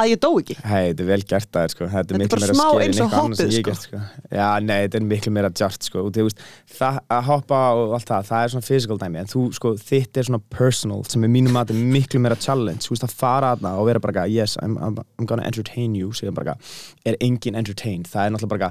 að 0.00 0.12
ég 0.14 0.22
dó 0.22 0.30
ekki. 0.40 0.56
Hei, 0.64 0.90
þetta 0.90 1.04
er 1.04 1.10
vel 1.10 1.20
gert 1.34 1.50
það, 1.54 1.68
sko. 1.74 1.88
Þetta 1.90 2.00
Þetta 2.00 2.16
er 2.16 2.20
er 2.20 2.24
miklu 2.24 2.40
meira 2.40 2.56
skeri 2.60 2.84
en 2.84 2.90
eitthvað 2.90 3.00
sem 3.00 3.14
hoppið, 3.16 3.54
ég 3.56 3.68
gert, 3.68 3.84
sko. 3.86 4.02
Já, 4.30 4.46
nei, 4.64 4.76
þetta 4.86 5.00
er 5.00 5.06
miklu 5.10 5.34
meira 5.36 5.52
djart, 5.60 5.88
sko. 5.88 6.06
Það 6.80 7.00
að 7.10 7.24
hoppa 7.30 7.60
og 7.76 7.94
allt 7.98 8.10
það 8.10 8.28
það 8.30 8.44
er 8.44 8.54
svona 8.54 8.66
physical 8.66 8.98
dæmi, 9.00 9.20
en 9.20 9.30
þú, 9.30 9.44
sko, 9.56 9.74
þitt 9.90 10.20
er 10.20 10.28
svona 10.28 10.42
personal, 10.54 11.02
sem 11.10 11.26
er 11.26 11.32
mínum 11.32 11.58
að 11.60 11.74
miklu 11.76 12.20
meira 12.22 12.38
challenge, 12.40 12.86
þú 12.86 12.94
veist, 12.94 13.06
að 13.06 13.16
fara 13.20 13.54
aðna 13.56 13.74
og 13.80 13.88
vera 13.90 14.02
bara, 14.02 14.26
yes, 14.30 14.56
I'm, 14.62 14.78
I'm, 14.80 14.98
gonna 15.26 15.44
entertain 15.46 15.94
you 15.94 16.10
bara, 16.34 16.56
er 17.06 17.16
engin 17.20 17.56
entertain 17.58 18.04
það 18.08 18.26
er 18.26 18.34
náttúrulega 18.34 18.70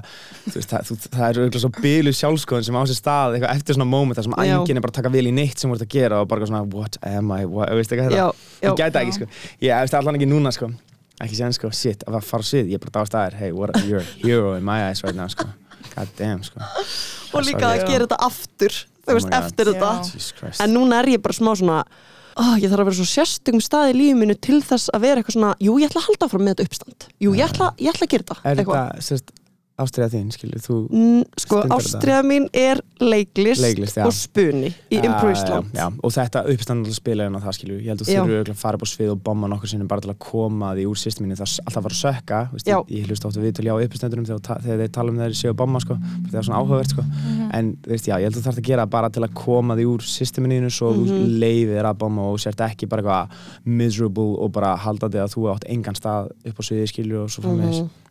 veist, 0.54 0.70
það, 0.72 0.88
þú, 0.88 0.98
það 1.06 1.24
er 1.28 1.40
auðvitað 1.40 1.64
svo 1.64 1.72
bylu 1.78 2.14
sjálfskoðun 2.16 2.68
sem 2.68 2.78
á 2.78 2.82
sér 2.90 2.98
stað 2.98 3.36
eitthvað 3.36 3.56
eftir 3.56 3.78
svona 3.78 3.88
moment 3.90 4.18
þar 4.18 4.28
sem 4.28 4.36
Já. 4.36 4.54
enginn 4.58 4.80
er 4.80 4.86
bara 4.86 4.94
að 4.94 5.00
taka 5.00 5.14
vel 5.16 5.26
í 5.30 5.34
neitt 5.34 5.62
sem 5.62 5.74
ert 5.74 5.86
að 5.86 5.96
gera 5.96 6.20
og 6.22 6.30
bara 6.30 6.50
svona, 6.50 6.62
what 6.74 7.00
am 7.06 7.34
I, 7.36 7.42
what, 7.48 7.72
veist 7.80 7.94
þetta? 7.94 8.12
Já, 8.12 8.28
já, 8.60 8.70
ég 8.70 8.78
gæti 8.80 9.02
ekki 9.04 9.18
sko. 9.18 9.32
Ég 9.66 9.84
veist 9.84 10.89
ekki 11.20 11.38
núna 11.38 11.56
sko 11.56 11.72
shit, 11.74 12.04
að 12.08 12.20
fara 12.26 12.46
svið. 12.46 12.70
Ég 12.72 12.80
er 12.80 12.84
bara 12.84 12.94
dást 12.98 13.16
aðeir, 13.16 13.38
hey, 13.40 13.56
what, 13.56 13.76
you're 13.86 14.04
a 14.04 14.12
hero 14.22 14.54
in 14.58 14.64
my 14.66 14.78
eyes 14.88 15.02
right 15.04 15.16
now 15.16 15.28
sko, 15.30 15.48
god 15.94 16.14
damn 16.18 16.44
sko. 16.46 16.62
Og 17.34 17.44
líka 17.46 17.68
að 17.70 17.84
gera 17.86 18.06
þetta 18.06 18.20
aftur 18.26 18.78
þú 19.04 19.16
Oh 19.16 19.18
veist, 19.18 19.34
eftir 19.40 19.72
þetta. 19.74 20.54
En 20.64 20.74
núna 20.74 21.02
er 21.02 21.14
ég 21.16 21.22
bara 21.24 21.36
smá 21.36 21.52
svona 21.54 21.82
oh, 22.40 22.54
ég 22.60 22.70
þarf 22.70 22.84
að 22.84 22.88
vera 22.90 22.98
svo 23.00 23.08
sérstökum 23.08 23.62
stað 23.64 23.92
í 23.92 23.98
lífinu 23.98 24.36
til 24.38 24.60
þess 24.64 24.92
að 24.94 25.04
vera 25.06 25.20
eitthvað 25.20 25.36
svona, 25.36 25.52
jú 25.60 25.76
ég 25.80 25.90
ætla 25.90 26.02
að 26.02 26.08
halda 26.08 26.28
áfram 26.28 26.46
með 26.46 26.54
þetta 26.54 26.68
uppstand. 26.68 27.06
Jú 27.20 27.34
ég 27.36 27.50
ætla, 27.50 27.70
ég 27.80 27.92
ætla 27.92 28.06
að 28.06 28.14
gera 28.14 28.26
þetta. 28.26 28.38
Er 28.44 28.62
eitthvað. 28.62 28.80
þetta, 28.80 29.06
sérst, 29.08 29.32
ástriða 29.82 30.08
þín, 30.12 30.28
skilur 30.34 30.60
þú 30.64 30.76
Mm, 30.90 31.24
sko, 31.38 31.62
ástriða 31.76 32.20
mín 32.26 32.46
er 32.52 32.80
leiklist, 33.00 33.62
Leiklist, 33.62 33.98
og 33.98 34.12
spuni 34.12 34.70
í 34.90 34.98
Impro 35.00 35.30
Já, 35.30 35.34
Ísland 35.36 35.72
já, 35.74 35.86
og 36.02 36.12
þetta 36.12 36.42
uppstandal 36.52 36.94
spila 36.94 37.26
en 37.26 37.34
það 37.40 37.56
skilju, 37.58 37.78
ég 37.80 37.88
held 37.92 38.00
að 38.00 38.06
þú 38.06 38.14
þurfu 38.20 38.36
örugglega 38.40 38.56
að 38.56 38.62
fara 38.64 38.76
upp 38.80 38.84
á 38.84 38.88
svið 38.92 39.10
og 39.14 39.22
bomba 39.24 39.48
nokkur 39.48 39.68
sinnum 39.72 39.88
bara 39.88 40.00
til 40.04 40.10
að 40.12 40.18
koma 40.18 40.72
því 40.76 40.86
úr 40.90 40.98
systeminu 41.00 41.36
það 41.40 41.54
alltaf 41.66 41.82
fara 41.86 41.94
að 41.94 42.00
sökka 42.00 42.40
veist, 42.52 42.66
ég, 42.70 42.92
ég 43.00 43.06
hlust 43.08 43.24
ofta 43.30 43.40
við 43.40 43.54
til 43.56 43.64
já 43.70 43.74
uppestandurum 43.80 44.26
þegar, 44.28 44.60
þegar 44.64 44.82
þeir 44.84 44.92
tala 44.98 45.10
um 45.10 45.18
þeir 45.22 45.36
séu 45.40 45.50
að 45.54 45.58
bomba 45.62 45.80
sko, 45.80 45.96
það 46.30 46.38
er 46.40 46.48
svona 46.48 46.60
áhugavert 46.60 46.90
sko. 46.94 47.04
en 47.52 47.72
þú 47.84 47.88
veist, 47.94 48.06
já, 48.10 48.16
ég 48.20 48.24
held 48.28 48.34
að 48.36 48.40
þú 48.40 48.46
þarf 48.50 48.60
að 48.60 48.68
gera 48.70 48.86
bara 48.86 49.10
til 49.10 49.22
að 49.24 49.34
koma 49.34 49.76
því 49.76 49.84
úr 49.94 50.00
systeminu 50.04 50.70
svo 50.70 50.90
Mhm. 50.90 51.06
þú 51.06 51.38
leifir 51.40 51.84
að 51.84 51.98
bomba 51.98 52.22
og 52.30 52.38
sért 52.38 52.60
ekki 52.60 52.88
bara 52.88 53.02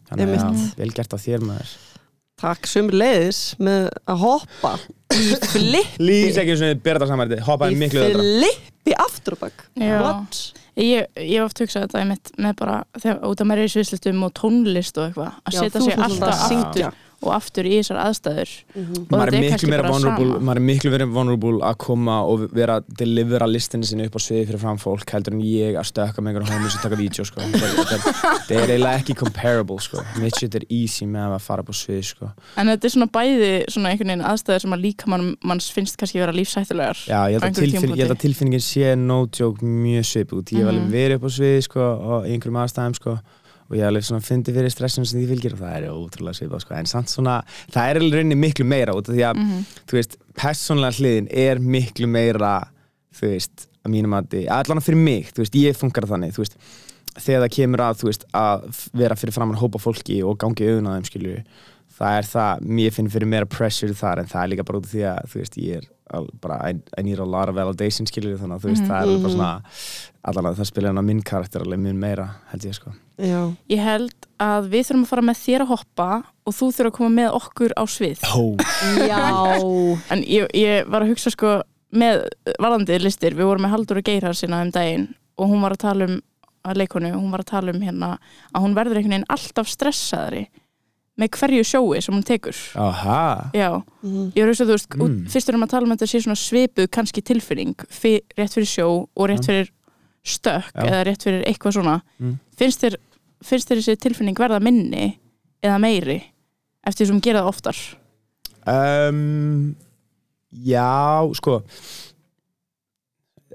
að 0.09 0.23
þannig 0.23 0.39
að 0.39 0.59
já, 0.59 0.67
vel 0.79 0.91
gert 0.97 1.15
á 1.15 1.17
þér 1.25 1.45
maður. 1.47 1.73
Takk 2.39 2.69
sumir 2.71 2.95
leiðis 2.95 3.41
með 3.59 3.89
að 4.07 4.21
hoppa 4.23 4.73
í 5.11 5.25
flippi. 5.51 6.05
Lýs 6.07 6.39
ekki 6.39 6.53
eins 6.55 6.63
og 6.63 6.71
þið 6.71 6.81
bera 6.85 7.01
þetta 7.01 7.11
saman 7.11 7.35
hoppaði 7.49 7.75
í 7.75 7.81
miklu 7.83 8.05
öðra 8.05 8.23
flippi 8.23 8.95
aftur 9.05 9.35
og 9.35 9.43
bakk? 9.43 9.65
Ég, 10.79 11.09
hef 11.19 11.43
oft 11.43 11.59
hugsað 11.59 11.85
þetta 11.87 11.99
einmitt 11.99 12.31
með 12.39 12.53
bara 12.61 12.77
þegar 12.95 13.17
út 13.27 13.41
af 13.43 13.49
maður 13.49 13.65
er 13.65 13.67
í 13.67 13.73
sviðslistum 13.73 14.21
og 14.23 14.31
tónlist 14.39 14.99
og 15.01 15.09
eitthvað 15.09 15.33
að 15.43 15.57
setja 15.57 15.81
sig 15.83 16.03
alltaf 16.05 16.29
að 16.29 16.43
aftur 16.47 16.99
og 17.21 17.33
aftur 17.35 17.67
í 17.67 17.73
þessar 17.79 17.97
aðstæður 18.05 18.51
Mhm. 18.75 18.97
og 18.99 19.11
maður 19.11 19.31
þetta 19.31 19.35
er 19.35 20.39
maður 20.39 20.55
er 20.55 20.65
miklu 20.69 20.89
meira 20.93 21.05
vulnerable 21.05 21.59
að 21.61 21.77
koma 21.77 22.21
og 22.23 22.45
vera 22.53 22.79
að 22.79 22.85
delivera 22.97 23.47
listinu 23.47 23.83
sinni 23.85 24.05
upp 24.07 24.15
á 24.15 24.21
sviði 24.23 24.47
fyrir 24.47 24.59
fram 24.59 24.77
fólk 24.77 25.09
heldur 25.11 25.33
en 25.33 25.41
ég 25.41 25.75
að 25.75 25.89
stökka 25.91 26.21
með 26.23 26.35
einhverjum 26.37 26.53
homies 26.55 26.75
og 26.75 26.81
taka 26.81 26.95
vídeo 26.95 27.25
sko. 27.25 27.41
þetta 27.41 28.55
er- 28.55 28.69
eiginlega 28.69 28.99
ekki 29.01 29.15
comparable 29.19 29.79
sko. 29.79 30.01
mitt 30.21 30.35
shit 30.39 30.55
er 30.55 30.63
easy 30.69 31.05
með 31.05 31.35
að 31.35 31.41
fara 31.41 31.61
upp 31.61 31.69
á 31.69 31.75
svið 31.75 32.03
sko. 32.05 32.31
en 32.57 32.67
þetta 32.67 32.85
er 32.85 32.93
svona 32.95 33.09
bæði 33.11 33.51
svona 33.69 33.89
einhvern 33.91 34.11
veginn 34.13 34.25
aðstæður 34.29 34.61
sem 34.61 34.71
að 34.77 34.81
líka 34.85 35.07
mann, 35.07 35.35
manns 35.43 35.69
finnst 35.71 35.97
kannski 35.97 36.19
vera 36.19 36.31
lífsættulegar 36.31 36.95
Já, 37.07 37.27
ég 37.27 37.39
held, 37.39 37.43
að 37.43 37.59
tilfinn, 37.63 37.95
ég 37.95 38.05
held 38.07 38.15
að 38.15 38.23
tilfinningin 38.23 38.63
sé 38.63 38.95
no 38.97 39.25
joke 39.27 39.61
mjög 39.61 40.05
svip 40.05 40.31
út 40.33 40.51
ég 40.53 40.59
hef 40.63 40.67
alveg 40.71 40.87
Mhm. 40.87 40.91
verið 40.91 41.15
upp 41.19 41.23
á 41.23 41.31
sviði 41.35 41.63
sko, 41.63 41.81
og 41.99 42.25
í 42.25 42.31
einhverjum 42.33 42.59
aðstæðum 42.63 42.95
sko, 42.95 43.19
og 43.69 43.77
ég 43.77 43.85
alveg 43.85 44.03
svona 44.03 44.25
fundið 44.25 44.55
fyrir 44.59 44.73
stressum 44.73 45.05
sem 45.05 45.19
því 45.21 45.27
fylgir 45.29 45.53
og 45.53 45.59
það 45.61 45.75
er 45.77 45.87
ótrúlega 45.93 46.37
svipað 46.39 46.63
sko. 46.63 46.73
en 46.75 46.85
samt 46.89 47.09
svona, 47.13 47.43
það 47.71 47.89
er 47.89 47.99
alveg 48.01 48.17
rauninni 48.19 48.39
miklu 48.39 48.65
meira 48.65 48.93
út 48.97 49.09
af 49.09 49.15
því 49.15 49.23
að 49.29 49.35
Mhm. 49.37 49.65
þú 49.87 49.97
veist, 49.99 50.17
persónlega 50.33 50.97
hliðin 50.99 51.27
er 51.31 51.59
miklu 51.59 52.07
meira 52.07 52.67
þú 53.13 53.33
veist, 53.33 53.67
að 53.85 53.91
mínum 53.91 54.13
að 54.17 54.47
allan 54.49 54.81
fyrir 54.81 54.97
mig, 55.03 55.31
þú 55.33 55.43
veist, 55.43 55.53
ég 55.55 55.77
funkar 55.77 56.07
þannig 56.09 56.33
þú 56.33 56.43
veist, 56.43 56.55
þegar 57.19 57.41
það 57.47 57.55
kemur 57.57 57.79
að 57.79 57.97
þú 57.99 58.05
veist, 58.09 58.25
að 58.33 58.89
vera 58.93 59.15
fyrir 59.15 59.33
framann 59.33 59.57
hópa 59.59 59.79
fólki 59.79 60.23
og 60.23 60.37
gangi 60.39 60.65
þeim, 60.65 61.05
skilju 61.05 61.43
það 61.99 62.17
er 62.21 62.27
það, 62.33 62.65
mér 62.79 62.93
finn 62.95 63.09
fyrir 63.11 63.29
meira 63.35 63.45
pressure 63.49 63.95
þar 63.97 64.21
en 64.23 64.29
það 64.31 64.43
er 64.45 64.51
líka 64.53 64.65
bara 64.69 64.79
út 64.81 64.87
af 64.89 64.93
því 64.93 65.05
að, 65.11 65.25
þú 65.33 65.41
veist, 65.41 65.57
ég 65.59 65.81
er 65.81 65.87
al- 66.15 66.29
bara, 66.41 66.57
I, 66.71 66.77
I 66.97 67.03
need 67.05 67.19
a 67.19 67.25
lot 67.27 67.51
of 67.51 67.57
validation 67.59 68.07
skilju, 68.09 68.37
þannig 68.39 68.55
að 68.57 68.63
þú 68.65 68.71
veist, 68.73 68.87
það 68.89 69.11
er 69.13 69.23
bara 69.25 69.33
svona 69.35 69.51
allan 70.29 70.49
að 70.49 70.57
það 70.61 70.69
spila 70.71 70.89
hann 70.93 71.01
á 71.01 71.05
minn 71.09 71.21
karakter 71.27 71.63
alveg 71.65 71.81
minn 71.83 71.99
meira, 72.01 72.25
held 72.53 72.65
ég, 72.69 72.77
sko. 72.79 72.93
Já. 73.19 73.41
Ég 73.71 73.83
held 73.83 74.27
að 74.39 74.69
við 74.71 74.85
þurfum 74.87 75.03
að 75.05 75.11
fara 75.11 75.25
með 75.27 75.41
þér 75.43 75.65
að 75.65 75.71
hoppa 75.73 76.07
og 76.47 76.55
þú 76.55 76.69
þurfum 76.77 76.89
að 76.93 76.95
koma 76.97 77.09
með 77.19 77.35
okkur 77.41 77.75
á 77.75 77.83
svið. 77.91 78.23
Hó, 78.31 78.43
Já. 79.09 79.19
En 80.15 80.23
ég, 80.23 80.47
ég 80.55 80.87
var 80.89 81.03
að 81.05 81.11
hugsa 81.13 81.33
sko 81.35 81.57
með 81.99 82.23
varðandi 82.61 82.99
listir, 83.03 83.35
við 83.35 83.49
vorum 83.49 83.65
með 83.65 83.73
Haldur 83.75 83.99
og 84.01 84.07
Geirhar 84.07 84.37
sinna 84.37 84.61
um 84.63 84.71
daginn 84.73 85.07
og 85.39 85.49
hún 85.51 85.63
var 85.65 85.73
að 85.75 85.83
tala 85.83 86.07
um 86.09 86.17
að 86.69 86.81
leikonu, 86.81 87.09
hún 87.15 87.31
var 87.33 87.41
að 87.43 87.49
tala 87.53 87.73
um 87.73 87.81
hérna 87.81 88.09
að 88.53 88.65
hún 88.65 88.75
verður 88.77 88.99
einhvern 88.99 89.15
veginn 89.15 89.29
alltaf 89.33 89.69
stressaðari 89.71 90.43
með 91.19 91.29
hverju 91.35 91.63
sjói 91.67 92.01
sem 92.01 92.15
hún 92.15 92.23
tekur 92.25 92.55
aha 92.79 93.51
Já, 93.53 93.69
Mhm. 94.03 94.31
ég 94.35 94.45
var 94.45 94.53
að 94.53 94.69
þú 94.69 94.75
veist, 94.77 94.95
Mm. 94.95 95.07
mm. 95.09 95.27
fyrst 95.29 95.49
erum 95.49 95.63
að 95.65 95.69
tala 95.69 95.85
um 95.85 95.91
að 95.91 95.97
þetta 95.99 96.11
sé 96.13 96.21
svona 96.23 96.39
svipuð 96.39 96.87
kannski 96.89 97.21
tilfinning 97.21 97.75
fyr, 97.89 98.21
rétt 98.37 98.53
fyrir 98.55 98.69
sjó 98.71 99.07
og 99.15 99.29
rétt 99.29 99.45
fyrir 99.45 99.69
stökk 100.23 100.71
Já. 100.75 100.83
eða 100.87 101.03
rétt 101.07 101.23
fyrir 101.23 101.43
eitthvað 101.45 101.73
svona 101.79 102.01
Mm. 102.19 102.39
finnst, 102.57 102.79
þér, 102.83 102.95
finnst 103.43 103.67
þér 103.69 103.77
þessi 103.83 103.97
tilfinning 103.99 104.35
verða 104.35 104.61
minni 104.61 105.17
eða 105.63 105.79
meiri 105.79 106.23
eftir 106.87 107.05
því 107.05 107.07
sem 107.07 107.21
gera 107.21 107.41
það 107.43 107.47
oftar 107.53 107.75
Um, 108.67 109.75
já, 110.53 111.31
sko 111.33 111.63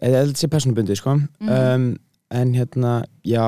eða 0.02 0.24
þetta 0.26 0.40
sé 0.40 0.48
persónubundið, 0.52 0.98
sko 0.98 1.14
um, 1.14 1.98
en 2.34 2.54
hérna, 2.56 3.04
já 3.24 3.44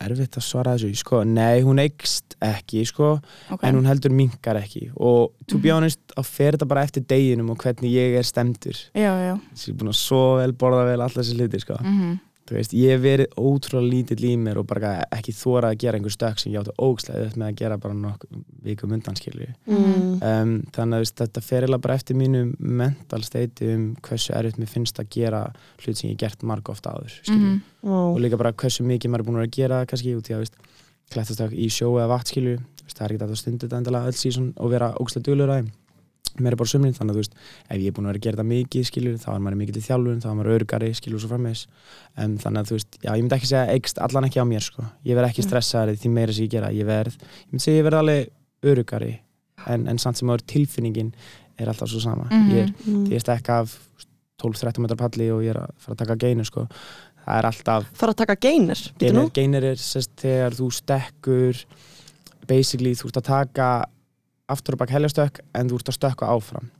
erfitt 0.00 0.36
að 0.40 0.44
svara 0.46 0.74
þessu, 0.76 0.96
sko 0.96 1.22
nei, 1.24 1.60
hún 1.66 1.78
eikst 1.82 2.36
ekki, 2.40 2.86
sko 2.88 3.12
okay. 3.50 3.68
en 3.68 3.76
hún 3.76 3.86
heldur 3.86 4.10
minkar 4.16 4.56
ekki. 4.60 4.90
Og 4.96 5.32
to 5.46 5.58
be 5.58 5.68
Mhm. 5.68 5.76
honest, 5.76 6.00
þá 6.16 6.24
fer 6.24 6.52
þetta 6.56 6.68
bara 6.68 6.82
eftir 6.84 7.02
deginum 7.06 7.50
og 7.50 7.58
hvernig 7.58 7.92
ég 7.92 8.16
er 8.18 8.22
stemdur 8.24 8.76
Já, 8.94 9.12
já. 9.20 9.34
Ég 9.54 9.68
er 9.68 9.74
búin 9.74 9.92
að 9.92 10.00
svo 10.00 10.36
vel, 10.38 10.52
borða 10.52 10.84
vel 10.88 11.00
allar 11.00 11.10
þessi 11.20 11.36
hluti, 11.36 11.60
sko. 11.60 11.76
Mm 11.82 12.18
þú 12.50 12.56
veist, 12.58 12.72
ég 12.74 12.90
hef 12.90 13.02
verið 13.04 13.36
ótrúlega 13.38 13.90
lítill 13.92 14.24
í 14.26 14.32
mér 14.42 14.58
og 14.58 14.66
bara 14.66 14.90
ekki 15.14 15.32
þóra 15.38 15.70
að 15.70 15.78
gera 15.84 15.98
einhver 16.00 16.10
stökk 16.16 16.40
sem 16.42 16.50
ég 16.52 16.58
áttu 16.64 16.74
ógslega 16.82 17.28
upp 17.28 17.36
með 17.38 17.46
að 17.52 17.58
gera 17.60 17.76
bara 17.78 17.94
nokkuð 17.94 18.40
vikum 18.66 18.92
undan, 18.96 19.14
skilju 19.20 19.46
Mm. 19.70 20.18
um, 20.22 20.54
þannig 20.74 20.96
að 20.96 21.04
veist, 21.04 21.16
þetta 21.20 21.40
fer 21.46 21.62
eiginlega 21.62 21.82
bara 21.86 21.94
eftir 21.94 22.16
mínu 22.18 22.42
mental 22.58 23.22
state 23.22 23.70
um 23.74 23.84
hversu 24.02 24.34
erfitt 24.34 24.58
mér 24.58 24.68
finnst 24.68 24.98
að 24.98 25.08
gera 25.14 25.44
hlut 25.84 25.96
sem 25.96 26.10
ég 26.10 26.16
hef 26.16 26.20
gert 26.24 26.42
marg 26.42 26.68
ofta 26.68 26.90
áður 26.90 27.14
skilju. 27.22 27.38
-hmm. 27.38 27.60
og 27.90 28.16
Ó. 28.16 28.18
líka 28.18 28.36
bara 28.36 28.52
hversu 28.52 28.82
mikið 28.84 29.10
maður 29.10 29.20
er 29.20 29.28
búin 29.30 29.42
að 29.46 29.50
gera 29.56 29.86
kannski 29.86 30.16
út 30.16 30.28
í 30.30 30.34
að 30.34 30.38
veist, 30.44 30.56
klættast 31.10 31.52
í 31.52 31.68
sjó 31.70 31.94
eða 31.98 32.08
vakt 32.08 32.28
skilju 32.28 32.56
veist, 32.58 32.96
það 32.98 33.04
er 33.06 33.12
ekki 33.14 33.22
að 33.24 33.30
það 33.30 33.38
stundu 33.38 33.66
þetta 33.66 33.78
endilega 33.78 34.06
öll 34.06 34.18
síðan 34.18 34.52
og 34.56 34.70
vera 34.70 34.94
ógstlega 35.00 35.24
duglur 35.30 35.50
að 35.50 35.58
þeim 35.62 35.70
mér 36.38 36.52
er 36.52 36.56
bara 36.60 36.70
sömurinn 36.70 36.94
þannig 36.94 37.10
að 37.10 37.16
þú 37.16 37.22
veist 37.24 37.34
ef 37.70 37.76
ég 37.80 37.86
er 37.90 37.94
búin 37.96 38.06
að 38.06 38.10
vera 38.12 38.18
að 38.20 38.24
gera 38.26 38.36
þetta 38.36 38.48
mikið 38.50 38.84
skilur 38.90 39.16
þá 39.18 39.28
er 39.34 39.40
maður 39.44 39.58
mikið 39.60 39.74
til 39.78 39.82
þjálfun, 39.88 40.20
þá 40.22 40.28
er 40.30 40.36
maður 40.38 40.54
örgari 40.54 40.90
skilur 40.94 41.20
svo 41.20 41.28
frammeðis 41.32 41.66
um, 42.16 42.36
þannig 42.38 42.60
að 42.60 42.68
þú 42.70 42.76
veist, 42.78 42.98
já 43.02 43.10
ég 43.16 43.22
myndi 43.24 43.36
ekki 43.40 43.50
segja 43.50 43.74
eikst 43.74 43.98
allan 43.98 44.24
ekki 44.28 44.40
á 44.40 44.46
mér 44.46 44.62
sko, 44.62 44.84
ég 45.04 45.16
verð 45.18 45.30
ekki 45.32 45.42
stressaður 45.48 45.98
því 46.00 46.10
meira 46.14 46.32
sem 46.36 46.44
ég 46.46 46.50
gera, 46.54 46.70
ég 46.72 46.86
verð 46.86 47.16
ég 47.18 47.50
myndi 47.50 47.64
segja 47.66 47.80
ég 47.82 47.86
verð 47.90 48.00
alveg 48.00 48.30
örgari 48.70 49.12
en, 49.66 49.86
en 49.90 49.98
samt 49.98 50.16
sem 50.20 50.28
áður 50.30 50.46
tilfinningin 50.46 51.12
er 51.60 51.68
alltaf 51.68 51.88
svo 51.92 52.00
sama, 52.00 52.24
Mhm. 52.30 52.50
ég 52.54 52.62
er 52.62 52.70
Mm. 52.86 53.06
því 53.06 53.12
ég 53.12 53.20
stekka 53.20 53.58
af 53.60 53.78
12-13 54.40 54.80
metrar 54.80 54.96
palli 54.96 55.30
og 55.30 55.42
ég 55.44 55.50
er 55.50 55.60
að 55.60 55.70
fara 55.76 55.94
að 55.94 55.98
taka 55.98 56.16
geinu 56.16 56.44
sko, 56.48 56.66
það 57.26 57.38
er 57.38 57.44
alltaf 57.50 57.84
fara 57.92 58.12
að 58.14 58.16
taka 58.16 58.36
Gainer, 58.40 58.76
nú. 59.12 59.30
gainer 59.34 59.64
er 59.64 59.76
sest, 59.76 60.16
aftur 64.52 64.76
og 64.76 64.82
bak 64.82 64.92
heljastökk 64.94 65.42
en 65.54 65.70
þú 65.70 65.80
ert 65.80 65.92
að 65.92 65.98
stökka 66.00 66.30
áfram. 66.30 66.70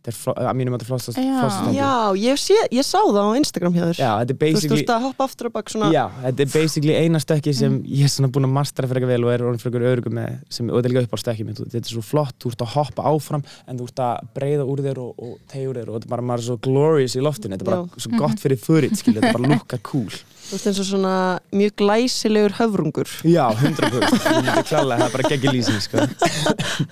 Þetta 0.00 0.32
er 0.32 0.46
að 0.48 0.56
mínum 0.56 0.72
að 0.72 0.80
þetta 0.80 0.86
er 0.86 0.88
flottast 0.88 1.18
Já. 1.20 1.74
Já, 1.76 1.88
ég, 2.16 2.38
sé, 2.40 2.54
ég 2.72 2.86
sá 2.88 3.02
það 3.02 3.18
á 3.20 3.36
Instagram 3.36 3.74
hjá 3.76 3.82
þér. 3.82 3.98
Já, 4.00 4.12
þetta 4.22 4.32
er 4.32 4.54
Þú 4.56 4.70
veist 4.72 4.92
að 4.94 5.04
hoppa 5.04 5.26
aftur 5.28 5.48
og 5.50 5.52
bak 5.58 5.72
svona 5.74 5.90
Já, 5.92 6.04
þetta 6.22 6.44
er 6.46 6.54
basically 6.54 6.94
eina 6.96 7.20
stökki 7.20 7.52
sem 7.58 7.76
ég 7.84 8.08
er 8.08 8.12
svona 8.14 8.30
búin 8.32 8.48
að 8.48 8.54
mastera 8.56 8.88
fyrir 8.88 9.02
eitthvað 9.02 9.12
vel 9.12 9.26
og 9.28 9.34
er 9.34 9.44
orðin 9.44 9.60
fyrir 9.60 9.76
eitthvað 9.76 9.92
örugum 9.98 10.16
með 10.16 10.40
sem, 10.56 10.72
og 10.72 10.80
þetta 10.80 10.88
er 10.88 10.94
líka 10.94 11.04
upp 11.04 11.12
á 11.12 11.20
stökki 11.20 11.46
þetta 11.60 11.82
er 11.82 11.92
svo 11.92 12.06
flott 12.06 12.40
þú 12.40 12.54
ert 12.54 12.64
að 12.64 12.72
hoppa 12.78 13.12
áfram 13.12 13.44
en 13.44 13.82
þú 13.82 13.90
ert 13.90 14.02
að 14.06 14.32
breyða 14.40 14.68
úr 14.72 14.84
þér 14.88 15.02
og, 15.04 15.20
og 15.20 15.36
tegja 15.52 15.68
úr 15.74 15.82
þér 15.82 15.92
og 15.92 15.98
þetta 15.98 16.08
er 16.08 16.14
bara, 16.16 16.28
er 16.38 16.46
svo 16.48 16.56
glorious 16.64 17.18
í 17.20 17.24
loftinu, 17.28 17.58
þetta 17.58 17.68
er 17.68 17.74
bara 17.74 18.04
svo 18.06 18.24
gott 18.24 18.40
fyrir 18.40 18.64
fyrir, 18.64 18.96
skilja, 18.96 19.20
þetta 19.20 19.36
bara 19.36 19.52
lukkar 19.58 19.84
cool 19.84 20.08
Þú 20.50 20.56
veist 20.56 20.66
eins 20.66 20.78
og 20.82 20.86
svona 20.88 21.14
mjög 21.54 21.74
glæsilegur 21.78 22.54
höfrungur 22.58 23.10
Já, 23.22 23.46
100% 23.54 24.26
ég 24.26 24.40
myndi 24.42 24.64
klálega, 24.66 24.98
það 24.98 25.06
er 25.06 25.14
bara 25.14 25.30
geggi 25.30 25.52
lýsing 25.54 25.80
sko. 25.84 26.06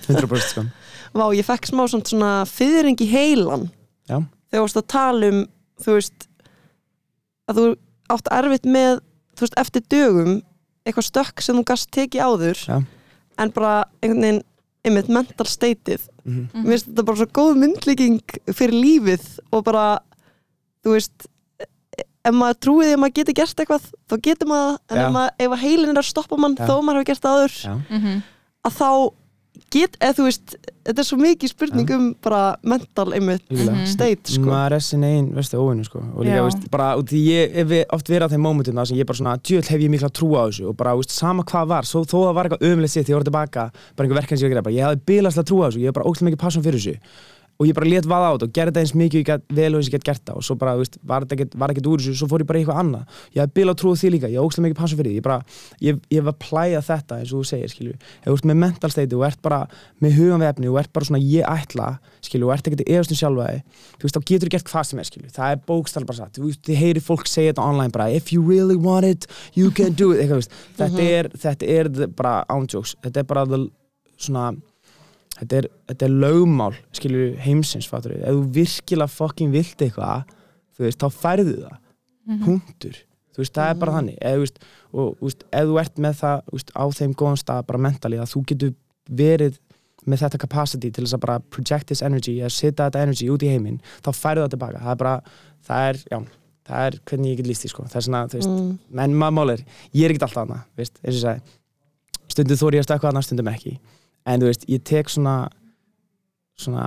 100% 0.07 0.45
sko. 0.53 0.63
Vá, 1.13 1.25
ég 1.35 1.43
fekk 1.47 1.67
smá 1.71 1.83
svona, 1.89 2.07
svona 2.07 2.31
fyrring 2.47 2.99
í 3.03 3.07
heilan 3.11 3.67
Já. 4.09 4.21
þegar 4.49 4.59
þú 4.59 4.63
varst 4.65 4.79
að 4.81 4.87
tala 4.93 5.31
um 5.33 5.41
þú 5.83 5.95
veist 5.97 6.27
að 7.49 7.59
þú 7.59 7.65
átt 8.15 8.31
erfitt 8.39 8.67
með 8.69 9.01
þú 9.35 9.45
veist, 9.45 9.57
eftir 9.63 9.85
dögum 9.91 10.31
eitthvað 10.87 11.07
stökk 11.09 11.43
sem 11.45 11.59
þú 11.59 11.65
gast 11.71 11.89
tekið 11.95 12.23
áður 12.25 12.61
Já. 12.67 12.77
en 13.39 13.51
bara 13.55 13.73
einhvern 14.03 14.23
veginn 14.23 14.43
einmitt 14.87 15.09
mental 15.11 15.45
stateið 15.49 16.07
Mhm. 16.29 16.61
mér 16.61 16.75
finnst 16.77 16.87
þetta 16.91 17.03
bara 17.07 17.17
svo 17.17 17.25
góð 17.33 17.55
myndlíking 17.57 18.19
fyrir 18.53 18.75
lífið 18.75 19.23
og 19.51 19.63
bara 19.65 19.85
þú 20.85 20.93
veist 20.93 21.25
ef 22.25 22.35
maður 22.35 22.59
trúið 22.65 22.89
því 22.89 22.95
að 22.97 23.01
maður 23.05 23.15
geti 23.21 23.33
gert 23.39 23.61
eitthvað 23.63 23.87
þá 24.09 24.15
getur 24.27 24.47
maður, 24.51 24.75
það, 24.89 24.91
en 24.91 24.99
Já. 24.99 25.05
ef, 25.05 25.13
maður, 25.15 25.31
ef 25.45 25.63
heilin 25.63 25.89
er 25.95 26.01
að 26.03 26.09
stoppa 26.09 26.37
mann 26.37 26.57
Já. 26.59 26.65
þó 26.67 26.75
maður 26.83 26.99
hefur 26.99 27.09
gert 27.13 27.23
það 27.25 27.39
áður 27.39 27.55
Já. 27.63 27.73
Mhm. 27.89 28.21
að 28.69 28.77
þá 28.79 28.89
get, 29.69 29.95
eða 30.01 30.15
þú 30.17 30.23
veist 30.25 30.53
þetta 30.87 31.01
er 31.03 31.05
svo 31.05 31.17
mikið 31.19 31.51
spurning 31.51 31.89
um 31.93 32.05
bara 32.23 32.41
mental 32.63 33.11
einmitt 33.13 33.43
Líklega. 33.51 33.71
Mhm. 33.75 33.85
state 33.91 34.31
sko. 34.33 34.41
maður 34.49 34.75
er 34.77 34.79
sin 34.81 35.03
einn, 35.03 35.27
veistu, 35.35 35.59
óvinnu 35.61 35.85
sko 35.85 35.99
og 36.15 36.23
líka, 36.25 36.35
Já. 36.39 36.43
veist, 36.47 36.69
bara, 36.71 36.87
út 36.97 37.11
í 37.13 37.21
ég 37.27 37.53
hef 37.53 37.73
oft 37.93 38.07
verið 38.09 38.25
á 38.25 38.31
þeim 38.33 38.41
mómentum 38.47 38.73
þar 38.79 38.87
sem 38.87 38.97
ég 38.97 39.05
bara 39.05 39.17
svona, 39.19 39.37
djöðl 39.39 39.67
hef 39.69 39.79
ég 39.79 39.89
mikla 39.93 40.09
trú 40.09 40.29
á 40.35 40.43
þessu 40.49 40.69
og 40.69 40.77
bara, 40.77 40.95
veist, 40.95 41.11
sama 41.11 41.43
hvað 41.43 41.67
var, 41.67 41.83
svo, 41.83 42.03
þó 42.03 42.17
það 42.29 42.33
var 42.35 42.45
eitthvað 42.49 42.65
ömulegt 42.71 42.91
sitt, 42.95 43.07
ég 43.07 43.15
voru 43.19 43.27
tilbaka, 43.29 43.71
bara 43.95 44.07
einhver 44.07 44.19
verkefni 44.21 44.39
sem 44.39 44.49
ég 44.49 44.49
var 44.49 44.49
að 44.49 44.55
gera, 44.55 44.67
bara, 44.67 44.75
ég 44.75 44.85
hafði 44.87 45.05
bilaslega 45.05 45.45
trú 45.45 45.57
á 45.61 45.67
þessu, 45.69 45.79
ég 45.79 45.87
hef 45.87 47.03
og 47.59 47.67
ég 47.67 47.75
bara 47.75 47.89
let 47.91 48.05
vaða 48.07 48.27
á 48.31 48.33
þetta 48.37 48.47
og 48.47 48.53
gerði 48.55 48.71
þetta 48.71 48.81
eins 48.85 48.93
mikið 48.95 49.19
ég 49.19 49.25
gat, 49.27 49.41
vel 49.51 49.73
og 49.73 49.81
að 49.81 49.87
ég 49.89 49.95
get 49.97 50.05
gert 50.07 50.21
það. 50.23 50.37
Og 50.39 50.45
svo 50.47 50.55
bara, 50.55 50.77
veist, 50.79 50.93
var 51.03 51.25
þetta 51.25 51.35
ekkert, 51.35 51.57
var 51.59 51.73
úr 51.75 51.99
þessu, 51.99 52.13
svo 52.15 52.27
fór 52.31 52.39
ég 52.39 52.47
bara 52.47 52.55
í 52.55 52.63
eitthvað 52.63 52.79
annað. 52.79 53.03
Ég 53.35 53.39
hafði 53.43 53.55
bilað 53.59 53.75
trú 53.81 53.91
á 53.91 53.99
því 53.99 54.07
líka, 54.13 54.31
ég 54.31 54.39
hafði 54.39 54.47
ógæslega 54.47 54.63
mikið 54.69 54.79
passion 54.79 54.99
fyrir 54.99 55.11
því. 55.11 55.17
Ég 55.19 55.25
bara, 55.25 55.39
ég, 55.83 55.99
ég 56.07 56.21
hef 56.21 56.29
að 56.31 56.37
plæja 56.45 56.79
þetta 56.87 57.19
eins 57.19 57.33
og 57.33 57.43
þú 57.43 57.49
segir, 57.49 57.73
skilju, 57.73 57.95
ef 57.99 58.29
þú 58.29 58.35
ert 58.37 58.47
með 58.47 58.57
mental 58.63 58.91
state 58.93 59.17
og 59.19 59.25
ert 59.27 59.41
bara 59.43 59.59
með 59.99 60.15
hugan 60.21 60.39
við 60.39 60.51
efni 60.53 60.71
og 60.71 60.79
ert 60.79 60.93
bara 60.95 61.09
svona 61.09 61.19
ég 61.19 61.43
ætla, 61.51 61.89
skilju, 62.23 62.47
og 62.47 62.55
ert 62.55 62.63
ekkert 62.71 62.85
í 62.85 62.95
efastum 62.95 63.19
sjálfa 63.19 63.43
þig 63.49 63.59
þú 63.99 64.03
veist, 64.07 64.15
þá 64.15 64.23
getur 64.31 64.47
þú 64.47 64.53
gert 64.55 64.71
hvað 64.71 64.85
sem 64.87 64.99
er, 65.03 65.07
skilju 65.09 65.29
það 65.35 65.51
er 65.51 65.59
bókstall 65.67 66.07
bara 66.07 66.19
satt, 66.21 66.39
þú 66.39 66.47
veist, 66.47 66.63
þið 66.63 66.79
heyri 66.79 67.01
fólk 67.03 67.27
segja 67.27 67.51
þetta 67.51 67.67
online 67.67 67.91
bara, 67.91 68.07
if 68.07 68.31
you 68.31 68.39
really 68.39 68.79
want 68.79 69.03
it 69.03 69.27
you 69.57 69.67
can 69.75 69.91
do 69.99 70.15
it, 70.15 70.23
eitthvað, 70.23 70.47
þetta 75.37 75.61
er 75.61 75.69
þetta 75.89 76.07
er 76.07 76.15
lögmál, 76.23 76.73
skilju 76.95 77.29
heimsins, 77.43 77.87
fattur 77.89 78.15
ef 78.17 78.25
þú 78.33 78.41
virkilega 78.57 79.13
fucking 79.13 79.53
vilt 79.53 79.85
eitthvað, 79.85 80.33
þú 80.75 80.87
veist, 80.87 80.99
þá 80.99 81.21
færðu 81.23 81.55
það. 81.61 81.77
Punktur, 82.43 82.99
þú 83.33 83.41
veist, 83.41 83.55
það 83.55 83.71
er 83.71 83.79
bara 83.81 83.95
þannig, 83.97 84.19
eða, 84.21 84.35
þú 84.35 84.45
veist, 84.45 84.59
og, 84.91 85.13
veist, 85.23 85.45
ef 85.49 85.69
þú 85.69 85.79
ert 85.81 86.01
með 86.05 86.19
það, 86.19 86.43
veist, 86.53 86.73
á 86.77 86.83
þeim 86.99 87.15
góðan 87.17 87.41
stað 87.41 87.65
bara 87.69 87.83
mentally, 87.87 88.19
að 88.21 88.33
þú 88.35 88.43
getur 88.51 88.75
verið 89.09 89.57
með 90.09 90.23
þetta 90.23 90.41
capacity 90.41 90.91
til 90.93 91.05
þess 91.05 91.17
að 91.17 91.23
bara 91.25 91.39
project 91.53 91.89
this 91.89 92.03
energy, 92.05 92.37
að 92.45 92.53
setja 92.55 92.87
þetta 92.87 93.05
energy 93.07 93.29
út 93.33 93.43
í 93.43 93.49
heiminn 93.51 93.79
þá 94.05 94.11
færðu 94.15 94.45
það 94.45 94.53
tilbaka, 94.53 94.83
það 94.85 94.93
er 94.93 94.99
bara 95.01 95.15
það 95.67 95.87
er, 95.89 96.01
já, 96.13 96.19
það 96.69 96.85
er 96.85 96.97
hvernig 97.11 97.33
ég 97.33 97.39
get 97.41 97.49
líst 97.49 97.65
því 97.65 97.71
sko. 97.73 97.85
það 97.89 97.99
er 97.99 98.05
svona, 98.07 98.21
þú 98.31 98.39
veist, 98.39 98.53
mm. 98.53 99.01
en 99.05 99.17
maður 99.23 99.35
mál 99.39 99.53
er 99.55 99.63
ég 99.97 100.05
er 100.05 100.13
ekkert 100.13 100.27
alltaf 100.29 100.45
hana, 100.45 100.59
veist, 100.79 101.01
eins 101.03 101.11
og 101.11 101.19
ég 101.19 101.25
sagði. 101.25 101.57
Stundum 102.29 102.61
þóri 102.61 102.79
ég 102.79 102.85
að 102.85 102.87
stökka 102.87 103.09
hana, 103.09 103.25
stundum 103.25 103.51
ekki 103.51 103.75
en 104.29 104.43
þú 104.43 104.51
veist, 104.51 104.67
ég 104.69 104.85
tek 104.87 105.09
svona 105.11 105.39
svona 106.59 106.85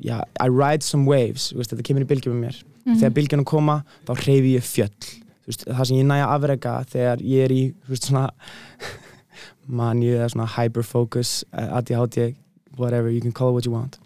já, 0.00 0.20
I 0.40 0.48
ride 0.48 0.84
some 0.84 1.06
waves, 1.08 1.50
veist, 1.56 1.72
þetta 1.72 1.86
kemur 1.86 2.06
í 2.06 2.10
bylgjum 2.10 2.36
með 2.36 2.46
mér. 2.46 2.62
Mhm. 2.86 2.98
þegar 3.00 3.14
bylgjunum 3.16 3.46
koma, 3.46 3.76
þá 4.06 4.12
hreyfi 4.20 4.54
ég 4.54 4.66
fjöll. 4.66 5.08
Veist, 5.46 5.64
það 5.66 5.84
sem 5.86 5.96
ég 5.96 6.06
næja 6.06 6.28
afrega 6.30 6.74
þegar 6.90 7.22
ég 7.22 7.44
er 7.44 7.54
í, 7.54 7.62
veist, 7.88 8.06
svona 8.06 8.30
manju 9.80 10.14
eða 10.14 10.30
svona 10.30 10.46
hyperfocus 10.54 11.44
eh, 11.52 11.76
ADHD, 11.80 12.36
whatever, 12.78 13.10
you 13.10 13.20
can 13.20 13.32
call 13.32 13.50
it 13.50 13.54
what 13.54 13.66
you 13.66 13.74
want. 13.74 13.98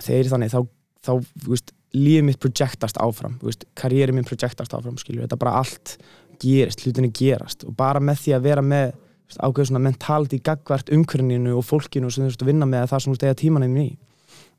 Þegar 0.00 0.32
þannig, 0.32 0.52
þá, 0.52 0.64
þá 1.04 1.12
þú 1.44 1.52
veist, 1.52 1.72
lífið 1.92 2.24
mitt 2.24 2.40
projektast 2.40 2.96
áfram. 2.96 3.36
Karrieri 3.76 4.14
minn 4.16 4.24
projektast 4.24 4.72
áfram 4.72 4.96
skilur, 5.00 5.26
þetta 5.26 5.40
bara 5.40 5.58
allt 5.60 5.98
gerist, 6.40 6.86
hlutinni 6.86 7.12
gerast. 7.12 7.66
Og 7.68 7.76
bara 7.76 8.00
með 8.00 8.22
því 8.24 8.36
að 8.38 8.46
vera 8.48 8.64
með 8.64 8.94
ákveður 9.40 9.70
svona 9.70 9.84
mentality 9.86 10.38
gagvart 10.44 10.90
umhverfninu 10.92 11.56
og 11.58 11.64
fólkinu 11.66 12.10
sem 12.12 12.24
þú 12.26 12.30
veist 12.32 12.42
að 12.44 12.50
vinna 12.52 12.68
með 12.68 12.88
það 12.92 13.04
sem 13.04 13.12
þú 13.12 13.16
veist 13.16 13.26
eiga 13.28 13.38
tímanum 13.42 13.76
í 13.82 13.86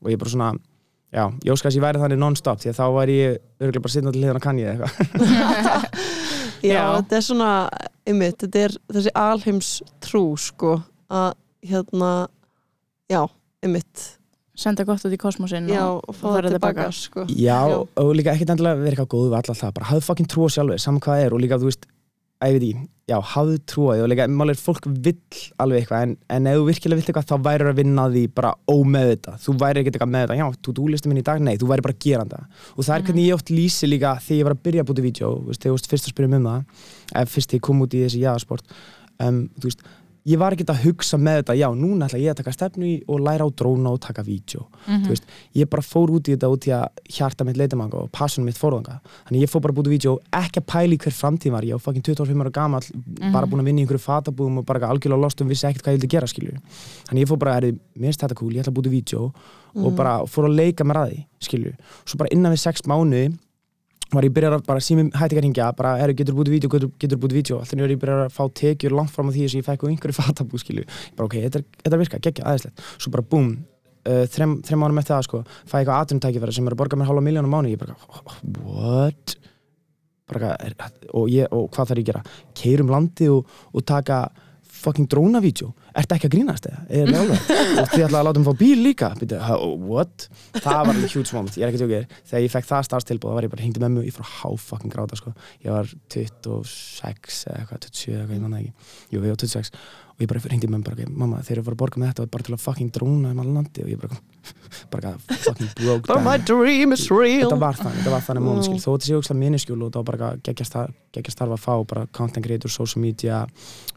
og 0.03 0.11
ég 0.13 0.21
bara 0.21 0.33
svona 0.33 0.49
já, 1.13 1.23
ég 1.45 1.53
óskast 1.53 1.73
að 1.73 1.77
ég 1.79 1.85
væri 1.85 2.01
þannig 2.03 2.21
non-stop 2.23 2.63
því 2.63 2.71
að 2.71 2.79
þá 2.79 2.85
væri 2.97 3.17
ég 3.19 3.37
örgulega 3.61 3.85
bara 3.85 3.95
sitna 3.95 4.13
til 4.15 4.23
hliðan 4.23 4.39
að 4.39 4.45
kann 4.47 4.61
ég 4.61 4.71
eitthvað 4.73 5.53
já, 6.63 6.73
Já. 6.73 6.83
þetta 6.97 7.19
er 7.19 7.25
svona 7.27 7.51
einmitt, 8.07 8.41
þetta 8.43 8.65
er 8.67 8.75
þessi 8.97 9.13
alheims 9.19 9.69
trú 10.03 10.25
sko, 10.39 10.77
að 11.13 11.31
hérna 11.63 12.11
já, 13.11 13.21
einmitt 13.63 14.09
senda 14.53 14.85
gott 14.85 15.01
út 15.07 15.13
í 15.15 15.17
kosmosin 15.19 15.69
já, 15.71 15.81
og, 15.89 16.13
fara 16.13 16.45
það 16.45 16.57
tilbaka 16.57 16.87
sko. 16.93 17.23
Já, 17.31 17.57
Já. 17.71 17.77
og 17.81 18.11
líka 18.17 18.35
ekkert 18.35 18.53
endilega 18.53 18.77
verið 18.81 18.93
eitthvað 18.93 19.11
góðu 19.15 19.31
við 19.31 19.37
alltaf, 19.39 19.63
bara 19.73 19.89
hafðu 19.89 20.05
fucking 20.07 20.29
trú 20.29 20.45
á 20.45 20.49
sjálfur, 20.53 20.81
saman 20.83 21.01
hvað 21.03 21.17
það 21.17 21.25
er 21.25 21.35
og 21.35 21.41
líka, 21.41 21.57
þú 21.61 21.69
veist, 21.71 21.87
ég 22.49 22.57
veit 22.57 22.65
í, 22.67 22.71
já, 23.09 23.15
hafðu 23.33 23.57
trú 23.69 23.85
á 23.87 23.91
því. 23.93 24.03
Og 24.03 24.09
líka, 24.11 24.27
málega 24.31 24.59
fólk 24.59 24.87
vill 25.05 25.39
alveg 25.63 25.83
eitthvað, 25.83 26.05
en, 26.07 26.15
en 26.35 26.49
ef 26.49 26.57
þú 26.59 26.65
virkilega 26.69 26.99
vill 26.99 27.07
eitthvað, 27.07 27.27
þá 27.29 27.47
væri 27.47 27.67
að 27.69 27.79
vinna 27.79 28.05
því 28.13 28.23
bara 28.39 28.53
ómeð 28.71 29.09
þetta, 29.11 29.35
þú 29.43 29.55
væri 29.63 29.83
ekkert 29.83 29.97
eitthvað 29.97 30.13
með 30.13 30.25
þetta, 30.25 30.37
já, 30.39 30.59
þú 30.67 30.75
dúlistu 30.79 31.11
minn 31.11 31.21
í 31.21 31.25
dag, 31.29 31.43
nei, 31.43 31.53
þú 31.61 31.69
væri 31.71 31.85
bara 31.87 31.97
að 31.97 32.05
gera 32.07 32.27
þetta 32.27 32.41
og 32.73 32.87
það 32.87 32.95
er 32.95 33.07
hvernig 33.09 33.27
ég 33.27 33.37
oft 33.37 33.53
lýsi 33.53 33.89
líka 33.89 34.15
þegar 34.23 34.39
ég 34.39 34.47
var 34.49 34.57
að 34.57 34.63
byrja 34.67 34.83
að 34.83 34.89
búti 34.91 35.05
vídeo, 35.07 35.33
þú 35.33 35.51
veist, 35.51 35.63
þegar 35.63 35.77
veist 35.77 35.91
fyrst 35.93 36.07
að 36.07 36.15
spyrja 36.15 36.33
mig 36.33 36.41
um 36.43 36.49
það, 36.49 37.33
fyrst 37.35 37.57
ég 37.57 37.65
kom 37.67 37.83
út 37.83 37.97
í 37.97 38.03
þessi 38.05 38.23
jásport, 38.23 38.77
um, 39.23 39.43
þú 39.59 39.69
veist, 39.69 39.85
ég 40.25 40.37
var 40.39 40.53
ekkert 40.55 40.69
að 40.71 40.83
hugsa 40.85 41.17
með 41.19 41.41
þetta, 41.41 41.55
já, 41.59 41.67
núna 41.75 42.07
ætla 42.07 42.19
ég 42.21 42.31
að 42.31 42.37
taka 42.39 42.51
stefnu 42.55 42.85
í 42.87 42.93
og 43.11 43.19
læra 43.19 43.43
á 43.43 43.49
dróna 43.51 43.91
og 43.91 43.99
taka 43.99 44.23
vídeo 44.23 44.67
Mhm. 44.87 45.03
þú 45.03 45.09
veist, 45.11 45.23
ég 45.55 45.69
bara 45.69 45.81
fór 45.83 46.09
út 46.15 46.27
í 46.27 46.35
þetta 46.35 46.49
út 46.51 46.67
í 46.67 46.71
að 46.71 46.87
hjarta 47.11 47.45
mitt 47.45 47.57
leitamanga 47.57 47.95
og 48.03 48.11
passunum 48.11 48.45
mitt 48.45 48.57
fórðanga 48.57 48.99
þannig 49.27 49.41
ég 49.43 49.49
fór 49.51 49.61
bara 49.61 49.73
að 49.73 49.77
búti 49.81 49.89
vídeo, 49.95 50.19
ekki 50.31 50.59
að 50.61 50.65
pæli 50.73 50.97
hver 50.97 51.11
framtíð 51.13 51.51
var, 51.51 51.61
ég 51.63 51.71
var 51.75 51.79
fucking 51.79 52.03
25 52.03 52.41
ára 52.41 52.51
gamall 52.51 52.83
bara 53.33 53.47
búin 53.47 53.59
að 53.61 53.65
vinna 53.65 53.81
í 53.81 53.85
einhverju 53.85 54.03
fatabúðum 54.07 54.57
og 54.59 54.65
bara 54.65 54.79
algjörlega 54.87 55.21
lost 55.21 55.41
um 55.41 55.47
vissi 55.49 55.67
ekkert 55.67 55.83
hvað 55.83 55.93
ég 55.93 55.99
vildi 55.99 56.11
gera 56.15 56.27
skilju 56.27 56.57
þannig 57.09 57.23
ég 57.23 57.27
fór 57.27 57.39
bara, 57.39 57.53
herri, 57.55 57.71
mér 57.99 58.11
finnst 58.13 58.21
þetta 58.23 58.35
cool, 58.35 58.51
ég 58.53 58.63
ætla 58.63 58.71
að 58.71 58.77
búti 58.79 58.89
vídeo 58.91 59.33
og 59.75 59.95
bara 59.95 60.19
fór 60.25 60.45
að 60.47 60.55
leika 60.55 60.83
mér 60.83 60.95
að 61.03 61.09
því 61.11 61.25
skilju, 61.41 61.73
svo 62.05 62.17
bara 62.17 62.29
innan 62.31 62.51
við 62.53 62.59
sex 62.63 62.81
mánuði 62.87 63.37
var 64.11 64.25
ég 64.27 64.33
byrjar 64.33 64.57
að 64.57 64.65
bara 64.67 64.83
sími 64.83 65.05
hætti 65.09 65.33
ekki 65.33 65.39
að 65.39 65.45
ringja 65.47 65.67
bara, 65.77 65.93
herru, 66.01 66.15
getur 66.17 66.35
bútið 66.37 66.55
vídeo, 66.57 66.71
getur, 66.73 66.89
getur 67.01 67.19
bútið 67.21 67.39
vídeo? 67.39 67.59
Alltaf 67.61 67.79
er 67.79 67.93
ég 67.93 68.01
byrjar 68.01 68.25
að 68.25 68.33
fá 68.35 68.43
tekjur 68.59 68.95
langt 68.97 69.13
fram 69.13 69.29
á 69.29 69.33
því 69.33 69.45
sem 69.49 69.61
ég 69.61 69.67
fekk 69.67 69.85
á 69.85 69.89
einhverju 69.89 70.17
fatabú, 70.19 70.59
skilju. 70.61 70.85
Bara, 71.17 71.29
ok, 71.29 71.37
þetta 71.47 71.63
þetta 71.85 72.01
virka, 72.01 72.19
geggja, 72.27 72.45
aðeinslegt 72.49 72.83
svo 72.97 73.13
bara, 73.15 73.25
búm, 73.33 73.49
uh, 74.05 74.23
þrem, 74.35 74.57
þrem 74.67 74.85
ánum 74.87 75.01
eftir 75.01 75.15
það 75.15 75.27
sko, 75.29 75.43
fæ 75.63 75.75
ég 75.75 75.79
eitthvað 75.81 76.03
atvinnutækifæri 76.03 76.57
sem 76.57 76.69
er 76.69 76.75
að 76.75 76.83
borga 76.83 76.99
mér 76.99 77.09
hálfa 77.09 77.25
miljónum 77.25 77.55
mánu, 77.55 77.73
ég 77.73 77.81
bara, 77.81 77.97
what? 78.67 79.37
Bara, 80.29 80.55
og, 81.11 81.29
ég, 81.31 81.49
og 81.51 81.69
hvað 81.73 81.93
þarf 81.93 82.01
ég 82.01 82.05
að 82.05 82.11
gera? 82.11 82.25
Keirum 82.57 82.91
landi 82.93 83.29
og, 83.31 83.49
og 83.73 83.87
taka 83.87 84.25
fucking 84.83 85.09
drónavídeó 85.11 85.73
ertu 86.01 86.15
ekki 86.15 86.29
að 86.29 86.35
grínast 86.35 86.67
eða? 86.69 86.81
Er 86.89 87.09
það 87.09 87.19
alveg? 87.21 87.49
og 87.81 87.89
þið 87.91 88.05
ætlaði 88.05 88.19
að 88.19 88.27
láta 88.27 88.41
mig 88.41 88.47
fá 88.47 88.59
bíl 88.63 88.83
líka. 88.83 89.09
Ha, 89.47 89.57
what? 89.89 90.27
það 90.57 90.79
var 90.89 91.01
huge 91.03 91.35
moment, 91.35 91.57
ég 91.57 91.65
er 91.65 91.71
ekki 91.71 91.81
tjókir 91.83 92.07
þegar 92.29 92.45
ég 92.45 92.53
fekk 92.53 92.69
það 92.69 92.87
starfstilbúð, 92.89 93.33
þá 93.33 93.37
var 93.39 93.47
ég 93.47 93.53
bara 93.53 93.65
hengdi 93.65 93.83
með 93.83 93.93
mig 93.97 94.09
ég 94.09 94.15
fór 94.17 94.25
að 94.27 94.33
há 94.39 94.63
fucking 94.69 94.93
gráta 94.93 95.19
sko. 95.19 95.33
Ég 95.65 95.75
var 95.75 95.91
26 96.13 97.43
eða 97.49 97.59
eitthvað, 97.61 97.85
27 97.89 98.13
eða 98.13 98.23
eitthvað, 98.23 98.37
ég 98.37 98.43
manna 98.47 98.63
ekki. 98.63 98.73
Jú, 99.13 99.21
ég 99.21 99.29
var 99.33 99.43
26 99.43 99.73
og 100.13 100.21
ég 100.21 100.29
bara 100.29 100.39
reyndi 100.45 100.67
með 100.69 100.83
bara, 100.85 100.95
ok, 101.03 101.09
mamma, 101.17 101.39
þeir 101.41 101.55
eru 101.57 101.61
að 101.63 101.65
fara 101.67 101.75
að 101.75 101.81
borga 101.81 102.01
með 102.03 102.09
þetta 102.13 102.25
bara 102.35 102.45
til 102.47 102.53
að 102.53 102.61
fucking 102.63 102.91
dróna 102.93 103.31
um 103.33 103.39
allan 103.41 103.55
landi 103.57 103.81
og 103.83 103.89
ég 103.89 104.01
bara, 104.03 104.17
bara 104.93 105.11
fucking 105.25 105.71
broke 105.79 106.07
But 106.07 106.21
my 106.23 106.37
down. 106.37 106.45
dream 106.51 106.93
is 106.93 107.05
real. 107.09 107.47
Þetta 107.47 107.59
var 107.63 107.79
þannig, 107.81 107.97
þetta 108.03 108.13
var 108.13 108.25
þannig 108.27 108.45
móment 108.47 108.67
skil, 108.67 108.77
Mm. 108.77 108.83
þó 108.85 108.89
þetta 108.93 109.09
sé 109.09 109.17
ógslag 109.17 109.39
minniskjúl 109.41 109.81
og 109.87 109.91
það 109.91 109.99
var 110.03 110.09
bara 110.11 110.29
geggjast 110.45 111.37
þarf 111.41 111.55
að 111.57 111.63
fá 111.65 111.73
bara 111.93 112.05
content 112.13 112.45
creator, 112.45 112.69
social 112.69 113.01
media 113.01 113.43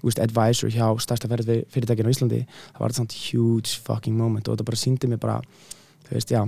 úst, 0.02 0.18
advisor 0.24 0.72
hjá 0.72 0.88
stærsta 1.04 1.28
fyrirtækinu 1.28 2.08
á 2.08 2.14
Íslandi, 2.16 2.42
það 2.72 2.80
var 2.80 2.90
þetta 2.94 3.02
samt 3.04 3.18
huge 3.28 3.76
fucking 3.84 4.16
moment 4.16 4.48
og 4.48 4.56
þetta 4.56 4.64
bara 4.72 4.76
síndi 4.86 5.08
mig 5.12 5.20
bara 5.20 5.40
þú 6.08 6.16
veist, 6.16 6.30
já 6.32 6.44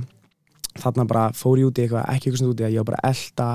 þarna 0.79 1.05
bara 1.11 1.25
fór 1.35 1.59
ég 1.59 1.66
út 1.66 1.79
í 1.81 1.83
eitthvað, 1.85 2.05
ekki 2.12 2.29
eitthvað 2.29 2.39
svona 2.43 2.53
út 2.55 2.61
í 2.62 2.66
að 2.69 2.75
ég 2.77 2.85
var 2.85 2.89
bara 2.93 3.01
að 3.03 3.16
elda 3.16 3.47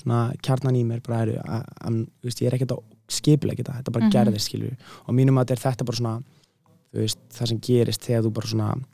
svona 0.00 0.20
kjarnan 0.40 0.78
í 0.80 0.84
mér 0.88 1.02
bara, 1.04 1.18
heru, 1.26 1.34
að, 1.44 1.66
að, 1.90 1.98
veist, 2.24 2.40
ég 2.40 2.48
er 2.48 2.56
ekkert 2.56 2.72
að 2.78 2.80
skipilega 3.10 3.62
þetta, 3.62 3.76
þetta 3.82 3.92
bara 3.92 4.06
Mhm. 4.06 4.12
gerðist 4.14 4.48
skilur 4.50 4.76
og 5.06 5.14
mínum 5.14 5.38
að 5.40 5.52
þetta 5.54 5.80
er 5.80 5.84
bara 5.84 5.96
svona 6.00 6.22
veist, 6.94 7.18
það 7.30 7.48
sem 7.48 7.60
gerist 7.60 8.00
þegar 8.06 8.24
þú 8.24 8.32
bara 8.32 8.46
svona 8.46 8.84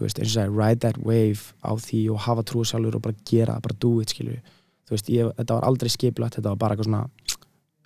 veist, 0.00 0.18
eins 0.18 0.36
og 0.36 0.42
sagði, 0.42 0.56
ride 0.56 0.80
that 0.80 0.98
wave 0.98 1.52
á 1.64 1.72
því 1.76 2.10
og 2.10 2.18
hafa 2.20 2.42
trú 2.42 2.64
sjálfur 2.64 2.94
og 2.96 3.02
bara 3.02 3.14
gera 3.24 3.54
það, 3.56 3.62
bara 3.62 3.76
do 3.78 4.00
it, 4.00 4.08
skilju 4.08 4.38
þú 4.88 4.90
veist, 4.96 5.08
ég, 5.08 5.32
þetta 5.36 5.54
var 5.60 5.62
aldrei 5.68 5.88
skipilagt, 5.88 6.34
þetta 6.36 6.48
var 6.52 6.56
bara 6.56 6.76
eitthvað 6.76 6.90
svona 6.90 7.10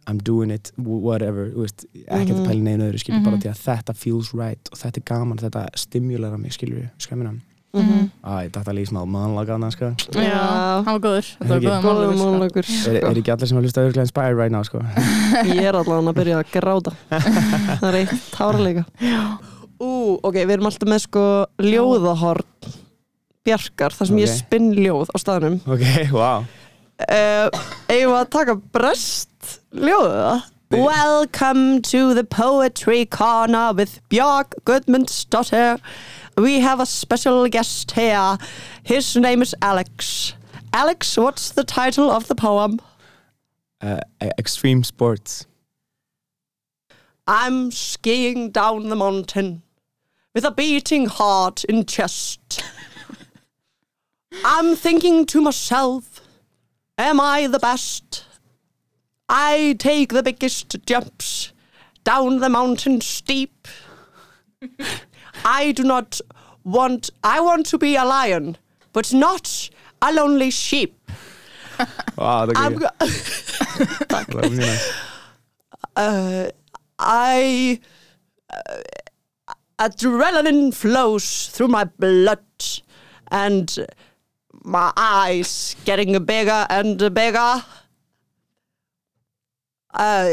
I'm 0.08 0.18
doing 0.22 0.52
it, 0.52 0.70
whatever 0.78 1.50
veist, 1.50 1.84
ekkert 2.06 2.36
Mhm. 2.36 2.46
að 2.46 2.46
pæla 2.46 2.62
neina 2.62 2.84
öðru, 2.90 2.98
skilju, 3.02 3.24
bara 3.24 3.36
Mhm. 3.36 3.42
því 3.42 3.50
að 3.50 3.62
þetta 3.66 3.96
feels 3.96 4.32
right 4.34 4.68
og 4.72 4.78
þetta 4.78 4.96
er 4.98 5.02
gaman, 5.04 5.38
þetta 5.38 5.68
stimulera 5.74 6.38
mig, 6.38 6.52
skemmina 6.52 7.30
Mhm. 7.32 7.40
Æ, 7.76 8.48
þetta 8.54 8.70
er 8.70 8.76
líka 8.78 8.90
smá 8.90 9.02
mannlaga 9.08 9.56
sko. 9.74 9.90
Já, 10.16 10.38
hann 10.86 10.88
var 10.88 11.02
góður. 11.04 11.28
Þetta 11.40 11.58
var 11.66 11.84
Góðum 11.84 11.84
málur 11.86 12.16
mónlegur 12.20 12.70
er, 12.70 12.98
er 13.02 13.20
ekki 13.20 13.34
allir 13.34 13.50
sem 13.50 13.58
að 13.60 13.66
hlusta 13.68 13.84
auðvitað 13.84 14.06
inspired 14.06 14.38
right 14.38 14.54
now 14.54 14.64
sko. 14.66 14.80
Ég 15.52 15.62
er 15.62 15.76
allavega 15.76 16.12
að 16.12 16.18
byrja 16.20 16.40
að 16.40 16.50
gráta. 16.54 16.94
Það 17.82 17.86
er 17.90 18.00
eitt 18.00 18.16
tárleika 18.34 18.86
Ú, 19.76 19.90
ok, 20.24 20.38
við 20.40 20.54
erum 20.56 20.70
alltaf 20.70 20.88
með 20.88 21.02
sko 21.04 21.24
ljóðahorn 21.60 22.74
Bjarkar, 23.46 23.94
þar 23.94 24.08
sem 24.08 24.20
ég 24.22 24.30
Ok. 24.32 24.38
spinn 24.40 24.70
ljóð 24.74 25.10
á 25.12 25.16
staðnum. 25.22 25.60
Ok, 25.70 25.84
wow. 26.10 26.46
Uh, 27.06 27.46
Eigum 27.92 28.14
við 28.14 28.20
að 28.22 28.30
taka 28.34 28.56
brest 28.74 29.58
ljóða? 29.76 30.38
Welcome 30.72 31.80
to 31.92 32.12
the 32.14 32.24
Poetry 32.24 33.04
Corner 33.06 33.72
with 33.76 34.00
Björk 34.10 34.56
Gudmundsdóttir 34.66 35.78
We 36.36 36.60
have 36.60 36.80
a 36.80 36.86
special 36.86 37.48
guest 37.48 37.92
here 37.92 38.36
His 38.82 39.16
name 39.16 39.42
is 39.42 39.54
Alex 39.62 40.34
Alex, 40.72 41.16
what's 41.16 41.50
the 41.50 41.64
title 41.64 42.10
of 42.10 42.28
the 42.28 42.34
poem? 42.34 42.80
uh, 43.80 44.00
extreme 44.38 44.84
sports 44.84 45.46
I'm 47.26 47.70
skiing 47.70 48.50
down 48.50 48.88
the 48.88 48.96
mountain 48.96 49.62
with 50.34 50.44
a 50.44 50.50
beating 50.50 51.06
heart 51.06 51.64
in 51.64 51.86
chest. 51.86 52.62
I'm 54.44 54.76
thinking 54.76 55.24
to 55.26 55.40
myself, 55.40 56.20
am 56.98 57.18
I 57.18 57.46
the 57.46 57.58
best? 57.58 58.26
I 59.28 59.74
take 59.78 60.12
the 60.12 60.22
biggest 60.22 60.76
jumps 60.86 61.52
down 62.04 62.38
the 62.38 62.50
mountain 62.50 63.00
steep. 63.00 63.66
I 65.46 65.72
do 65.72 65.84
not 65.84 66.20
want, 66.64 67.10
I 67.22 67.40
want 67.40 67.66
to 67.66 67.78
be 67.78 67.94
a 67.96 68.04
lion, 68.04 68.56
but 68.92 69.12
not 69.12 69.70
a 70.02 70.12
lonely 70.12 70.50
sheep. 70.50 70.92
wow, 72.16 72.48
I'm, 72.56 72.74
er 72.74 72.78
go- 72.78 73.06
það 74.10 74.32
var 74.34 74.48
mjög 74.50 74.86
uh, 75.96 76.48
I 76.98 77.80
uh, 78.50 78.82
adrenaline 79.78 80.72
flows 80.74 81.48
through 81.48 81.68
my 81.68 81.84
blood 81.84 82.40
and 83.30 83.86
my 84.64 84.92
eyes 84.96 85.76
getting 85.84 86.24
bigger 86.24 86.66
and 86.70 86.98
bigger. 87.14 87.64
Uh, 89.92 90.32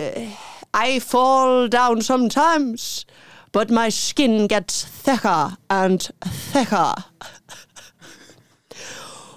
I 0.74 0.99
fall 0.99 1.68
down 1.68 2.01
sometimes, 2.01 3.05
but 3.54 3.70
my 3.70 3.88
skin 3.89 4.47
gets 4.47 4.84
thicker 4.84 5.56
and 5.70 6.10
thicker. 6.26 6.93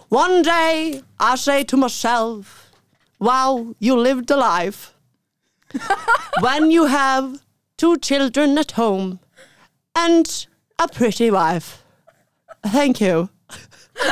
One 0.09 0.43
day 0.43 1.03
I 1.21 1.37
say 1.37 1.62
to 1.64 1.77
myself, 1.77 2.73
wow, 3.21 3.75
you 3.79 3.97
lived 3.97 4.31
a 4.31 4.37
life 4.37 4.95
when 6.41 6.71
you 6.71 6.87
have 6.87 7.41
two 7.77 7.99
children 7.99 8.57
at 8.59 8.73
home 8.73 9.21
and 9.95 10.47
a 10.79 10.89
pretty 10.89 11.31
wife. 11.31 11.85
Thank 12.67 13.01
you. 13.01 13.29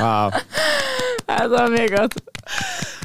wow, 0.01 0.31
Þetta 1.27 1.49
var 1.49 1.69
mjög 1.73 1.91
gott 1.97 2.15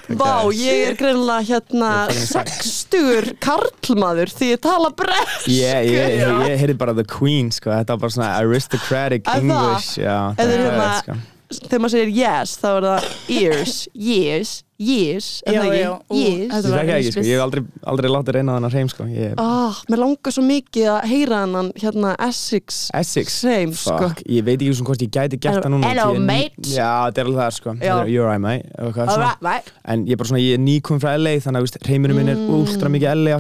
Vá, 0.10 0.50
ég 0.52 0.90
er 0.90 0.96
greinilega 0.98 1.44
hérna 1.46 1.92
sæll. 2.12 2.79
Sextugur 2.90 3.28
karlmaður 3.44 4.32
því 4.34 4.48
ég 4.54 4.62
tala 4.64 4.90
brest. 4.98 5.48
ég, 5.48 5.90
ég, 5.90 6.16
ég, 6.18 6.32
ég 6.50 6.58
heyrði 6.60 6.78
bara 6.78 6.94
the 6.98 7.04
queen 7.06 7.52
sko. 7.52 7.70
þetta 7.70 7.96
var 7.96 8.00
bara 8.00 8.14
svona 8.16 8.32
aristocratic? 8.40 9.28
English 9.36 10.00
Eða 10.00 10.36
hérna- 10.38 11.04
sko. 11.04 11.14
Þegar 11.50 11.80
maður 11.82 11.94
segir 11.96 12.10
yes, 12.14 12.52
þá 12.62 12.66
er 12.70 12.86
það 12.86 13.06
ears, 13.34 13.76
years, 13.98 14.50
years, 14.80 15.28
er 15.50 15.56
Já, 15.56 15.62
það 15.64 15.72
já, 15.74 15.88
ekki? 15.90 16.10
ú, 16.14 16.18
Years. 16.20 16.52
þetta 16.54 16.70
Ég 16.70 16.76
var 16.76 16.92
ekki, 16.94 17.12
sko. 17.16 17.24
ég 17.26 17.32
hef 17.34 17.42
aldrei, 17.46 17.62
aldrei 17.90 18.10
látið 18.14 18.36
reyna 18.38 18.54
á 18.54 18.56
þennan 18.60 18.74
hreim 18.76 18.90
sko. 18.94 19.08
ég, 19.10 19.34
Ah, 19.42 19.80
mér 19.90 19.98
langar 20.04 20.36
svo 20.36 20.44
mikið 20.46 20.86
að 20.94 21.08
heyra 21.10 21.40
hennan 21.42 21.72
hérna 21.82 22.12
Essex 22.28 22.78
Essex 22.94 23.40
Same, 23.42 23.74
sko. 23.74 23.98
Fuck, 23.98 24.22
ég 24.30 24.46
veit 24.46 24.60
ekki 24.62 24.76
svona 24.78 24.90
hvort 24.92 25.02
ég 25.02 25.10
gæti 25.18 25.40
gert 25.42 25.64
það 25.66 25.74
núna 25.74 25.90
Hello, 25.90 26.14
mate. 26.20 26.70
Já, 26.70 26.92
þetta 27.10 27.18
er 27.18 27.26
alveg 27.32 27.42
það 27.42 27.58
sko. 27.58 27.74
You're 27.82 28.28
right 28.30 28.42
mate 28.46 28.70
svona. 28.78 29.10
Alright, 29.10 29.42
right. 29.42 29.72
En 29.86 30.06
ég 30.06 30.12
er 30.14 30.22
bara 30.22 30.30
svona, 30.30 30.44
ég 30.46 30.54
er 30.54 30.62
nýkom 30.62 31.02
frá 31.02 31.16
LA 31.18 31.34
Þannig 31.42 31.66
að 31.66 31.82
hreimurinn 31.90 32.16
minn 32.22 32.30
er 32.30 32.38
Mm, 32.38 32.54
últra 32.62 32.94
mikið 32.94 33.26
LA. 33.26 33.40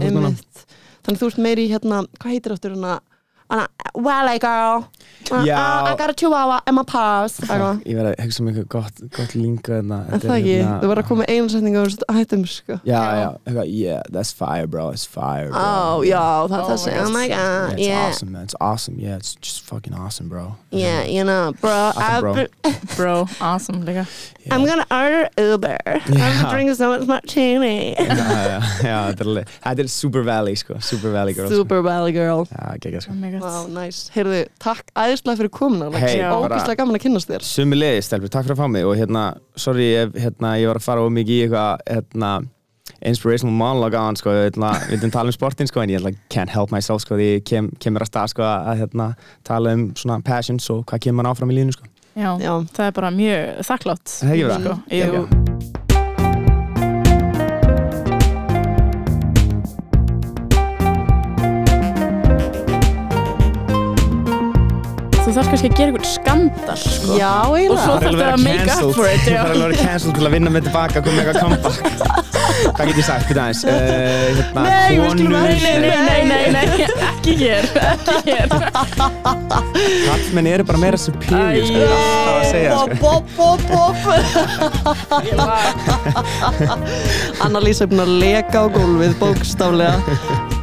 Þannig 1.05 1.21
þú 1.21 1.27
ert 1.29 1.37
meiri 1.45 1.69
hérna, 1.69 2.01
hvað 2.19 2.33
heitir 2.33 2.53
áttur 2.57 2.73
hérna 2.75 2.97
Anna, 3.49 3.67
well, 3.95 4.37
girl? 4.39 4.89
Uh, 5.31 5.43
Já. 5.45 5.57
uh, 5.57 5.91
I 5.91 5.95
got 5.95 6.09
a 6.09 6.13
chihuahua 6.13 6.61
in 6.67 6.73
my 6.75 6.83
purse 6.83 7.39
Eitthvað. 7.43 7.81
Ég 7.85 7.97
verði 7.99 8.11
að 8.15 8.21
hugsa 8.25 8.39
um 8.41 8.47
eitthvað 8.49 8.67
gott, 8.73 9.01
gott 9.13 9.33
linga 9.35 9.61
þarna 9.79 9.97
En 10.15 10.21
það 10.23 10.35
ekki, 10.37 10.53
þú 10.65 10.89
verður 10.89 11.01
að 11.03 11.07
koma 11.09 11.21
með 11.25 11.33
einu 11.35 11.49
setningu 11.53 11.81
og 11.83 12.15
hættum 12.17 12.45
sko. 12.49 12.77
Já, 12.87 13.01
já, 13.19 13.63
yeah, 13.67 14.01
that's 14.09 14.31
fire 14.33 14.65
bro, 14.65 14.89
it's 14.95 15.05
fire 15.05 15.49
bro. 15.51 15.59
Ó, 15.59 16.01
já, 16.07 16.23
það 16.49 16.55
er 16.55 16.63
Oh 16.63 16.69
þessi. 16.71 16.93
My 16.93 17.03
Oh 17.03 17.11
my 17.13 17.25
Yeah, 17.27 17.67
god, 17.69 17.73
it's 17.79 17.87
yeah. 17.87 18.05
awesome 18.07 18.31
man, 18.31 18.43
it's 18.43 18.55
awesome, 18.61 18.95
yeah, 18.99 19.17
it's 19.17 19.35
just 19.35 19.61
fucking 19.69 19.93
awesome 19.93 20.29
bro. 20.29 20.55
Yeah, 20.71 21.03
you 21.03 21.23
know, 21.23 21.53
bro, 21.61 21.69
Awesome, 21.93 22.21
bro. 22.21 22.33
I've- 22.33 22.49
Bro, 22.99 23.27
awesome 23.41 23.83
líka 23.85 24.05
yeah. 24.45 24.55
I'm 24.55 24.65
gonna 24.65 24.85
order 24.91 25.29
Uber. 25.37 25.77
I'm 25.85 26.01
Yeah. 26.13 26.41
gonna 26.41 26.53
drink 26.53 26.75
so 26.75 26.89
much 26.89 27.07
martini. 27.07 27.95
Já, 27.95 28.05
já, 28.07 28.59
já, 28.81 28.97
þetta 29.11 29.21
er 29.21 29.29
alveg 29.29 29.47
Þetta 29.63 29.79
er 29.83 29.87
Super 29.93 30.23
Valley 30.23 30.55
sko, 30.55 30.79
Super 30.81 31.11
Valley 31.11 31.33
girl 31.33 31.47
sko. 31.47 31.55
Super 31.63 31.81
Valley 31.85 32.11
girl. 32.15 32.45
Já, 32.49 32.77
geggjað 32.79 33.05
sko 33.07 33.13
God 33.43 33.73
nice. 33.73 34.11
Heyrðu, 34.15 34.43
takk 34.61 34.93
æðislega 34.93 35.41
fyrir 35.41 35.51
komin 35.55 35.85
Alex. 35.87 36.05
Hey, 36.05 36.21
Ógæslega 36.27 36.79
gaman 36.81 36.99
að 36.99 37.03
kynnast 37.05 37.31
þér. 37.31 37.45
Sumi 37.47 37.79
leiði, 37.79 38.05
stelpur, 38.05 38.31
takk 38.33 38.47
fyrir 38.47 38.57
að 38.57 38.61
fá 38.63 38.71
mig. 38.75 38.87
Og 38.89 38.95
hérna, 38.99 39.25
sorry, 39.59 39.89
ég, 39.95 40.15
hérna, 40.19 40.55
ég 40.61 40.71
var 40.71 40.79
að 40.81 40.87
fara 40.87 41.05
of 41.05 41.13
mikið 41.15 41.35
í 41.35 41.43
eitthvað, 41.47 41.85
hérna, 41.89 42.31
inspirational 42.99 43.55
monologue 43.55 43.95
á 43.95 44.03
hann, 44.03 44.19
sko, 44.19 44.33
ætla, 44.49 44.73
við 44.89 44.97
veitum 44.97 45.13
tala 45.15 45.31
um 45.31 45.37
sportin, 45.37 45.69
sko, 45.71 45.83
en 45.83 45.93
ég 45.93 46.01
ætla, 46.01 46.13
can't 46.33 46.51
help 46.53 46.73
myself, 46.75 47.05
sko, 47.05 47.15
því 47.19 47.29
ég 47.37 47.45
kem, 47.47 47.71
kemur 47.79 48.03
að 48.03 48.11
stað, 48.11 48.33
sko, 48.33 48.43
að, 48.43 48.83
hérna, 48.83 49.09
tala 49.47 49.75
um 49.77 49.89
svona 49.95 50.19
passions 50.25 50.67
og 50.73 50.83
hvað 50.89 51.05
kemur 51.07 51.21
mann 51.23 51.31
áfram 51.31 51.53
í 51.53 51.59
línu, 51.61 51.75
sko. 51.77 51.87
Já, 52.19 52.33
Já, 52.41 52.53
það 52.75 52.87
er 52.89 52.95
bara 52.97 53.11
mjög 53.15 53.67
þakklátt 53.69 54.15
Það. 54.17 54.31
er 54.33 55.05
ekki 55.05 55.21
bara? 55.21 55.78
Þú 65.29 65.33
þarf 65.37 65.49
kannski 65.53 65.67
að 65.69 65.75
gera 65.77 65.89
einhvern 65.91 66.07
skandal 66.09 66.73
sko. 66.81 67.13
já 67.19 67.29
Og 67.45 67.53
svo 67.53 67.61
eiginlega 67.61 68.01
þarf 68.01 68.17
það 68.17 68.33
að 68.33 68.41
make 68.41 68.65
up 68.73 68.81
for 68.97 69.05
it 69.05 69.19
Það 69.21 69.29
er 69.29 69.37
alveg 69.43 69.53
að 69.53 69.69
vera 69.69 69.77
cancelled 69.85 70.15
til 70.17 70.25
að 70.25 70.33
vinna 70.33 70.49
mig 70.55 70.61
tilbaka, 70.65 70.97
koma 71.05 71.13
með 71.13 71.21
eitthvað 71.29 71.43
comeback. 71.43 71.77
Hvað 72.79 72.85
get 72.89 72.97
ég 72.99 73.05
sagt, 73.07 73.25
býta 73.29 73.41
aðeins? 73.45 73.61
Uh, 73.61 73.71
hérna, 74.39 74.61
Nei, 74.65 74.89
við 74.89 75.09
skulum 75.13 75.33
ekki- 75.37 75.61
Nei, 75.61 75.75
nei, 75.79 75.89
nei, 76.09 76.21
nei, 76.25 76.45
nei, 76.55 76.65
ekki 77.11 77.33
hér 77.39 77.63
Ekki 77.93 78.15
hér 78.25 78.47
Kallmenn 80.09 80.49
eru 80.49 80.63
bara 80.67 80.79
meira 80.81 80.99
superior, 80.99 81.61
sko, 81.61 81.77
ég 81.77 81.85
er 81.85 81.91
alltaf 81.93 82.33
að 82.33 82.45
segja, 82.49 82.71
sko. 82.73 82.93
Bop, 83.05 83.25
bop, 83.37 83.59
bop 83.69 83.97
var- 85.45 85.73
Anna-Lísa 87.45 87.85
er 87.85 87.91
búin 87.93 88.03
að 88.07 88.15
leka 88.25 88.57
á 88.65 88.67
gólfið 88.75 89.13
bókstaflega 89.21 90.57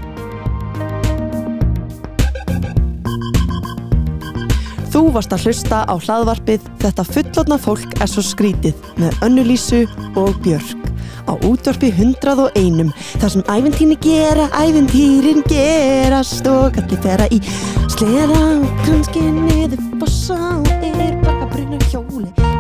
Þú 4.97 5.11
varst 5.13 5.35
að 5.37 5.43
hlusta 5.45 5.83
á 5.85 5.93
hlaðvarpið 5.93 6.69
Þetta 6.81 7.05
fullotna 7.05 7.59
fólk 7.61 7.99
er 8.01 8.09
svo 8.09 8.23
skrítið 8.25 8.87
með 8.97 9.19
Önnulísu 9.27 9.83
og 10.17 10.39
Björk 10.41 10.87
á 11.27 11.35
útvarpi 11.45 11.91
101 11.91 12.95
þar 13.19 13.33
sem 13.35 13.45
æfintýni 13.51 13.99
gera, 14.01 14.47
æfintýrin 14.57 15.43
gerast 15.51 16.47
og 16.49 16.79
allir 16.81 17.03
færa 17.03 17.27
í 17.35 17.43
slera 17.91 18.41
og 18.55 18.85
kannski 18.87 19.27
niður 19.35 19.83
bossa 20.01 20.39
og 20.55 20.71
er 20.87 21.19
baka 21.27 21.51
brunna 21.51 21.83
hjóli. 21.91 22.56